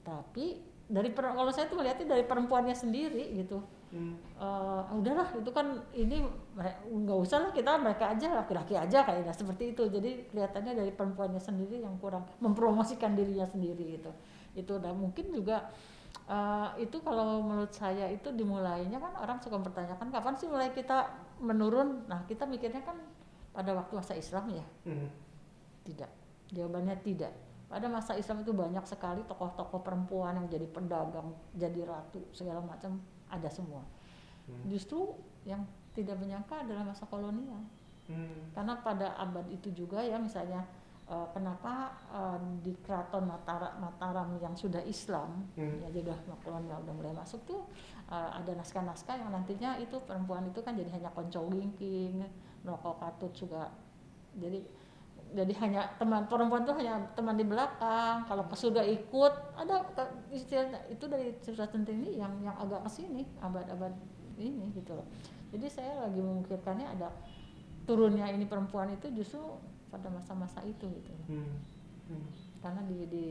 Tapi 0.00 0.64
dari 0.88 1.12
kalau 1.12 1.52
saya 1.52 1.68
tuh 1.68 1.76
melihatnya 1.76 2.16
dari 2.16 2.24
perempuannya 2.24 2.72
sendiri 2.72 3.36
gitu 3.36 3.60
Hmm. 3.86 4.18
Eh, 4.18 4.82
udahlah 4.98 5.30
itu 5.38 5.50
kan 5.54 5.78
ini 5.94 6.26
nggak 6.90 7.18
usah 7.22 7.38
lah 7.46 7.50
kita 7.54 7.78
mereka 7.78 8.10
aja 8.10 8.34
laki-laki 8.34 8.74
aja 8.74 9.06
kayaknya 9.06 9.30
seperti 9.30 9.72
itu. 9.76 9.82
Jadi 9.86 10.10
kelihatannya 10.32 10.72
dari 10.74 10.90
perempuannya 10.90 11.38
sendiri 11.38 11.82
yang 11.86 11.94
kurang 12.02 12.26
mempromosikan 12.44 13.14
dirinya 13.14 13.46
sendiri 13.46 14.00
gitu. 14.00 14.10
Itu 14.58 14.82
dan 14.82 14.98
mungkin 14.98 15.30
juga 15.30 15.70
eh, 16.26 16.68
itu 16.82 16.98
kalau 17.00 17.46
menurut 17.46 17.70
saya 17.70 18.10
itu 18.10 18.34
dimulainya 18.34 18.98
kan 18.98 19.12
orang 19.22 19.38
suka 19.38 19.54
mempertanyakan 19.54 20.10
kapan 20.10 20.34
sih 20.34 20.50
mulai 20.50 20.74
kita 20.74 21.06
menurun? 21.38 22.10
Nah 22.10 22.26
kita 22.26 22.42
mikirnya 22.42 22.82
kan 22.82 22.98
pada 23.54 23.72
waktu 23.72 23.92
masa 23.96 24.18
Islam 24.18 24.50
ya? 24.50 24.66
Hmm. 24.84 25.08
tidak. 25.86 26.10
Jawabannya 26.50 26.98
tidak. 27.06 27.30
Pada 27.70 27.86
masa 27.86 28.18
Islam 28.18 28.42
itu 28.42 28.50
banyak 28.50 28.82
sekali 28.86 29.22
tokoh-tokoh 29.22 29.86
perempuan 29.86 30.34
yang 30.34 30.46
jadi 30.50 30.66
pedagang 30.66 31.30
jadi 31.54 31.86
ratu 31.86 32.22
segala 32.34 32.58
macam 32.58 32.98
ada 33.28 33.48
semua 33.48 33.82
Hmm. 34.46 34.62
justru 34.70 35.10
yang 35.42 35.66
tidak 35.90 36.22
menyangka 36.22 36.62
adalah 36.62 36.86
masa 36.86 37.02
kolonial 37.04 37.58
Hmm. 38.06 38.54
karena 38.54 38.78
pada 38.78 39.18
abad 39.18 39.42
itu 39.50 39.74
juga 39.74 39.98
ya 39.98 40.14
misalnya 40.16 40.62
eh, 41.06 41.26
kenapa 41.30 41.90
eh, 42.10 42.38
di 42.62 42.74
keraton 42.78 43.26
Matara, 43.26 43.74
Mataram 43.78 44.38
yang 44.38 44.54
sudah 44.54 44.78
Islam 44.82 45.50
Hmm. 45.54 45.82
ya 45.82 45.90
jadi 45.90 46.14
udah 46.14 46.18
kolonial 46.42 46.78
udah 46.78 46.94
mulai 46.94 47.10
masuk 47.10 47.42
tuh 47.42 47.66
eh, 48.06 48.30
ada 48.38 48.54
naskah-naskah 48.54 49.18
yang 49.18 49.34
nantinya 49.34 49.78
itu 49.78 49.98
perempuan 50.02 50.46
itu 50.46 50.62
kan 50.62 50.78
jadi 50.78 50.94
hanya 50.94 51.10
konco 51.10 51.42
wingking 51.50 52.22
merokok 52.62 53.02
katut 53.02 53.32
juga 53.34 53.74
jadi 54.34 54.62
jadi 55.34 55.52
hanya 55.58 55.82
teman 55.98 56.30
perempuan 56.30 56.62
tuh 56.62 56.76
hanya 56.78 57.02
teman 57.12 57.34
di 57.34 57.42
belakang 57.42 58.22
kalau 58.24 58.46
ke 58.46 58.54
surga 58.54 58.82
ikut 58.84 59.34
ada 59.58 59.82
istilah 60.30 60.70
itu 60.86 61.04
dari 61.06 61.34
cerita 61.42 61.66
centini 61.66 62.14
yang 62.14 62.30
yang 62.40 62.54
agak 62.56 62.86
ke 62.86 62.90
sini 63.02 63.26
abad-abad 63.42 63.90
ini 64.38 64.70
gitu 64.72 64.94
loh 64.94 65.06
jadi 65.50 65.66
saya 65.66 65.92
lagi 66.06 66.20
memikirkannya 66.22 66.86
ada 66.86 67.10
turunnya 67.86 68.26
ini 68.28 68.46
perempuan 68.46 68.90
itu 68.90 69.10
justru 69.10 69.42
pada 69.86 70.10
masa-masa 70.10 70.58
itu 70.62 70.86
gitu 70.90 71.10
loh. 71.10 71.26
Hmm. 71.30 71.54
Hmm. 72.06 72.26
karena 72.56 72.82
di 72.86 72.98
di 73.06 73.24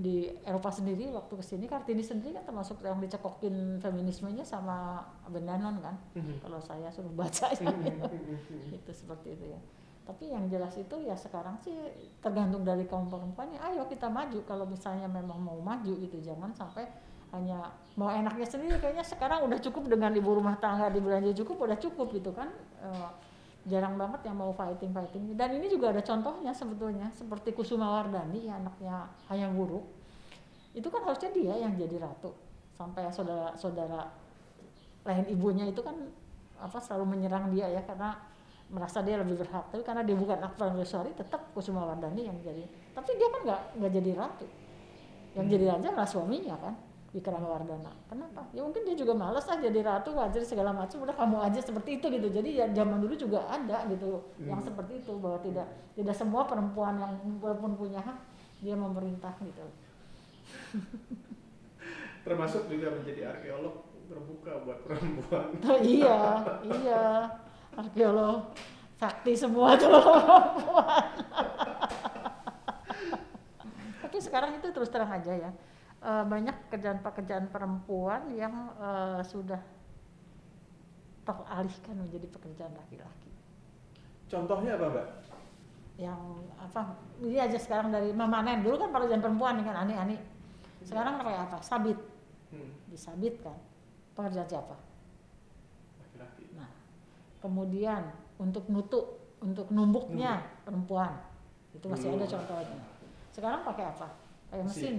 di 0.00 0.14
Eropa 0.44 0.68
sendiri 0.68 1.08
waktu 1.08 1.36
ke 1.36 1.44
sini 1.44 1.64
Kartini 1.64 2.00
sendiri 2.00 2.36
kan 2.36 2.44
termasuk 2.48 2.80
yang 2.80 3.00
dicekokin 3.00 3.80
feminismenya 3.80 4.44
sama 4.44 5.00
Abendanon 5.24 5.80
kan 5.80 5.96
Hmm. 6.16 6.36
kalau 6.40 6.60
saya 6.60 6.88
suruh 6.92 7.12
baca 7.12 7.48
Hmm. 7.56 7.64
Hmm. 7.80 7.96
Hmm. 7.96 8.40
Hmm. 8.40 8.76
itu 8.76 8.90
seperti 8.92 9.36
itu 9.36 9.44
ya 9.52 9.60
tapi 10.10 10.26
yang 10.26 10.50
jelas 10.50 10.74
itu 10.74 11.06
ya 11.06 11.14
sekarang 11.14 11.54
sih 11.62 11.70
tergantung 12.18 12.66
dari 12.66 12.82
kaum 12.90 13.06
perempuannya. 13.06 13.62
Ayo 13.62 13.86
kita 13.86 14.10
maju. 14.10 14.42
Kalau 14.42 14.66
misalnya 14.66 15.06
memang 15.06 15.38
mau 15.38 15.54
maju 15.62 15.92
gitu 16.02 16.18
jangan 16.18 16.50
sampai 16.50 16.82
hanya 17.30 17.70
mau 17.94 18.10
enaknya 18.10 18.42
sendiri. 18.42 18.82
Kayaknya 18.82 19.06
sekarang 19.06 19.46
udah 19.46 19.62
cukup 19.62 19.86
dengan 19.86 20.10
ibu 20.10 20.34
rumah 20.34 20.58
tangga 20.58 20.90
di 20.90 20.98
belanja 20.98 21.30
cukup 21.38 21.62
udah 21.62 21.78
cukup 21.78 22.10
gitu 22.10 22.34
kan. 22.34 22.50
Eh, 22.82 23.10
jarang 23.70 23.94
banget 23.94 24.26
yang 24.26 24.34
mau 24.34 24.50
fighting 24.50 24.90
fighting 24.90 25.38
dan 25.38 25.54
ini 25.54 25.70
juga 25.70 25.94
ada 25.94 26.02
contohnya 26.02 26.50
sebetulnya. 26.50 27.06
Seperti 27.14 27.54
Kusuma 27.54 27.86
Wardani 27.94 28.50
anaknya 28.50 29.06
Hayang 29.30 29.54
Wuruk 29.54 29.86
itu 30.74 30.90
kan 30.90 31.06
harusnya 31.06 31.30
dia 31.30 31.54
yang 31.54 31.78
jadi 31.78 32.02
ratu. 32.02 32.34
Sampai 32.74 33.06
saudara 33.14 33.54
saudara 33.54 34.10
lain 35.06 35.30
ibunya 35.30 35.70
itu 35.70 35.78
kan 35.86 35.94
apa 36.58 36.82
selalu 36.82 37.14
menyerang 37.14 37.54
dia 37.54 37.70
ya. 37.70 37.86
Karena 37.86 38.29
merasa 38.70 39.02
dia 39.02 39.18
lebih 39.18 39.34
berhak 39.36 39.66
tapi 39.68 39.82
karena 39.82 40.00
dia 40.00 40.14
bukan 40.14 40.38
Akbar 40.38 40.70
Leswari 40.72 41.10
tetap 41.12 41.50
Kusuma 41.50 41.82
Wardani 41.84 42.22
yang 42.24 42.38
jadi 42.38 42.62
tapi 42.90 43.18
dia 43.18 43.28
kan 43.28 43.40
nggak 43.42 43.60
nggak 43.76 43.92
jadi 43.92 44.10
ratu 44.14 44.46
yang 45.30 45.46
Hmm. 45.46 45.52
jadi 45.52 45.64
raja 45.68 45.88
malah 45.90 46.06
suaminya 46.06 46.54
kan 46.56 46.74
Wikrama 47.10 47.42
Wardana 47.42 47.90
kenapa 48.06 48.46
ya 48.50 48.62
mungkin 48.62 48.82
dia 48.82 48.94
juga 48.94 49.10
males 49.12 49.42
ah 49.44 49.58
jadi 49.58 49.82
ratu 49.82 50.14
wajar 50.14 50.42
segala 50.42 50.70
macam 50.70 51.02
udah 51.02 51.10
kamu 51.12 51.36
aja 51.42 51.60
seperti 51.60 51.98
itu 51.98 52.06
gitu 52.08 52.30
jadi 52.30 52.50
ya 52.50 52.66
zaman 52.72 52.98
dulu 52.98 53.14
juga 53.14 53.42
ada 53.44 53.86
gitu 53.86 54.22
yang 54.40 54.58
Hmm. 54.58 54.66
seperti 54.66 55.02
itu 55.02 55.12
bahwa 55.18 55.38
tidak 55.38 55.66
tidak 55.92 56.14
semua 56.14 56.46
perempuan 56.46 56.94
yang 56.96 57.12
walaupun 57.38 57.74
punya 57.74 57.98
hak 57.98 58.18
dia 58.58 58.74
memerintah 58.74 59.34
gitu 59.40 59.66
Termasuk 62.20 62.68
juga 62.68 62.92
menjadi 62.92 63.32
arkeolog 63.32 63.80
terbuka 64.04 64.52
buat 64.66 64.78
perempuan. 64.82 65.46
Oh, 65.62 65.78
iya, 65.80 66.18
iya. 66.82 67.04
Arkeolog 67.74 68.50
sakti 68.96 69.32
semua 69.32 69.74
tuh. 69.74 69.88
Tapi 74.02 74.16
sekarang 74.18 74.58
itu 74.58 74.68
terus 74.70 74.90
terang 74.90 75.10
aja 75.10 75.32
ya. 75.32 75.50
eh, 76.00 76.24
banyak 76.24 76.56
pekerjaan-pekerjaan 76.68 77.48
perempuan 77.48 78.28
yang 78.32 78.52
eh, 78.76 79.20
sudah 79.22 79.60
teralihkan 81.22 81.96
menjadi 81.96 82.26
pekerjaan 82.28 82.72
laki-laki. 82.74 83.30
Contohnya 84.26 84.74
apa, 84.76 84.86
Mbak? 84.88 85.06
Yang 86.00 86.20
apa? 86.56 86.82
Ini 87.20 87.38
aja 87.44 87.58
sekarang 87.60 87.92
dari 87.92 88.10
memanen 88.10 88.64
dulu 88.64 88.80
kan 88.80 88.88
pekerjaan 88.88 89.20
perempuan 89.20 89.60
kan 89.60 89.84
ani-ani. 89.84 90.16
Sekarang 90.80 91.20
kayak 91.20 91.50
apa? 91.50 91.58
Sabit, 91.60 91.98
Hmm, 92.50 92.66
disabit 92.90 93.38
kan. 93.46 93.54
Pekerjaan 94.16 94.48
siapa? 94.48 94.74
Kemudian 97.40 98.12
untuk 98.36 98.68
nutuk, 98.68 99.18
untuk 99.40 99.68
numbuknya 99.72 100.44
perempuan, 100.62 101.16
itu 101.72 101.84
masih 101.88 102.12
ada 102.12 102.24
Dulu. 102.24 102.34
contohnya. 102.36 102.78
Sekarang 103.32 103.60
pakai 103.64 103.84
apa? 103.88 104.08
Pakai 104.52 104.64
mesin. 104.64 104.96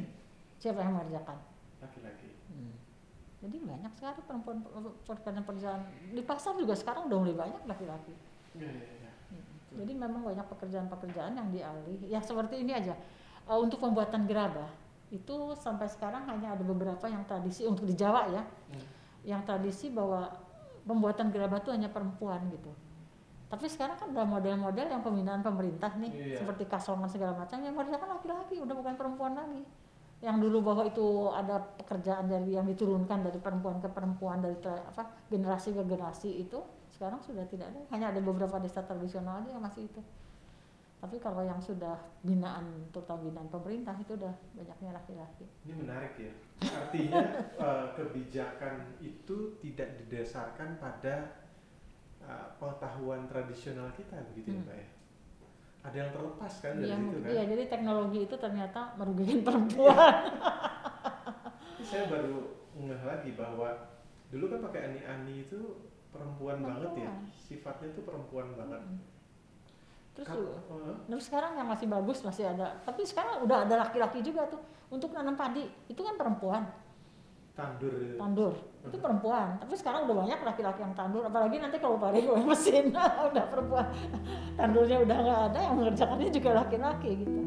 Siapa 0.57 0.81
yang 0.81 0.93
mengerjakan? 0.97 1.37
Laki-laki. 1.81 2.29
Hmm. 2.49 2.73
Jadi 3.41 3.57
banyak 3.65 3.91
sekali 3.97 4.21
perempuan 4.21 4.61
pekerjaan-pekerjaan 5.05 5.81
di 6.13 6.21
pasar 6.21 6.53
juga 6.53 6.77
sekarang 6.77 7.09
udah 7.09 7.17
mulai 7.17 7.37
banyak 7.37 7.61
laki-laki. 7.65 8.13
Iya, 8.53 8.69
iya. 8.69 9.11
Hmm. 9.33 9.81
Jadi 9.81 9.93
memang 9.97 10.21
banyak 10.21 10.45
pekerjaan-pekerjaan 10.45 11.33
yang 11.33 11.49
dialih. 11.49 11.97
Ya 12.05 12.21
seperti 12.21 12.61
ini 12.61 12.73
aja. 12.77 12.93
Eh, 13.49 13.57
untuk 13.57 13.81
pembuatan 13.81 14.29
gerabah 14.29 14.69
itu 15.09 15.57
sampai 15.57 15.89
sekarang 15.89 16.23
hanya 16.29 16.53
ada 16.55 16.63
beberapa 16.63 17.03
yang 17.09 17.25
tradisi 17.25 17.65
untuk 17.67 17.83
di 17.83 17.97
Jawa 17.97 18.29
ya, 18.31 18.45
Hmm. 18.71 18.85
yang 19.27 19.41
tradisi 19.43 19.91
bahwa 19.91 20.29
pembuatan 20.83 21.29
gerabah 21.29 21.61
itu 21.61 21.71
hanya 21.71 21.89
perempuan 21.89 22.41
gitu. 22.49 22.71
Tapi 23.51 23.67
sekarang 23.67 23.99
kan 23.99 24.15
udah 24.15 24.23
model-model 24.23 24.87
yang 24.87 25.03
pembinaan 25.03 25.43
pemerintah 25.43 25.91
nih, 25.99 26.11
Iya. 26.11 26.37
seperti 26.39 26.63
kasongan 26.65 27.11
segala 27.11 27.35
macam 27.35 27.59
yang 27.59 27.75
mengerjakan 27.75 28.15
laki-laki, 28.15 28.63
udah 28.63 28.71
bukan 28.71 28.95
perempuan 28.95 29.35
lagi. 29.35 29.61
Yang 30.21 30.37
dulu 30.47 30.57
bahwa 30.71 30.83
itu 30.87 31.07
ada 31.33 31.59
pekerjaan 31.81 32.29
dari 32.29 32.53
yang 32.55 32.63
diturunkan 32.63 33.25
dari 33.25 33.41
perempuan 33.41 33.81
ke 33.81 33.89
perempuan 33.89 34.39
dari 34.39 34.55
tra- 34.61 34.85
apa 34.87 35.03
generasi 35.27 35.73
ke 35.73 35.83
generasi 35.83 36.29
itu 36.45 36.61
sekarang 36.93 37.19
sudah 37.19 37.43
tidak 37.49 37.73
ada. 37.73 37.81
Hanya 37.89 38.13
ada 38.13 38.21
beberapa 38.21 38.55
desa 38.61 38.85
tradisional 38.85 39.41
aja 39.41 39.49
yang 39.51 39.63
masih 39.65 39.89
itu. 39.89 39.99
Tapi 41.01 41.17
kalau 41.17 41.41
yang 41.41 41.57
sudah 41.57 41.97
binaan, 42.21 42.61
terutama 42.93 43.25
binaan 43.25 43.49
pemerintah 43.49 43.97
itu 43.97 44.13
udah 44.13 44.29
banyaknya 44.53 44.93
laki-laki. 44.93 45.49
Ini 45.65 45.73
menarik 45.73 46.13
ya. 46.15 46.33
Artinya 46.61 47.21
eh, 47.65 47.85
kebijakan 47.97 48.73
itu 49.01 49.57
tidak 49.57 49.97
didasarkan 49.97 50.77
pada 50.77 51.41
eh, 52.21 52.47
pengetahuan 52.55 53.25
tradisional 53.25 53.89
kita 53.91 54.21
begitu 54.29 54.53
ya, 54.53 54.61
Hmm. 54.61 54.65
Mbak 54.69 54.77
ya. 54.77 54.87
Ada 55.81 55.97
yang 55.97 56.11
terlepas 56.13 56.53
kan 56.61 56.73
dari 56.77 56.85
Iya, 56.85 56.95
situ 56.95 57.17
kan. 57.17 57.29
iya, 57.33 57.43
jadi 57.49 57.63
teknologi 57.65 58.19
itu 58.21 58.35
ternyata 58.37 58.81
merugikan 58.93 59.39
perempuan. 59.49 60.13
Saya 61.81 62.05
baru 62.07 62.37
ngeh 62.77 63.01
lagi 63.01 63.33
bahwa 63.33 63.69
dulu 64.29 64.45
kan 64.47 64.59
pakai 64.61 64.81
ani-ani 64.85 65.49
itu 65.49 65.59
perempuan, 66.13 66.61
banget 66.61 66.93
ya. 66.93 67.09
Perempuan. 67.09 67.17
Sifatnya 67.33 67.89
tuh 67.91 68.05
perempuan 68.05 68.47
banget. 68.53 68.81
Mm. 68.85 69.01
Terus 70.11 70.27
eh, 70.27 70.95
Terus 71.07 71.23
sekarang 71.31 71.55
yang 71.55 71.67
masih 71.71 71.87
bagus 71.87 72.19
masih 72.21 72.51
ada, 72.51 72.75
tapi 72.83 73.07
sekarang 73.07 73.47
udah 73.47 73.63
ada 73.63 73.87
laki-laki 73.87 74.19
juga 74.19 74.43
tuh. 74.47 74.59
Untuk 74.91 75.15
nanam 75.15 75.39
padi 75.39 75.63
itu 75.87 76.01
kan 76.03 76.19
perempuan. 76.19 76.67
Tandur. 77.55 77.91
Tandur. 78.15 78.53
Itu 78.81 78.97
Mhm. 78.97 79.03
perempuan. 79.03 79.47
Tapi 79.59 79.73
sekarang 79.75 80.07
udah 80.07 80.15
banyak 80.23 80.39
laki-laki 80.41 80.79
yang 80.83 80.95
tandur, 80.95 81.23
apalagi 81.23 81.59
nanti 81.59 81.77
kalau 81.79 81.95
padi 81.95 82.23
gue 82.23 82.35
mesin 82.51 82.91
udah 83.31 83.45
perempuan. 83.47 83.87
Tandurnya 84.59 84.97
udah 85.03 85.17
nggak 85.19 85.41
ada 85.51 85.59
yang 85.63 85.75
mengerjakannya 85.79 86.29
juga 86.31 86.49
laki-laki 86.63 87.11
gitu. 87.23 87.39